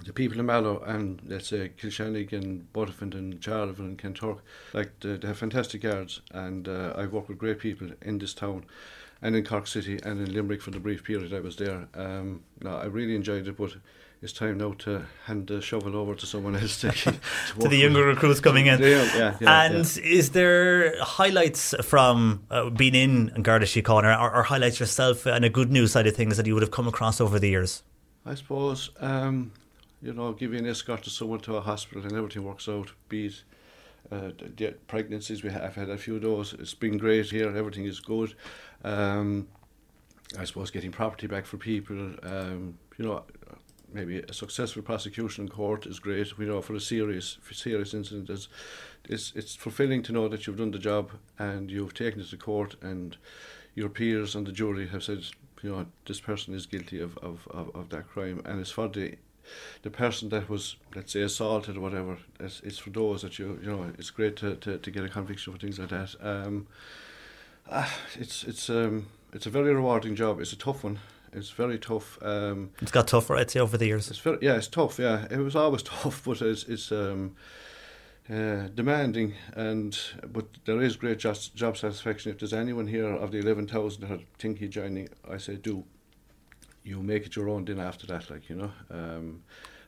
[0.04, 4.40] the people in Mallow and let's say Kilshannig and Buttevant and Charleville and Kanturk,
[4.72, 8.34] like they, they have fantastic guards, and uh, I've worked with great people in this
[8.34, 8.64] town
[9.22, 11.86] and in Cork City and in Limerick for the brief period I was there.
[11.94, 13.76] Um, no, I really enjoyed it, but
[14.24, 17.14] it's time now to hand the shovel over to someone else to, to,
[17.60, 18.80] to the younger recruits coming in.
[18.80, 20.02] Yeah, yeah, and yeah.
[20.02, 25.50] is there highlights from uh, being in Garda Síochána or, or, highlights yourself and a
[25.50, 27.82] good news side of things that you would have come across over the years?
[28.24, 29.52] I suppose, um,
[30.00, 33.26] you know, giving an escort to someone to a hospital and everything works out, be
[33.26, 33.42] it
[34.10, 36.54] uh, the pregnancies we have I've had a few of those.
[36.54, 37.54] It's been great here.
[37.54, 38.34] Everything is good.
[38.84, 39.48] Um,
[40.38, 42.14] I suppose getting property back for people.
[42.22, 43.24] Um, you know,
[43.94, 46.36] maybe a successful prosecution in court is great.
[46.36, 48.48] We know for a serious for serious incident, is
[49.08, 52.36] it's it's fulfilling to know that you've done the job and you've taken it to
[52.36, 53.16] court and
[53.74, 55.24] your peers and the jury have said,
[55.62, 58.88] you know, this person is guilty of, of, of, of that crime, and it's for
[58.88, 59.16] the
[59.82, 62.16] the person that was, let's say, assaulted or whatever.
[62.40, 63.92] It's, it's for those that you you know.
[63.98, 66.14] It's great to, to, to get a conviction for things like that.
[66.20, 66.66] Um,
[67.68, 67.88] uh,
[68.18, 70.40] it's it's um it's a very rewarding job.
[70.40, 70.98] It's a tough one.
[71.34, 72.18] It's very tough.
[72.22, 74.08] Um, it's got tougher, I'd say, over the years.
[74.10, 74.98] It's very, yeah, it's tough.
[74.98, 77.34] Yeah, it was always tough, but it's it's um,
[78.30, 79.98] uh, demanding, and
[80.32, 82.32] but there is great just, job satisfaction.
[82.32, 85.84] If there's anyone here of the eleven thousand that are thinking joining, I say do.
[86.84, 87.64] You make it your own.
[87.64, 89.42] Then after that, like you know, um,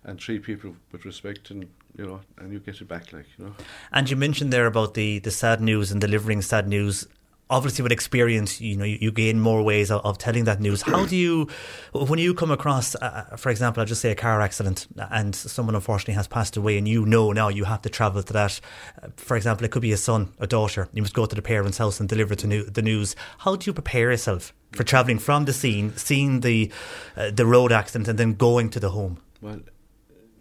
[0.05, 3.47] and treat people with respect and you know, and you get it back, like you
[3.47, 3.55] know.
[3.93, 7.07] And you mentioned there about the the sad news and delivering sad news
[7.49, 10.83] obviously with experience you know you, you gain more ways of, of, telling that news.
[10.83, 11.49] How do you
[11.93, 15.35] when you come across uh, uh, for example i'll just say a car accident and
[15.35, 18.61] someone unfortunately has passed away and you know now you have to travel to that
[19.03, 21.43] uh, for example it could be a son a daughter you must go to the
[21.43, 23.15] parents house and deliver to new, the news.
[23.39, 26.71] How do you prepare yourself for travelling from the scene seeing the
[27.17, 29.19] uh, the road accident and then going to the home?
[29.41, 29.61] Well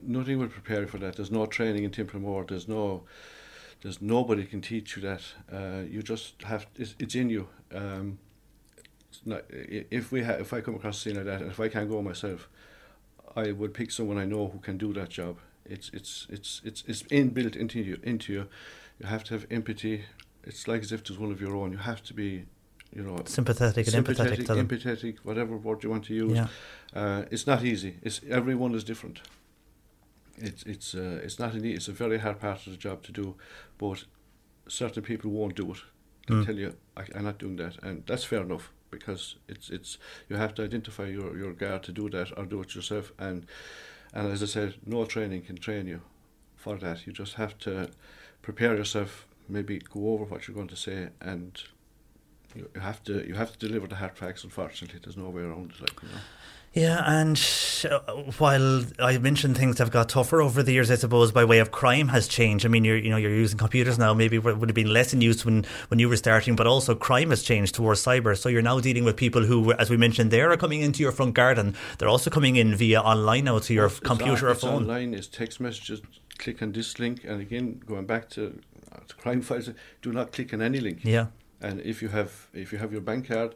[0.07, 1.15] nothing would prepare for that.
[1.15, 3.03] There's no training in Templemore there's no
[3.85, 5.21] there's nobody can teach you that.
[5.53, 7.47] Uh, you just have it's, it's in you.
[7.71, 8.17] Um,
[9.25, 11.69] not, if we ha- if I come across a scene like that, and if I
[11.69, 12.49] can't go myself,
[13.35, 15.37] I would pick someone I know who can do that job.
[15.65, 18.47] It's it's it's it's it's inbuilt into you into you.
[18.97, 20.05] You have to have empathy.
[20.43, 21.71] It's like as if it's one of your own.
[21.71, 22.45] You have to be
[22.91, 26.33] you know sympathetic, sympathetic and empathetic, empathetic, whatever word you want to use.
[26.33, 26.47] Yeah.
[26.91, 27.97] Uh, it's not easy.
[28.01, 29.21] It's everyone is different.
[30.37, 33.11] It's it's uh, it's not an it's a very hard part of the job to
[33.11, 33.35] do,
[33.77, 34.05] but
[34.67, 35.77] certain people won't do it.
[36.27, 36.45] They Mm.
[36.45, 39.97] tell you I, I'm not doing that, and that's fair enough because it's it's
[40.29, 43.45] you have to identify your your guard to do that or do it yourself, and
[44.13, 46.01] and as I said, no training can train you
[46.55, 47.05] for that.
[47.05, 47.89] You just have to
[48.41, 51.61] prepare yourself, maybe go over what you're going to say, and
[52.55, 54.43] you you have to you have to deliver the hard facts.
[54.43, 55.81] Unfortunately, there's no way around it.
[55.81, 56.21] Like you know.
[56.75, 57.41] Yeah, and
[57.89, 57.99] uh,
[58.37, 61.71] while I mentioned things have got tougher over the years, I suppose by way of
[61.71, 62.65] crime has changed.
[62.65, 64.13] I mean, you're you know you're using computers now.
[64.13, 66.93] Maybe it would have been less in use when when you were starting, but also
[66.93, 68.37] crime has changed towards cyber.
[68.37, 71.13] So you're now dealing with people who, as we mentioned, there are coming into your
[71.13, 71.75] front garden.
[71.97, 74.73] They're also coming in via online now to your It's computer on- or phone.
[74.83, 76.01] online, is text messages.
[76.39, 78.59] Click on this link, and again, going back to,
[78.91, 79.69] uh, to crime files,
[80.01, 80.99] do not click on any link.
[81.05, 81.27] Yeah.
[81.61, 83.55] And if you have if you have your bank card,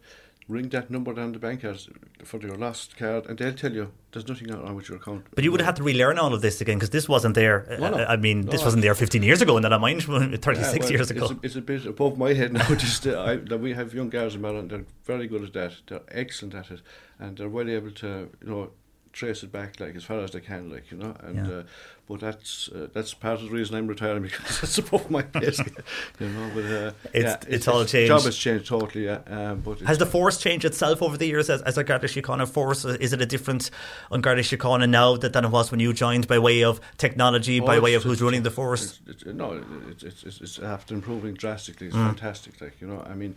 [0.49, 1.79] ring that number down the bank card
[2.25, 5.23] for your lost card, and they'll tell you there's nothing wrong with your account.
[5.35, 7.65] But you would have had to relearn all of this again because this wasn't there.
[7.79, 7.97] No, no.
[8.03, 10.09] I I mean, No, this wasn't there 15 years ago, and that I mind 36
[10.09, 11.25] Yeah, well, years it's ago.
[11.27, 12.67] a- It's a, bit above my head now.
[12.75, 14.71] Just uh, I, that we have young guys in Maryland.
[14.71, 15.73] They're very good at that.
[15.87, 16.81] They're excellent at it,
[17.19, 18.07] and they're well able to
[18.43, 18.71] you know
[19.11, 21.15] trace it back like as far as they can, like you know.
[21.21, 21.53] And Yeah.
[21.57, 21.63] uh,
[22.07, 25.55] but that's uh, that's part of the reason I'm retiring because it's above my head,
[26.19, 26.51] you know.
[26.55, 28.07] But uh, It's- yeah, it's all changed.
[28.07, 29.05] Job has changed totally.
[29.05, 32.07] Yeah, um, but Has the force changed itself over the years as, as a Garda
[32.07, 32.85] Síochána force?
[32.85, 33.69] Is it a different
[34.11, 37.59] on Garda Síochána now that, than it was when you joined by way of technology,
[37.59, 38.99] by Oh, way of who's it's- running the force?
[39.07, 41.87] It's, it's, no, it's, it's, it's, it's after improving drastically.
[41.87, 42.07] It's Mm.
[42.07, 42.59] fantastic.
[42.61, 43.35] Like you know, I mean,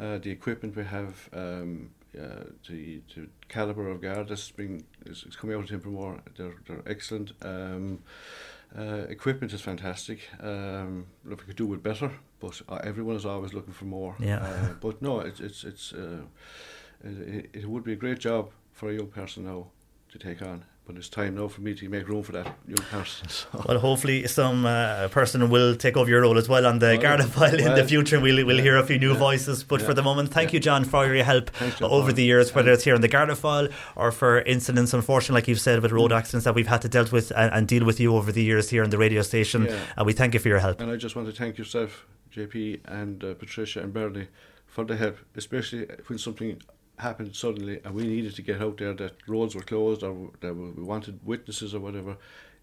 [0.00, 5.24] uh, the equipment we have, um, uh, the, the caliber of guard that's been is,
[5.24, 6.20] is coming out of Templemore.
[6.36, 7.32] They're they're excellent.
[7.42, 8.00] Um,
[8.76, 10.20] uh, equipment is fantastic.
[10.40, 14.14] Um, look, we could do it better, but uh, everyone is always looking for more.
[14.18, 14.38] Yeah.
[14.38, 16.22] Uh, but no, it's it's it's uh,
[17.02, 19.68] it, it would be a great job for a young person now
[20.12, 20.64] to take on.
[20.88, 23.28] But it's time now for me to make room for that young person.
[23.38, 23.62] So.
[23.68, 27.02] Well, hopefully, some uh, person will take over your role as well on the Well,
[27.02, 28.18] Garda file in the future.
[28.18, 29.62] We'll, we'll yeah, hear a few new yeah, voices.
[29.64, 30.54] But for the moment, thank yeah.
[30.54, 33.08] you, John, for your help Thanks, John over the years, whether it's here in the
[33.08, 36.80] Garda file or for incidents, unfortunately, like you've said, with road accidents that we've had
[36.82, 39.20] to deal with and, and deal with you over the years here in the radio
[39.20, 39.66] station.
[39.66, 39.78] Yeah.
[39.96, 40.80] And we thank you for your help.
[40.80, 44.28] And I just want to thank yourself, JP, and uh, Patricia and Bernie
[44.66, 46.62] for the help, especially when something
[47.00, 50.54] happened suddenly and we needed to get out there that roads were closed or that
[50.54, 52.16] we wanted witnesses or whatever.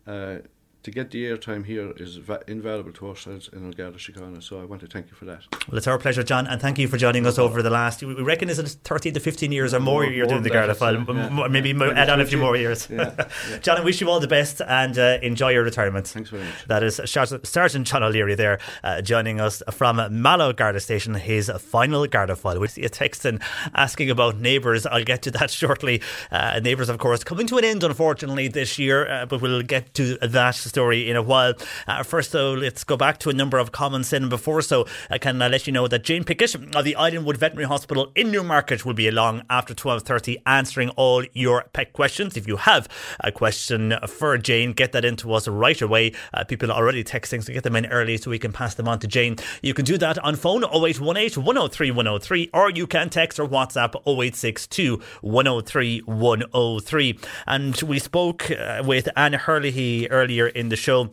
[0.06, 0.38] Uh,
[0.86, 4.66] to get the airtime here is va- invaluable to ourselves in Garda Síochána, so I
[4.66, 5.42] want to thank you for that.
[5.68, 8.02] Well, it's our pleasure, John, and thank you for joining us over the last.
[8.04, 10.50] We reckon is it thirteen to fifteen years or more, More- you're more doing the
[10.50, 10.96] Garda file.
[11.04, 11.48] yeah.
[11.48, 11.90] Maybe Yeah.
[12.02, 12.88] add on a few more years.
[12.90, 13.28] Yeah.
[13.62, 16.08] John, I wish you all the best and uh, enjoy your retirement.
[16.08, 16.66] Thanks very much.
[16.68, 21.50] That is Sergeant Sergeant John O'Leary there, uh, joining us from Mallow Garda Station, his
[21.60, 22.60] final Garda file.
[22.60, 23.40] We see a text in
[23.74, 24.86] asking about neighbours.
[24.86, 26.02] I'll get to that shortly.
[26.32, 29.94] Uh, neighbours, of course, coming to an end, unfortunately, this year, uh, but we'll get
[29.96, 31.54] to that story in a while.
[31.88, 34.62] Uh, first, though, let's go back to a number of comments in before.
[34.62, 38.12] So, I can uh, let you know that Jane Pickett of the Islandwood Veterinary Hospital
[38.14, 42.36] in Newmarket will be along after 12.30 answering all your pet questions.
[42.36, 42.90] If you have
[43.22, 46.12] a question for Jane, get that into us right away.
[46.34, 48.90] Uh, people are already texting, so get them in early so we can pass them
[48.90, 49.38] on to Jane.
[49.62, 53.96] You can do that on phone 0818 103 103 or you can text or WhatsApp
[54.06, 57.20] 0862 103 103.
[57.48, 61.12] And we spoke uh, with Anne Herlihy earlier in the show.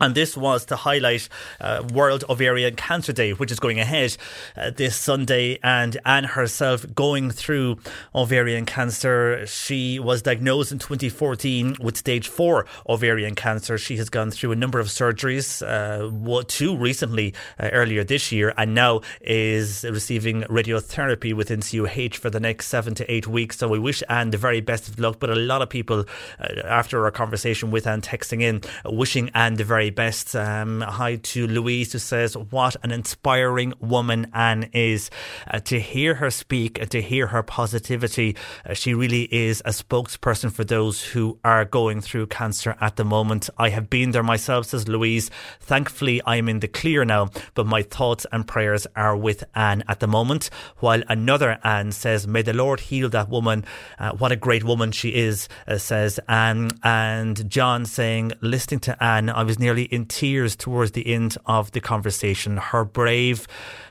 [0.00, 1.28] And this was to highlight
[1.60, 4.16] uh, World Ovarian Cancer Day, which is going ahead
[4.56, 5.58] uh, this Sunday.
[5.62, 7.78] And Anne herself going through
[8.14, 9.46] ovarian cancer.
[9.46, 13.78] She was diagnosed in 2014 with stage four ovarian cancer.
[13.78, 18.52] She has gone through a number of surgeries, uh, two recently uh, earlier this year,
[18.56, 23.58] and now is receiving radiotherapy with NCUH for the next seven to eight weeks.
[23.58, 25.18] So we wish Anne the very best of luck.
[25.20, 26.06] But a lot of people,
[26.40, 30.34] uh, after our conversation with Anne, texting in, wishing Anne the very best.
[30.34, 35.10] Um, hi to Louise, who says, What an inspiring woman Anne is.
[35.46, 38.36] Uh, to hear her speak and to hear her positivity,
[38.68, 43.04] uh, she really is a spokesperson for those who are going through cancer at the
[43.04, 43.48] moment.
[43.56, 45.30] I have been there myself, says Louise.
[45.60, 50.00] Thankfully, I'm in the clear now, but my thoughts and prayers are with Anne at
[50.00, 50.50] the moment.
[50.80, 53.64] While another Anne says, May the Lord heal that woman.
[53.98, 56.70] Uh, what a great woman she is, uh, says Anne.
[56.82, 61.72] And John saying, listening to Anne, I was nearly in tears towards the end of
[61.72, 62.58] the conversation.
[62.58, 63.46] Her brave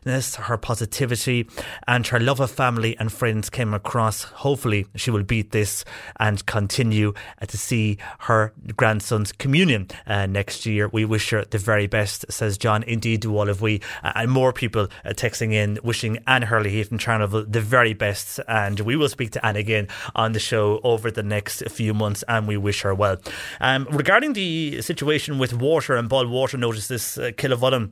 [0.06, 1.48] her positivity,
[1.88, 4.24] and her love of family and friends came across.
[4.24, 5.86] Hopefully, she will beat this
[6.20, 10.88] and continue uh, to see her grandson's communion uh, next year.
[10.88, 12.84] We wish her the very best, says John.
[12.84, 13.82] Indeed, do all of we.
[14.04, 18.40] Uh, and more people uh, texting in, wishing Anne Herlihy from Charleville the very best.
[18.48, 22.24] And we will speak to Anne again on the show over the next few months,
[22.28, 23.18] and we wish her well.
[23.60, 27.92] Um, regarding the situation with water and boil water notices, uh, Killavullen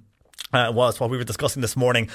[0.54, 2.10] uh, was what we were discussing this morning.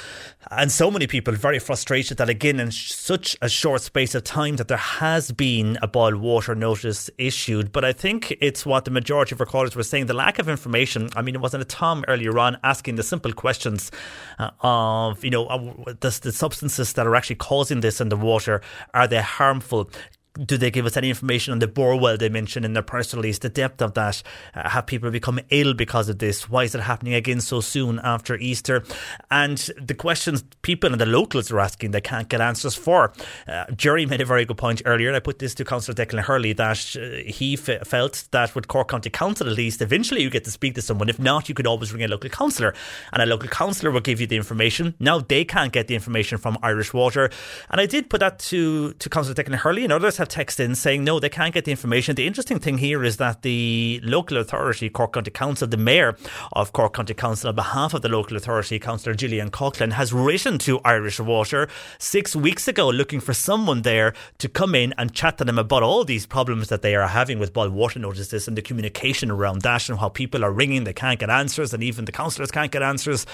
[0.50, 4.24] And so many people very frustrated that, again, in sh- such a short space of
[4.24, 7.72] time, that there has been a boil water notice issued.
[7.72, 11.10] But I think it's what the majority of our were saying the lack of information.
[11.14, 13.90] I mean, it wasn't a Tom earlier on asking the simple questions
[14.38, 15.58] uh, of, you know, uh,
[16.00, 18.60] the, the substances that are actually causing this in the water,
[18.92, 19.90] are they harmful?
[20.34, 23.14] Do they give us any information on the bore well they mentioned in their press
[23.14, 24.22] release, the depth of that?
[24.54, 26.48] Uh, have people become ill because of this?
[26.50, 28.82] Why is it happening again so soon after Easter?
[29.30, 33.12] And the questions people and the locals are asking, they can't get answers for.
[33.46, 36.52] Uh, Jerry made a very good point earlier, I put this to Councillor Declan Hurley
[36.54, 40.44] that uh, he f- felt that with Cork County Council, at least, eventually you get
[40.44, 41.08] to speak to someone.
[41.08, 42.74] If not, you could always ring a local councillor,
[43.12, 44.94] and a local councillor will give you the information.
[44.98, 47.30] Now they can't get the information from Irish Water.
[47.70, 50.74] And I did put that to, to Councillor Declan Hurley, and others have text in
[50.74, 52.14] saying no, they can't get the information.
[52.14, 56.16] The interesting thing here is that the local authority, Cork County Council, the mayor
[56.52, 60.58] of Cork County Council, on behalf of the local authority, Councillor Gillian Coughlan, has written
[60.58, 61.68] to Irish Water
[61.98, 65.82] six weeks ago looking for someone there to come in and chat to them about
[65.82, 69.62] all these problems that they are having with boil water notices and the communication around
[69.62, 72.72] that and how people are ringing, they can't get answers, and even the councillors can't
[72.72, 73.26] get answers.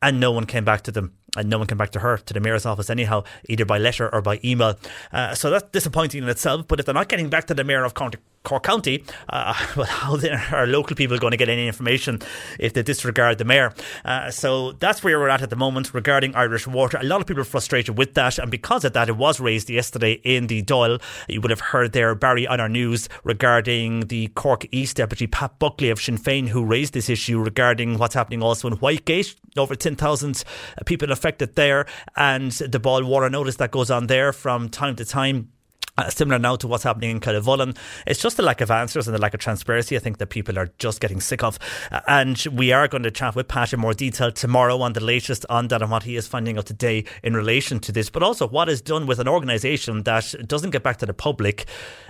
[0.00, 2.34] And no one came back to them and no one came back to her, to
[2.34, 4.78] the mayor's office anyhow, either by letter or by email.
[5.12, 6.66] Uh, so that's disappointing in itself.
[6.66, 8.18] But if they're not getting back to the mayor of County,
[8.48, 10.16] Cork County, uh, well, how
[10.56, 12.18] are local people going to get any information
[12.58, 13.74] if they disregard the mayor?
[14.06, 16.96] Uh, so that's where we're at at the moment regarding Irish water.
[16.98, 19.68] A lot of people are frustrated with that, and because of that, it was raised
[19.68, 20.98] yesterday in the Dáil.
[21.28, 25.58] You would have heard there Barry on our news regarding the Cork East Deputy Pat
[25.58, 29.34] Buckley of Sinn Féin, who raised this issue regarding what's happening also in Whitegate.
[29.58, 30.42] Over 10,000
[30.86, 31.84] people affected there,
[32.16, 35.50] and the boil water notice that goes on there from time to time
[35.98, 37.76] uh, similar now to what's happening in Killavullen.
[38.06, 39.96] It's just the lack of answers and the lack of transparency.
[39.96, 41.58] I think that people are just getting sick of.
[41.90, 45.02] Uh, and we are going to chat with Pat in more detail tomorrow on the
[45.02, 48.22] latest on that and what he is finding out today in relation to this, but
[48.22, 51.66] also what is done with an organisation that doesn't get back to the public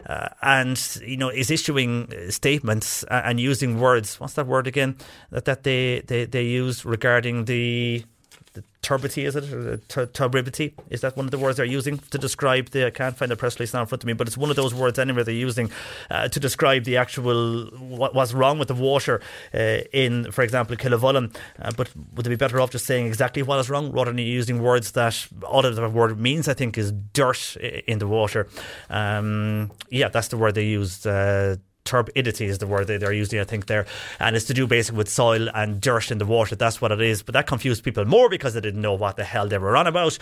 [0.07, 4.21] uh, and, you know, is issuing statements and using words.
[4.21, 4.97] What's that word again?
[5.31, 8.05] That, that they, they, they use regarding the
[8.89, 9.89] turbidity, is it?
[10.15, 10.75] turbidity?
[10.89, 12.87] Is that one of the words they're using to describe the?
[12.87, 14.57] I can't find the press release now in front of me, but it's one of
[14.57, 15.71] those words anyway they're using
[16.11, 19.21] uh, to describe the actual what, what's wrong with the water
[19.53, 21.37] uh, in, for example, Killavullen.
[21.61, 24.19] Uh, but would they be better off just saying exactly what is wrong rather than
[24.19, 26.49] using words that all of the word means?
[26.49, 27.57] I think is dirt
[27.87, 28.49] in the water.
[28.89, 31.57] Um, yeah, that's the word they used uh,
[31.89, 33.87] turbidity is the word they, they're using, I think, there.
[34.21, 36.55] And it's to do basically with soil and dirt in the water.
[36.55, 37.23] That's what it is.
[37.23, 39.87] But that confused people more because they didn't know what the hell they were on
[39.87, 40.19] about.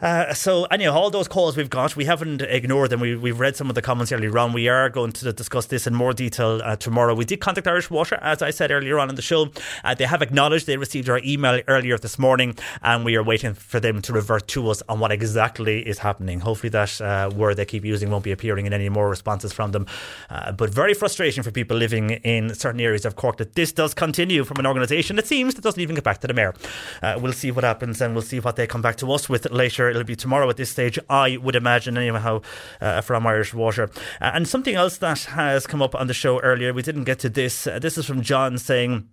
[0.00, 3.00] Uh, so, anyhow, all those calls we've got, we haven't ignored them.
[3.00, 4.52] We, we've read some of the comments earlier on.
[4.52, 7.14] We are going to discuss this in more detail uh, tomorrow.
[7.14, 9.50] We did contact Irish Water, as I said earlier on in the show.
[9.82, 13.54] Uh, they have acknowledged they received our email earlier this morning, and we are waiting
[13.54, 16.40] for them to revert to us on what exactly is happening.
[16.40, 19.72] Hopefully, that uh, word they keep using won't be appearing in any more responses from
[19.72, 19.86] them.
[20.30, 23.94] Uh, but very frustrating for people living in certain areas of Cork that this does
[23.94, 26.54] continue from an organisation, it seems, that doesn't even get back to the mayor.
[27.02, 29.50] Uh, we'll see what happens, and we'll see what they come back to us with
[29.50, 32.42] later It'll be tomorrow at this stage, I would imagine, anyhow,
[32.80, 33.90] uh, from Irish Water.
[34.20, 37.18] Uh, and something else that has come up on the show earlier, we didn't get
[37.20, 37.66] to this.
[37.66, 39.08] Uh, this is from John saying,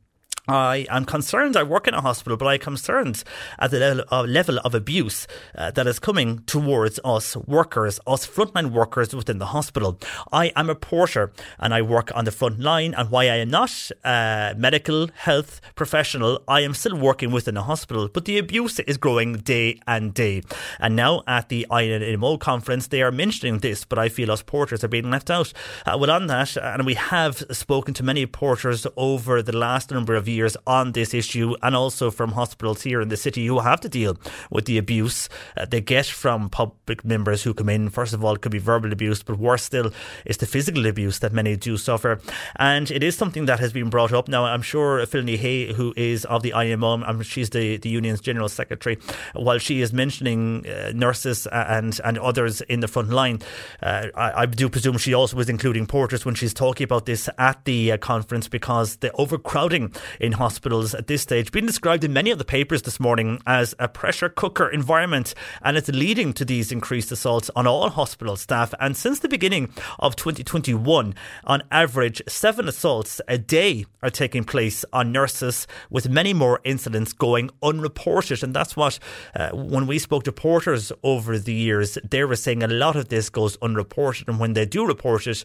[0.47, 1.57] I am concerned.
[1.57, 3.23] I work in a hospital, but I'm concerned
[3.57, 8.27] at the level of, level of abuse uh, that is coming towards us workers, us
[8.27, 9.99] frontline workers within the hospital.
[10.31, 12.93] I am a porter and I work on the front line.
[12.93, 17.63] And while I am not a medical health professional, I am still working within a
[17.63, 18.07] hospital.
[18.07, 20.43] But the abuse is growing day and day.
[20.79, 24.83] And now at the INMO conference, they are mentioning this, but I feel us porters
[24.83, 25.53] are being left out.
[25.87, 30.13] Uh, well, on that, and we have spoken to many porters over the last number
[30.13, 33.59] of years years on this issue and also from hospitals here in the city who
[33.59, 34.17] have to deal
[34.49, 37.89] with the abuse uh, they get from public members who come in.
[37.89, 39.91] First of all, it could be verbal abuse, but worse still
[40.25, 42.19] is the physical abuse that many do suffer.
[42.57, 44.27] And it is something that has been brought up.
[44.27, 47.89] Now, I'm sure Phil Ní Sheaghdha, who is of the INMO, I'm, she's the, the
[47.89, 48.97] union's general secretary,
[49.33, 53.41] while she is mentioning uh, nurses and, and others in the front line,
[53.81, 57.29] uh, I, I, do presume she also was including porters when she's talking about this
[57.37, 59.93] at the uh, conference because the overcrowding
[60.25, 63.75] in hospitals at this stage, being described in many of the papers this morning as
[63.79, 68.73] a pressure cooker environment, and it's leading to these increased assaults on all hospital staff.
[68.79, 69.69] And since the beginning
[69.99, 76.33] of 2021, on average, seven assaults a day are taking place on nurses, with many
[76.33, 78.43] more incidents going unreported.
[78.43, 78.99] And that's what,
[79.35, 83.09] uh, when we spoke to porters over the years, they were saying a lot of
[83.09, 84.27] this goes unreported.
[84.27, 85.43] And when they do report it,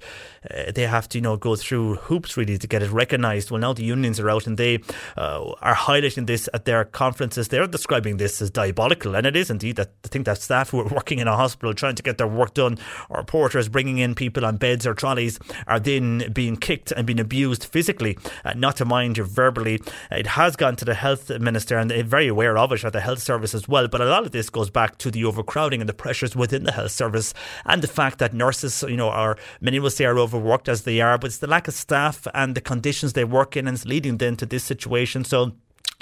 [0.51, 3.51] uh, they have to, you know, go through hoops really to get it recognised.
[3.51, 4.70] Well, now the unions are out and they
[5.17, 7.49] uh, are highlighting this at their conferences.
[7.49, 9.15] They're describing this as diabolical.
[9.15, 11.75] And it is indeed that I think that staff who are working in a hospital
[11.75, 12.79] trying to get their work done,
[13.09, 17.21] or porters bringing in people on beds or trolleys, are then being kicked and being
[17.21, 19.81] abused physically, uh, not to mind verbally.
[20.11, 23.01] It has gone to the health minister and they're very aware of it at the
[23.01, 23.89] health service as well.
[23.89, 26.73] But a lot of this goes back to the overcrowding and the pressures within the
[26.73, 27.33] health service
[27.65, 31.01] and the fact that nurses, you know, are many will say are overworked as they
[31.01, 33.87] are, but it's the lack of staff and the conditions they work in and it's
[33.87, 35.25] leading them to this situation.
[35.25, 35.53] So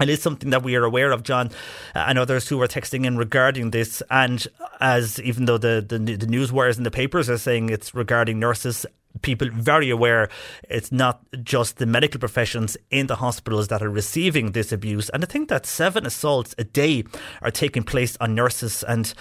[0.01, 1.49] it is something that we are aware of, John,
[1.95, 4.03] uh, and others who are texting in regarding this.
[4.11, 4.47] And
[4.81, 8.39] as even though the, the, the news wires and the papers are saying it's regarding
[8.39, 8.87] nurses,
[9.23, 10.29] people very aware
[10.69, 15.09] it's not just the medical professions in the hospitals that are receiving this abuse.
[15.11, 17.05] And I think that seven assaults a day
[17.43, 19.13] are taking place on nurses and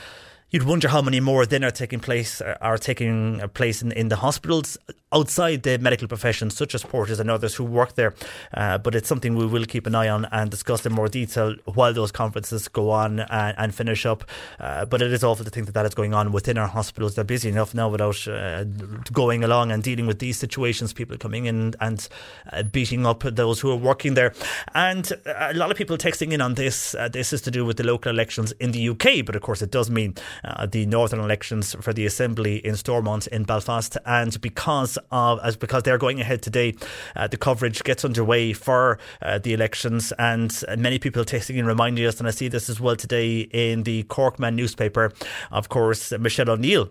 [0.49, 4.15] you'd wonder how many more then are taking place are taking place in, in the
[4.18, 4.78] hospitals
[5.14, 8.14] outside the medical profession, such as porters and others who work there.
[8.53, 11.56] Uh, but it's something we will keep an eye on and discuss in more detail
[11.65, 14.26] while those conferences go on and, and finish up.
[14.60, 17.15] Uh, but it is awful to think that that is going on within our hospitals.
[17.15, 18.65] They're busy enough now without uh,
[19.14, 22.07] going along and dealing with these situations, people coming in and
[22.52, 24.34] uh, beating up those who are working there.
[24.76, 26.95] And a lot of people texting in on this.
[26.95, 29.61] Uh, this is to do with the local elections in the UK, but of course
[29.61, 33.98] it does mean uh, the northern elections for the Assembly in Stormont in Belfast.
[34.06, 36.76] And because of as because they're going ahead today.
[37.16, 42.06] Uh, the coverage gets underway for uh, the elections, and many people texting and reminding
[42.06, 45.14] us, and I see this as well today in the Corkman newspaper.
[45.52, 46.90] Of course, Michelle O'Neill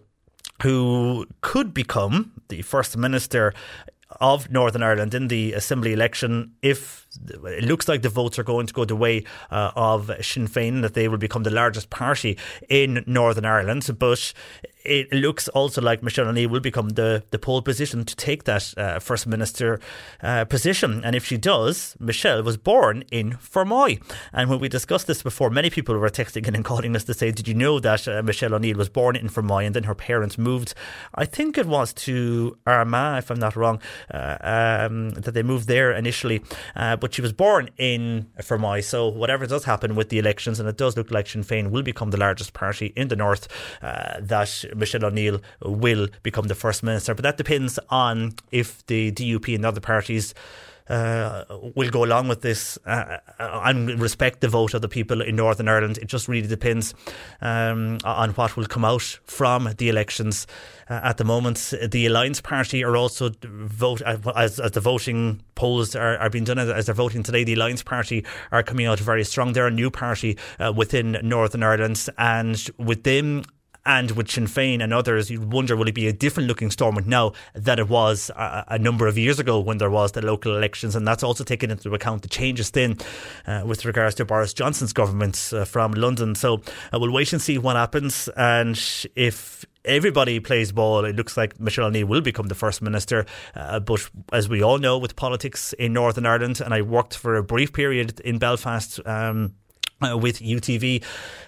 [0.63, 3.53] who could become the first minister
[4.21, 7.06] of Northern Ireland in the Assembly election if
[7.45, 10.83] it looks like the votes are going to go the way uh, of Sinn Féin,
[10.83, 12.39] that they will become the largest party
[12.69, 13.89] in Northern Ireland.
[13.99, 14.33] But
[14.87, 18.73] it looks also like Michelle O'Neill will become the, the pole position to take that
[18.77, 19.81] uh, First Minister
[20.23, 21.03] uh, position.
[21.05, 24.01] And if she does, Michelle was born in Fermoy.
[24.33, 27.15] And when we discussed this before, many people were texting in and calling us to
[27.15, 29.95] say, Did you know that uh, Michelle O'Neill was born in Fermoy and then her
[29.95, 30.75] parents moved?
[31.15, 33.81] I think it was to Armagh, if I'm not wrong,
[34.13, 36.43] uh, um, that they moved there initially.
[36.77, 38.83] Uh, but she was born in Fermoy.
[38.83, 41.85] So whatever does happen with the elections, and it does look like Sinn Féin will
[41.85, 43.47] become the largest party in the north,
[43.81, 47.15] uh, that Michelle O'Neill will become the first minister.
[47.15, 50.35] But that depends on if the DUP and other parties
[50.89, 51.45] uh,
[51.75, 55.37] will go along with this uh, uh, and respect the vote of the people in
[55.37, 55.99] Northern Ireland.
[55.99, 56.95] It just really depends
[57.41, 60.47] um, on what will come out from the elections.
[60.89, 65.43] Uh, at the moment, the Alliance Party are also vote uh, as, as the voting
[65.57, 67.43] polls are, are being done as they're voting today.
[67.43, 69.53] The Alliance Party are coming out very strong.
[69.53, 73.43] They're a new party uh, within Northern Ireland, and with them
[73.87, 77.07] and with Sinn Féin and others, you'd wonder will it be a different looking Stormont
[77.07, 80.57] now than it was a, a, number of years ago when there was the local
[80.57, 82.99] elections, and that's also taken into account the changes then
[83.47, 86.35] uh, with regards to Boris Johnson's government uh, from London.
[86.35, 88.79] So uh, we'll wait and see what happens, and
[89.15, 91.05] if everybody plays ball.
[91.05, 93.25] It looks like Michelle O'Neill will become the first minister.
[93.55, 97.37] Uh, but as we all know, with politics in Northern Ireland, and I worked for
[97.37, 98.99] a brief period in Belfast.
[99.07, 99.55] Um,
[100.03, 101.03] uh, with UTV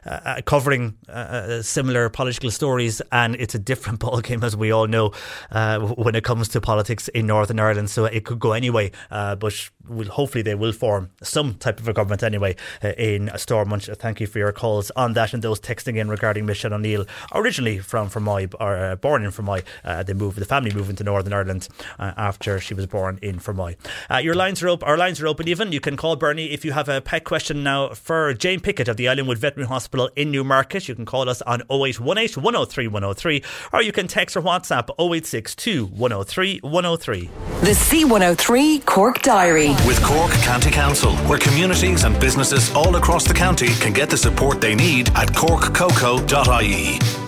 [0.06, 4.70] uh, uh, covering uh, uh, similar political stories, and it's a different ballgame, as we
[4.70, 5.12] all know,
[5.50, 7.90] uh, when it comes to politics in Northern Ireland.
[7.90, 11.92] So it could go anyway, but we'll, hopefully they will form some type of a
[11.92, 13.84] government anyway uh, in Stormont.
[13.84, 17.78] Thank you for your calls on that and those texting in regarding Michelle O'Neill, originally
[17.78, 19.64] from Fermoy, or uh, born in Fermoy.
[19.84, 23.76] Uh, they moved, the family moved into Northern Ireland after she was born in Fermoy.
[24.22, 24.88] your lines are open.
[24.88, 25.48] Our lines are open.
[25.48, 28.88] Even you can call Bernie if you have a pet question now for Jane Pickett
[28.88, 30.88] of the Islandwood Veterinary Hospital in Newmarket.
[30.88, 33.42] You can call us on 0818 103 103
[33.72, 37.30] or you can text or WhatsApp 0862 103 103.
[37.60, 39.68] The C103 Cork Diary.
[39.86, 44.16] With Cork County Council, where communities and businesses all across the county can get the
[44.16, 47.27] support they need at corkcoco.ie.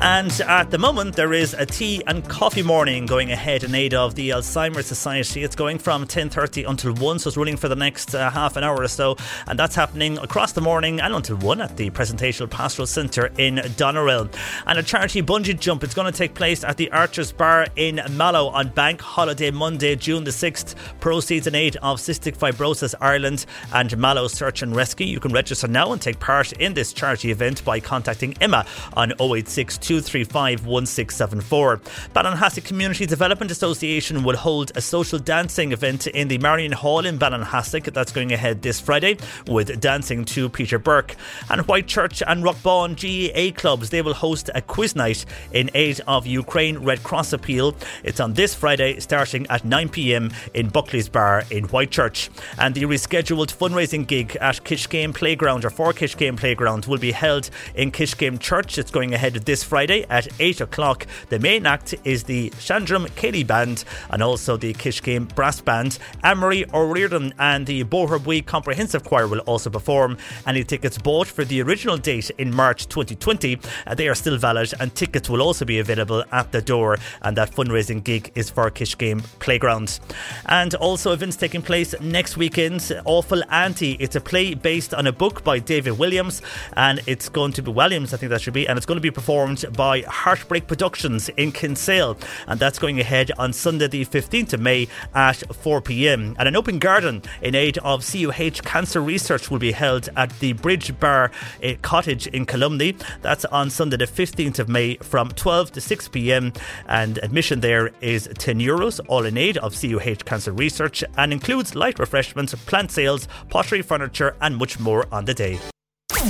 [0.00, 3.94] And at the moment, there is a tea and coffee morning going ahead in aid
[3.94, 5.42] of the Alzheimer's Society.
[5.42, 8.64] It's going from 10.30 until 1, so it's running for the next uh, half an
[8.64, 9.16] hour or so.
[9.46, 13.56] And that's happening across the morning and until 1 at the Presentational Pastoral Centre in
[13.56, 14.32] Doneraile.
[14.66, 18.02] And a charity bungee jump, it's going to take place at the Archers Bar in
[18.10, 20.74] Mallow on Bank Holiday Monday, June the 6th.
[21.00, 25.06] Proceeds in aid of Cystic Fibrosis Ireland and Mallow Search and Rescue.
[25.06, 29.14] You can register now and take part in this charity event by contacting Emma on
[29.18, 31.76] 086 235 1674.
[32.12, 37.20] Ballinhassig Community Development Association will hold a social dancing event in the Marion Hall in
[37.20, 37.92] Ballinhassig.
[37.94, 41.14] That's going ahead this Friday with dancing to Peter Burke.
[41.48, 46.26] And Whitechurch and Rockbawn GEA clubs, they will host a quiz night in aid of
[46.26, 47.76] Ukraine Red Cross appeal.
[48.02, 52.28] It's on this Friday starting at 9pm in Buckley's Bar in Whitechurch.
[52.58, 57.50] And the rescheduled fundraising gig at Kiskeam Playground or for Kiskeam Playground will be held
[57.76, 58.78] in Kiskeam Church.
[58.78, 61.06] It's going ahead this Friday at 8 o'clock.
[61.28, 65.98] The main act is the Shandrum Kelly Band and also the Kiskeam Brass Band.
[66.24, 70.16] Amory O'Riordan and the Boherbue Comprehensive Choir will also perform.
[70.46, 74.72] Any tickets bought for the original date in March 2020, uh, they are still valid
[74.80, 76.96] and tickets will also be available at the door.
[77.20, 80.00] And that fundraising gig is for Kiskeam Playground.
[80.46, 82.98] And also events taking place next weekend.
[83.04, 83.98] Awful Auntie.
[84.00, 86.40] It's a play based on a book by David Williams
[86.78, 89.02] and it's going to be Walliams, I think that should be, and it's going to
[89.02, 92.16] be performed by Heartbreak Productions in Kinsale,
[92.46, 96.36] and that's going ahead on Sunday, the 15th of May at 4 pm.
[96.38, 100.52] And an open garden in aid of CUH cancer research will be held at the
[100.54, 101.30] Bridge Bar
[101.62, 102.96] eh, Cottage in Columney.
[103.22, 106.52] That's on Sunday, the 15th of May from 12 to 6 pm,
[106.88, 111.74] and admission there is 10 euros, all in aid of CUH cancer research, and includes
[111.74, 115.58] light refreshments, plant sales, pottery, furniture, and much more on the day.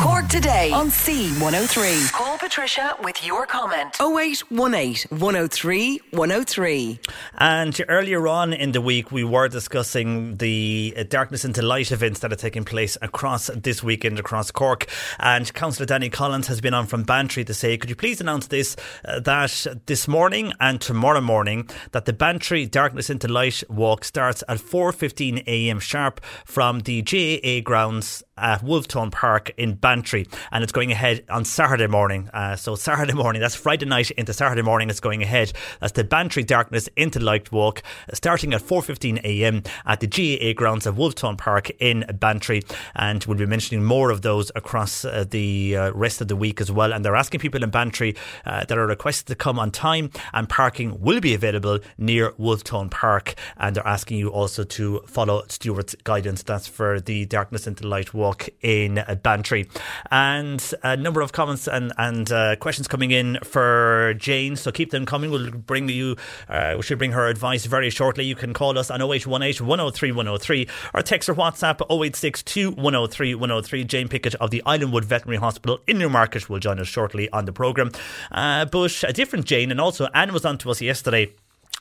[0.00, 2.25] Cork today on C103.
[2.46, 3.96] Call Patricia with your comment.
[4.00, 7.00] 0818 103 103.
[7.38, 12.20] And earlier on in the week, we were discussing the uh, Darkness into Light events
[12.20, 14.86] that are taking place across this weekend across Cork.
[15.18, 18.46] And Councillor Danny Collins has been on from Bantry to say, could you please announce
[18.46, 24.04] this, uh, that this morning and tomorrow morning, that the Bantry Darkness into Light walk
[24.04, 30.62] starts at 4.15am sharp from the GAA grounds at Wolfe Tone Park in Bantry, and
[30.62, 32.28] it's going ahead on Saturday morning.
[32.32, 34.90] Uh, so Saturday morning, that's Friday night into Saturday morning.
[34.90, 35.52] It's going ahead.
[35.80, 37.82] That's the Bantry Darkness into Light Walk,
[38.12, 39.62] starting at 4:15 a.m.
[39.86, 42.62] at the GAA grounds of Wolfe Tone Park in Bantry,
[42.94, 46.60] and we'll be mentioning more of those across uh, the uh, rest of the week
[46.60, 46.92] as well.
[46.92, 50.48] And they're asking people in Bantry uh, that are requested to come on time, and
[50.48, 53.34] parking will be available near Wolfe Tone Park.
[53.56, 56.42] And they're asking you also to follow stewards' guidance.
[56.42, 58.25] That's for the Darkness into Light Walk
[58.62, 59.68] in Bantry.
[60.10, 64.90] And a number of comments and, and uh, questions coming in for Jane, so keep
[64.90, 65.30] them coming.
[65.30, 66.16] We'll bring you,
[66.48, 68.24] uh, we should bring her advice very shortly.
[68.24, 73.84] You can call us on 0818 103 103 or text or WhatsApp 0862 103 103.
[73.84, 77.52] Jane Pickett of the Islandwood Veterinary Hospital in Newmarket will join us shortly on the
[77.52, 77.90] programme.
[78.32, 81.32] Uh, a different Jane, and also Anne was on to us yesterday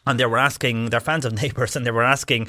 [0.07, 2.47] and they were asking, they're fans of Neighbours, and they were asking,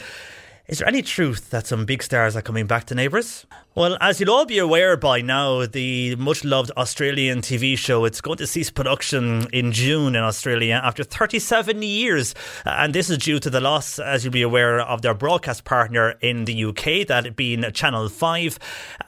[0.69, 3.47] is there any truth that some big stars are coming back to Neighbours?
[3.77, 8.21] Well, as you'll all be aware by now, the much loved Australian TV show it's
[8.21, 12.35] going to cease production in June in Australia after 37 years,
[12.65, 16.15] and this is due to the loss, as you'll be aware, of their broadcast partner
[16.21, 18.59] in the UK, that being Channel Five.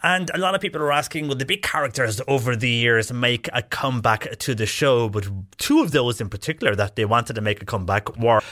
[0.05, 3.49] And a lot of people are asking, will the big characters over the years make
[3.53, 5.09] a comeback to the show?
[5.09, 8.43] But two of those in particular that they wanted to make a comeback were.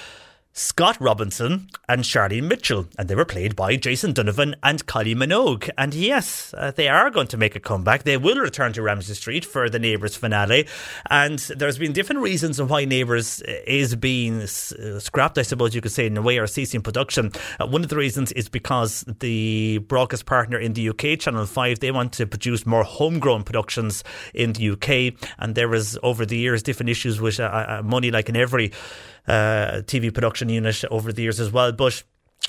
[0.58, 5.68] Scott Robinson and Charlene Mitchell, and they were played by Jason Donovan and Kylie Minogue.
[5.76, 8.04] And yes, uh, they are going to make a comeback.
[8.04, 10.66] They will return to Ramsay Street for the Neighbours finale.
[11.10, 15.92] And there's been different reasons why Neighbours is being uh, scrapped, I suppose you could
[15.92, 17.32] say, in a way, or ceasing production.
[17.60, 21.80] Uh, one of the reasons is because the broadcast partner in the UK, Channel 5,
[21.80, 24.02] they want to produce more homegrown productions
[24.32, 25.20] in the UK.
[25.38, 28.72] And there was, over the years, different issues with uh, uh money, like in every
[29.28, 31.72] uh, TV production unit over the years as well.
[31.72, 32.02] But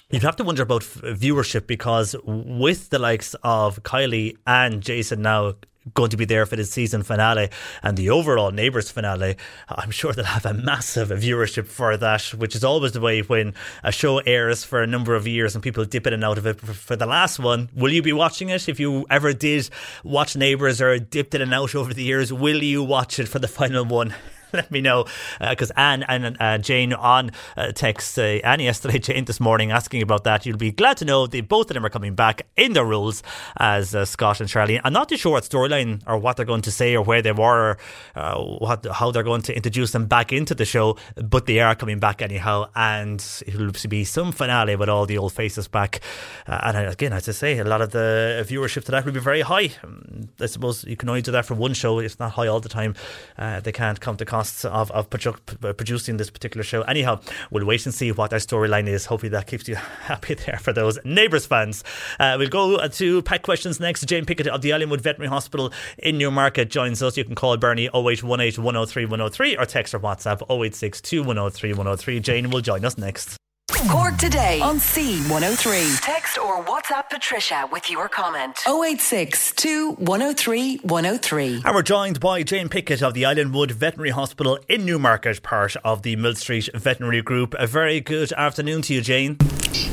[0.10, 5.56] You'd have to wonder about viewership because with the likes of Kylie and Jason now
[5.94, 7.50] going to be there for the season finale
[7.84, 9.36] and the overall Neighbours finale,
[9.70, 13.54] I'm sure they'll have a massive viewership for that, which is always the way when
[13.84, 16.46] a show airs for a number of years and people dip in and out of
[16.46, 16.60] it.
[16.60, 18.70] For the last one, will you be watching it?
[18.70, 19.70] If you ever did
[20.04, 23.40] watch Neighbours or dipped in and out over the years, will you watch it for
[23.40, 24.14] the final one?
[24.54, 25.06] let me know
[25.40, 29.72] because uh, Anne and uh, Jane on uh, text uh, Anne yesterday, Jane this morning
[29.72, 30.46] asking about that.
[30.46, 33.24] You'll be glad to know that both of them are coming back in their roles
[33.58, 34.80] as uh, Scott and Charlie.
[34.84, 37.32] I'm not too sure what storyline or what they're going to say or where they
[37.32, 37.78] were, or,
[38.16, 41.76] uh, what how they're going to introduce them back into the show, but they are
[41.76, 46.02] coming back anyhow, and it'll be some finale with all the old faces back.
[46.48, 49.20] Uh, and again, as I say, a lot of the viewership to that will be
[49.20, 49.72] very high.
[49.84, 52.60] Um, I suppose you can only do that for one show; it's not high all
[52.60, 52.96] the time.
[53.38, 54.26] they can't come to
[54.66, 56.82] of, of producing this particular show.
[56.84, 57.20] Anyhow,
[57.52, 59.06] we'll wait and see what their storyline is.
[59.06, 61.84] Hopefully, that keeps you happy there for those Neighbours fans.
[62.20, 64.06] Uh, we'll go to pack questions next.
[64.06, 67.18] Jane Pickett of the Islandwood Veterinary Hospital in Newmarket joins us.
[67.18, 72.20] You can call Bernie 0818 103 103 or text or WhatsApp 0862 103 103.
[72.20, 73.38] Jane will join us next.
[73.86, 76.02] Cork today on C103.
[76.02, 78.58] Text or WhatsApp Patricia with your comment.
[78.68, 79.54] 086
[79.98, 81.62] 103 103.
[81.64, 86.02] And we're joined by Jane Pickett of the Islandwood Veterinary Hospital in Newmarket, part of
[86.02, 87.54] the Millstreet Veterinary Group.
[87.60, 89.38] A very good afternoon to you, Jane.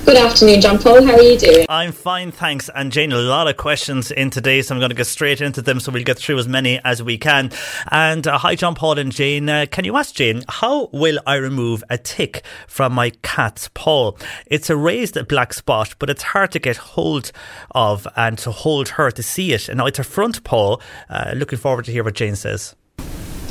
[0.05, 1.05] Good afternoon, John Paul.
[1.05, 1.65] How are you doing?
[1.69, 2.69] I'm fine, thanks.
[2.75, 5.63] And Jane, a lot of questions in today, so I'm going to get straight into
[5.63, 7.51] them so we'll get through as many as we can.
[7.91, 9.49] And uh, hi, John Paul and Jane.
[9.49, 14.13] Uh, can you ask Jane, how will I remove a tick from my cat's paw?
[14.47, 17.33] It's a raised black spot, but it's hard to get hold
[17.73, 19.69] of and to hold her to see it.
[19.69, 20.79] And now it's her front paw.
[21.11, 22.75] Uh, looking forward to hear what Jane says.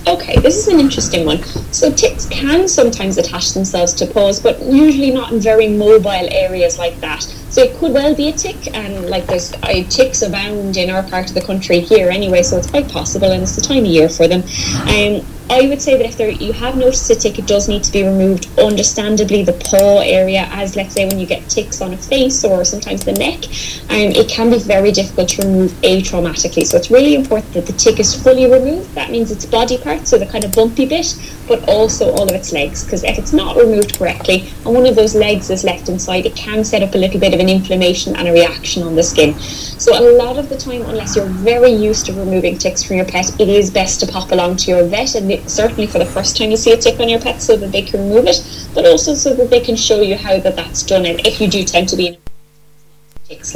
[0.05, 1.41] Okay, this is an interesting one.
[1.71, 6.77] So ticks can sometimes attach themselves to paws, but usually not in very mobile areas
[6.77, 7.25] like that.
[7.53, 11.03] So it could well be a tick, and like there's uh, ticks abound in our
[11.03, 13.91] part of the country here anyway, so it's quite possible, and it's the time of
[13.91, 14.41] year for them.
[14.89, 17.83] Um, I would say that if there you have noticed a tick, it does need
[17.83, 18.47] to be removed.
[18.57, 22.63] Understandably, the paw area, as let's say when you get ticks on a face or
[22.63, 23.43] sometimes the neck,
[23.91, 26.65] um, it can be very difficult to remove atraumatically.
[26.65, 28.95] So it's really important that the tick is fully removed.
[28.95, 31.13] That means its body parts, so the kind of bumpy bit,
[31.47, 32.83] but also all of its legs.
[32.83, 36.35] Because if it's not removed correctly and one of those legs is left inside, it
[36.35, 39.37] can set up a little bit of an inflammation and a reaction on the skin.
[39.39, 43.05] So a lot of the time, unless you're very used to removing ticks from your
[43.05, 46.37] pet, it is best to pop along to your vet and certainly for the first
[46.37, 48.41] time you see a tick on your pet so that they can remove it,
[48.73, 51.05] but also so that they can show you how that that's done.
[51.05, 52.17] And if you do tend to be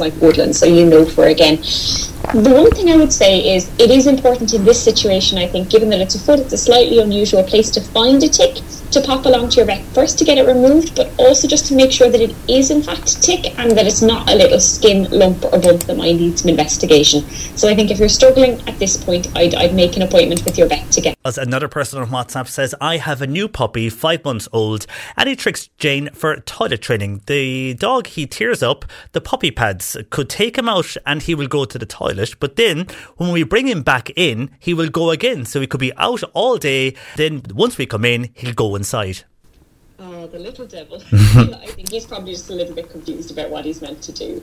[0.00, 1.56] like woodland, so you know for again.
[2.34, 5.70] The one thing I would say is it is important in this situation, I think,
[5.70, 8.56] given that it's a foot, it's a slightly unusual place to find a tick,
[8.90, 11.74] to pop along to your vet first to get it removed, but also just to
[11.74, 14.60] make sure that it is in fact a tick and that it's not a little
[14.60, 17.22] skin lump or bump that might need some investigation.
[17.56, 20.58] So I think if you're struggling at this point, I'd, I'd make an appointment with
[20.58, 21.16] your vet to get.
[21.24, 24.86] As another person on WhatsApp says, I have a new puppy, five months old,
[25.16, 27.22] and he tricks Jane for toilet training.
[27.26, 31.46] The dog he tears up the puppy pads, could take him out and he will
[31.46, 32.86] go to the toilet, but then
[33.16, 35.44] when we bring him back in, he will go again.
[35.44, 36.94] So he could be out all day.
[37.16, 39.24] Then once we come in, he'll go inside.
[40.00, 41.02] Oh, the little devil.
[41.12, 44.40] I think he's probably just a little bit confused about what he's meant to do.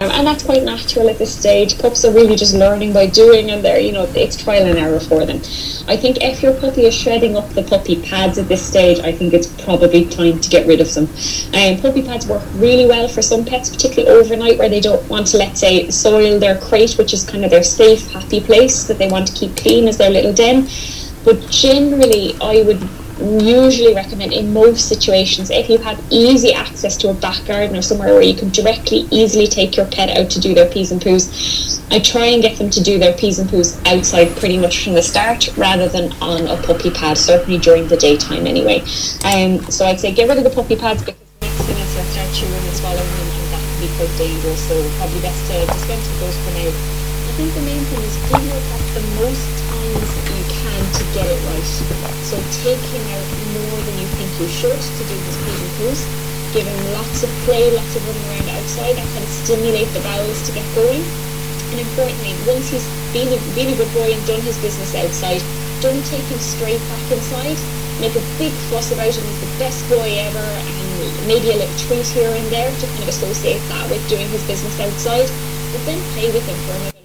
[0.00, 1.78] Um, and that's quite natural at this stage.
[1.78, 5.00] Pups are really just learning by doing, and they're, you know, it's trial and error
[5.00, 5.38] for them.
[5.88, 9.12] I think if your puppy is shredding up the puppy pads at this stage, I
[9.12, 11.04] think it's probably time to get rid of them.
[11.54, 15.28] Um, puppy pads work really well for some pets, particularly overnight, where they don't want
[15.28, 18.98] to, let's say, soil their crate, which is kind of their safe, happy place that
[18.98, 20.68] they want to keep clean as their little den.
[21.24, 22.86] But generally, I would
[23.20, 27.82] usually recommend in most situations if you have easy access to a back garden or
[27.82, 31.00] somewhere where you can directly easily take your pet out to do their peas and
[31.00, 34.84] poos I try and get them to do their peas and poos outside pretty much
[34.84, 38.80] from the start rather than on a puppy pad certainly during the daytime anyway.
[39.24, 41.94] Um, so I'd say get rid of the puppy pads because the next thing is
[41.94, 44.68] they'll start chewing and swallowing them and that can be quite dangerous.
[44.68, 46.68] So probably best to dispense with those for now.
[46.68, 50.27] I think the main thing is give your pet the most times
[50.84, 51.68] to get it right.
[52.28, 53.26] So take him out
[53.56, 56.00] more than you think you should to do his and poos.
[56.52, 58.96] Give him lots of play, lots of running around outside.
[58.96, 61.04] That can stimulate the bowels to get going.
[61.72, 65.44] And importantly, once he's been a, been a good boy and done his business outside,
[65.80, 67.58] don't take him straight back inside.
[68.00, 69.24] Make a big fuss about him.
[69.24, 73.02] He's the best boy ever, and maybe a little treat here and there to kind
[73.02, 75.28] of associate that with doing his business outside.
[75.72, 76.97] But then play with him for another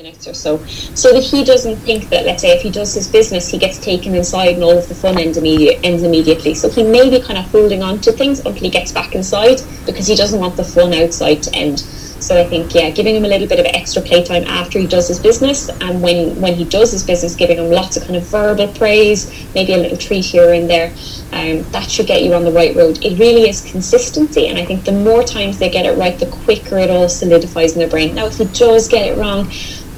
[0.00, 0.64] minutes or so,
[0.94, 3.78] so that he doesn't think that, let's say, if he does his business, he gets
[3.78, 6.54] taken inside and all of the fun ends, immediate, ends immediately.
[6.54, 9.58] So he may be kind of holding on to things until he gets back inside
[9.86, 11.80] because he doesn't want the fun outside to end.
[12.20, 15.08] So I think, yeah, giving him a little bit of extra playtime after he does
[15.08, 18.28] his business, and when when he does his business, giving him lots of kind of
[18.28, 20.92] verbal praise, maybe a little treat here and there,
[21.32, 22.98] um, that should get you on the right road.
[23.02, 26.26] It really is consistency, and I think the more times they get it right, the
[26.26, 28.14] quicker it all solidifies in their brain.
[28.14, 29.50] Now, if he does get it wrong,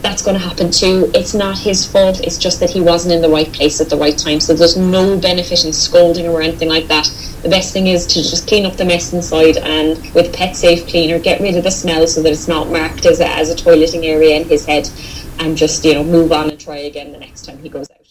[0.03, 1.11] that's going to happen too.
[1.15, 2.21] It's not his fault.
[2.21, 4.41] It's just that he wasn't in the right place at the right time.
[4.41, 7.09] So there's no benefit in scolding or anything like that.
[7.43, 10.87] The best thing is to just clean up the mess inside and with Pet Safe
[10.87, 13.55] Cleaner, get rid of the smell so that it's not marked as a, as a
[13.55, 14.89] toileting area in his head,
[15.39, 18.02] and just you know move on and try again the next time he goes out.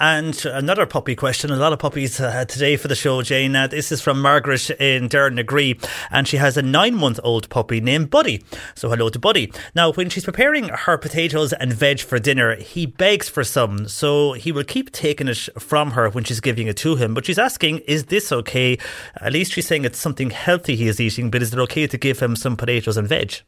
[0.00, 1.50] And another puppy question.
[1.50, 3.56] A lot of puppies uh, today for the show, Jane.
[3.56, 7.80] Uh, this is from Margaret in Dernagree, and she has a nine month old puppy
[7.80, 8.44] named Buddy.
[8.76, 9.52] So, hello to Buddy.
[9.74, 13.88] Now, when she's preparing her potatoes and veg for dinner, he begs for some.
[13.88, 17.12] So, he will keep taking it from her when she's giving it to him.
[17.12, 18.78] But she's asking, is this okay?
[19.20, 21.98] At least she's saying it's something healthy he is eating, but is it okay to
[21.98, 23.40] give him some potatoes and veg?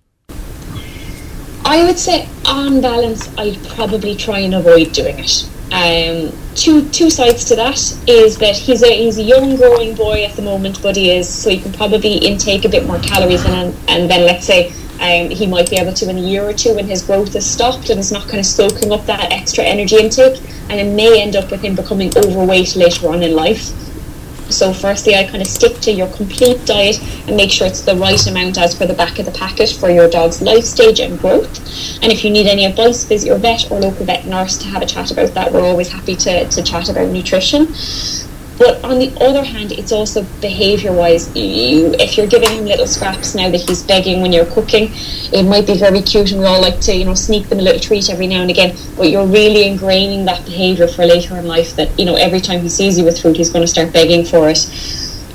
[1.64, 5.48] I would say, on balance, I'd probably try and avoid doing it.
[5.72, 7.78] Um, two two sides to that
[8.08, 11.28] is that he's a he's a young growing boy at the moment, but he is
[11.28, 15.30] so he can probably intake a bit more calories and and then let's say um,
[15.30, 17.88] he might be able to in a year or two when his growth has stopped
[17.88, 21.36] and it's not kind of soaking up that extra energy intake, and it may end
[21.36, 23.70] up with him becoming overweight later on in life.
[24.52, 27.96] So firstly, I kind of stick to your complete diet and make sure it's the
[27.96, 31.18] right amount as per the back of the packet for your dog's life stage and
[31.18, 31.58] growth.
[32.02, 34.82] And if you need any advice, visit your vet or local vet nurse to have
[34.82, 35.52] a chat about that.
[35.52, 37.68] We're always happy to, to chat about nutrition.
[38.60, 41.34] But on the other hand, it's also behaviour wise.
[41.34, 44.90] You, if you're giving him little scraps now that he's begging when you're cooking,
[45.32, 47.62] it might be very cute and we all like to, you know, sneak them a
[47.62, 48.76] little treat every now and again.
[48.98, 52.60] But you're really ingraining that behaviour for later in life that, you know, every time
[52.60, 54.58] he sees you with food, he's going to start begging for it.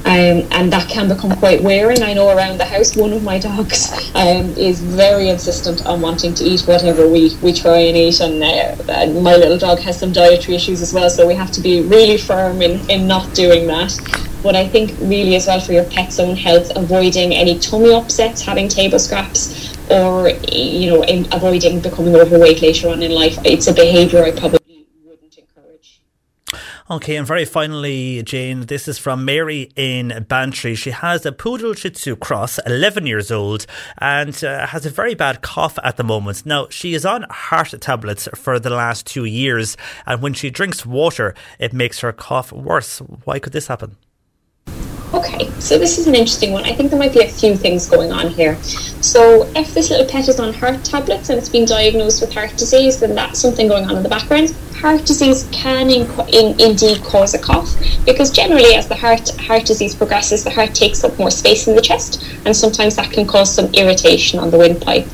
[0.06, 2.04] Um, and that can become quite wearing.
[2.04, 6.36] I know around the house, one of my dogs um, is very insistent on wanting
[6.36, 10.00] to eat whatever we, we try and eat, and, uh, and my little dog has
[10.00, 13.34] some dietary issues as well, so we have to be really firm in, in not
[13.34, 13.98] doing that.
[14.44, 18.44] But I think really as well for your pet's own health, avoiding any tummy upsets,
[18.44, 23.40] having table scraps, or you know, in, avoiding becoming overweight later on in life.
[23.44, 24.60] It's a behaviour I probably
[26.88, 30.76] Okay, and very finally, Jane, this is from Mary in Bantry.
[30.76, 33.66] She has a poodle Shih Tzu cross, 11 years old,
[33.98, 36.46] and uh, has a very bad cough at the moment.
[36.46, 39.76] Now, she is on heart tablets for the last two years,
[40.06, 43.00] and when she drinks water, it makes her cough worse.
[43.00, 43.98] Why could this happen?
[45.26, 46.66] Okay, so this is an interesting one.
[46.66, 48.62] I think there might be a few things going on here.
[49.02, 52.52] So, if this little pet is on heart tablets and it's been diagnosed with heart
[52.52, 54.56] disease, then that's something going on in the background.
[54.76, 57.76] Heart disease can in, in, indeed cause a cough
[58.06, 61.76] because generally, as the heart heart disease progresses, the heart takes up more space in
[61.76, 65.08] the chest, and sometimes that can cause some irritation on the windpipe.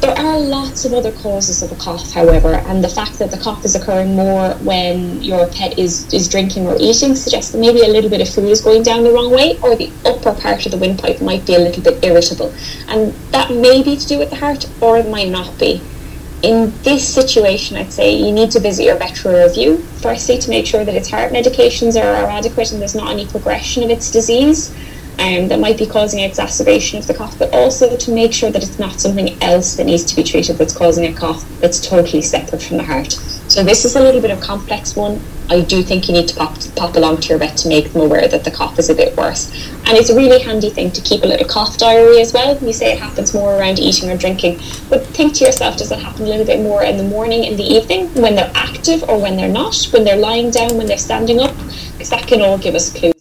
[0.00, 3.36] There are lots of other causes of a cough, however, and the fact that the
[3.36, 7.80] cough is occurring more when your pet is, is drinking or eating suggests that maybe
[7.80, 10.66] a little bit of food is going down the wrong way, or the upper part
[10.66, 12.52] of the windpipe might be a little bit irritable.
[12.88, 15.80] And that may be to do with the heart, or it might not be.
[16.42, 20.66] In this situation, I'd say you need to visit your veterinary review, firstly, to make
[20.66, 24.10] sure that its heart medications are, are adequate and there's not any progression of its
[24.10, 24.74] disease
[25.18, 28.62] um, that might be causing exacerbation of the cough, but also to make sure that
[28.62, 32.22] it's not something else that needs to be treated that's causing a cough that's totally
[32.22, 33.12] separate from the heart.
[33.48, 35.20] So this is a little bit of a complex one.
[35.50, 38.02] I do think you need to pop, pop along to your vet to make them
[38.02, 39.50] aware that the cough is a bit worse.
[39.86, 42.56] And it's a really handy thing to keep a little cough diary as well.
[42.58, 45.98] You say it happens more around eating or drinking, but think to yourself, does it
[45.98, 49.18] happen a little bit more in the morning, in the evening, when they're active or
[49.18, 51.56] when they're not, when they're lying down, when they're standing up?
[51.92, 53.17] Because that can all give us clues.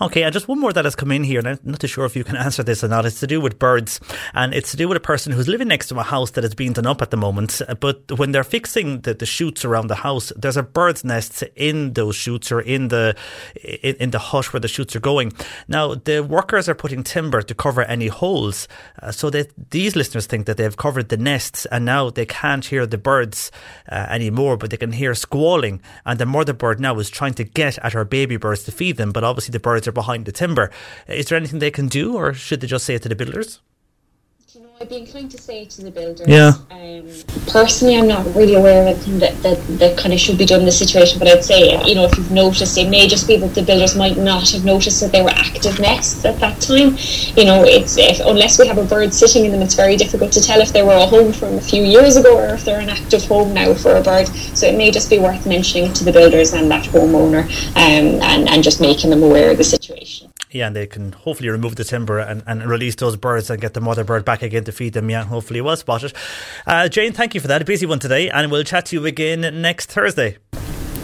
[0.00, 2.04] Okay, and just one more that has come in here, and I'm not too sure
[2.04, 3.04] if you can answer this or not.
[3.04, 3.98] It's to do with birds,
[4.32, 6.54] and it's to do with a person who's living next to a house that is
[6.54, 7.60] being done up at the moment.
[7.80, 11.94] But when they're fixing the, the chutes around the house, there's a bird's nest in
[11.94, 13.16] those chutes or in the
[13.64, 15.32] in, in the hut where the chutes are going.
[15.66, 18.68] Now, the workers are putting timber to cover any holes,
[19.02, 22.64] uh, so that these listeners think that they've covered the nests, and now they can't
[22.64, 23.50] hear the birds
[23.90, 27.42] uh, anymore, but they can hear squalling, and the mother bird now is trying to
[27.42, 30.32] get at her baby birds to feed them, but obviously the birds are behind the
[30.32, 30.70] timber.
[31.08, 33.60] Is there anything they can do, or should they just say it to the builders?
[34.80, 36.28] I'd be inclined to say to the builders.
[36.28, 36.52] Yeah.
[36.70, 37.10] Um,
[37.48, 40.60] personally, I'm not really aware of anything that, that, that kind of should be done
[40.60, 43.36] in this situation, but I'd say, you know, if you've noticed, it may just be
[43.38, 46.96] that the builders might not have noticed that they were active nests at that time.
[47.36, 50.30] You know, it's if, unless we have a bird sitting in them, it's very difficult
[50.32, 52.80] to tell if they were a home from a few years ago or if they're
[52.80, 54.28] an active home now for a bird.
[54.28, 57.42] So it may just be worth mentioning to the builders and that homeowner
[57.74, 61.48] um, and, and just making them aware of the situation yeah, and they can hopefully
[61.48, 64.64] remove the timber and, and release those birds and get the mother bird back again
[64.64, 65.10] to feed them.
[65.10, 66.12] Yeah, hopefully well spotted.
[66.66, 67.62] Uh, Jane, thank you for that.
[67.62, 70.38] A busy one today, and we'll chat to you again next Thursday.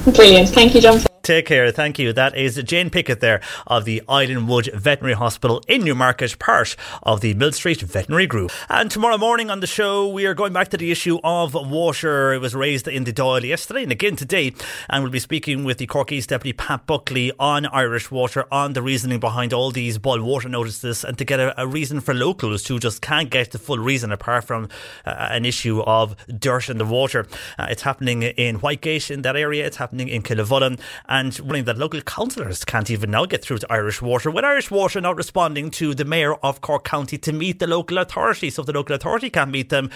[0.04, 0.50] Brilliant.
[0.50, 1.00] Thank you, John.
[1.24, 1.70] Take care.
[1.70, 2.12] Thank you.
[2.12, 7.32] That is Jane Pickett there of the Islandwood Veterinary Hospital in Newmarket, part of the
[7.32, 8.52] Millstreet Veterinary Group.
[8.68, 12.34] And tomorrow morning on the show, we are going back to the issue of water.
[12.34, 14.52] It was raised in the Dáil yesterday and again today.
[14.90, 18.74] And we'll be speaking with the Cork East Deputy Pat Buckley on Irish water, on
[18.74, 22.12] the reasoning behind all these boil water notices, and to get a, a reason for
[22.12, 24.68] locals who just can't get the full reason apart from
[25.06, 27.26] uh, an issue of dirt in the water.
[27.58, 29.64] Uh, it's happening in Whitegate in that area.
[29.64, 33.72] It's happening in Killavullen and running that local councillors can't even now get through to
[33.72, 34.30] Irish Water.
[34.30, 37.98] With Irish Water not responding to the Mayor of Cork County to meet the local
[37.98, 39.90] authority, so the local authority can't meet them,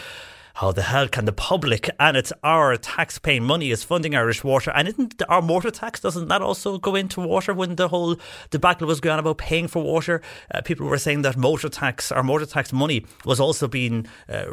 [0.58, 4.72] how the hell can the public and it's our tax-paying money is funding Irish water?
[4.74, 8.16] And isn't our water tax doesn't that also go into water when the whole
[8.50, 10.20] debacle was going on about paying for water?
[10.52, 14.46] Uh, people were saying that motor tax our motor tax money was also being uh,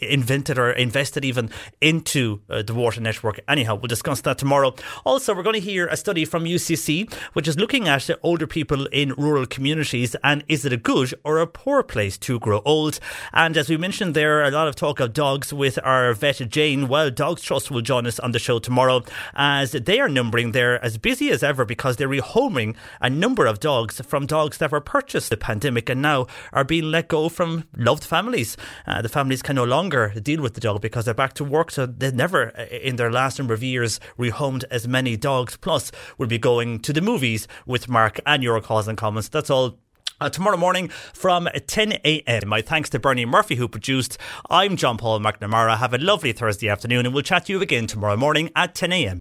[0.00, 1.48] invented or invested even
[1.80, 3.40] into uh, the water network.
[3.48, 4.74] Anyhow we'll discuss that tomorrow.
[5.06, 8.84] Also we're going to hear a study from UCC which is looking at older people
[8.88, 13.00] in rural communities and is it a good or a poor place to grow old?
[13.32, 16.36] And as we mentioned there a lot of talk of dogs dogs with our vet
[16.48, 16.88] Jane.
[16.88, 19.02] Well, Dogs Trust will join us on the show tomorrow
[19.34, 20.52] as they are numbering.
[20.52, 24.72] They're as busy as ever because they're rehoming a number of dogs from dogs that
[24.72, 28.56] were purchased the pandemic and now are being let go from loved families.
[28.86, 31.70] Uh, the families can no longer deal with the dog because they're back to work,
[31.70, 35.56] so they've never, uh, in their last number of years, rehomed as many dogs.
[35.56, 39.28] Plus, we'll be going to the movies with Mark and your calls and comments.
[39.28, 39.78] That's all
[40.20, 42.48] uh, tomorrow morning from 10 a.m.
[42.48, 44.18] My thanks to Bernie Murphy who produced.
[44.50, 45.78] I'm John Paul McNamara.
[45.78, 48.92] Have a lovely Thursday afternoon and we'll chat to you again tomorrow morning at 10
[48.92, 49.18] a.m.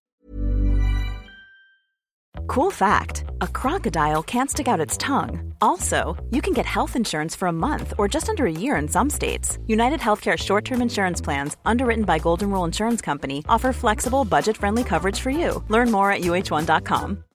[2.47, 5.53] Cool fact a crocodile can't stick out its tongue.
[5.61, 8.88] Also, you can get health insurance for a month or just under a year in
[8.88, 9.57] some states.
[9.67, 14.57] United Healthcare short term insurance plans, underwritten by Golden Rule Insurance Company, offer flexible, budget
[14.57, 15.63] friendly coverage for you.
[15.69, 17.24] Learn more at uh1.com.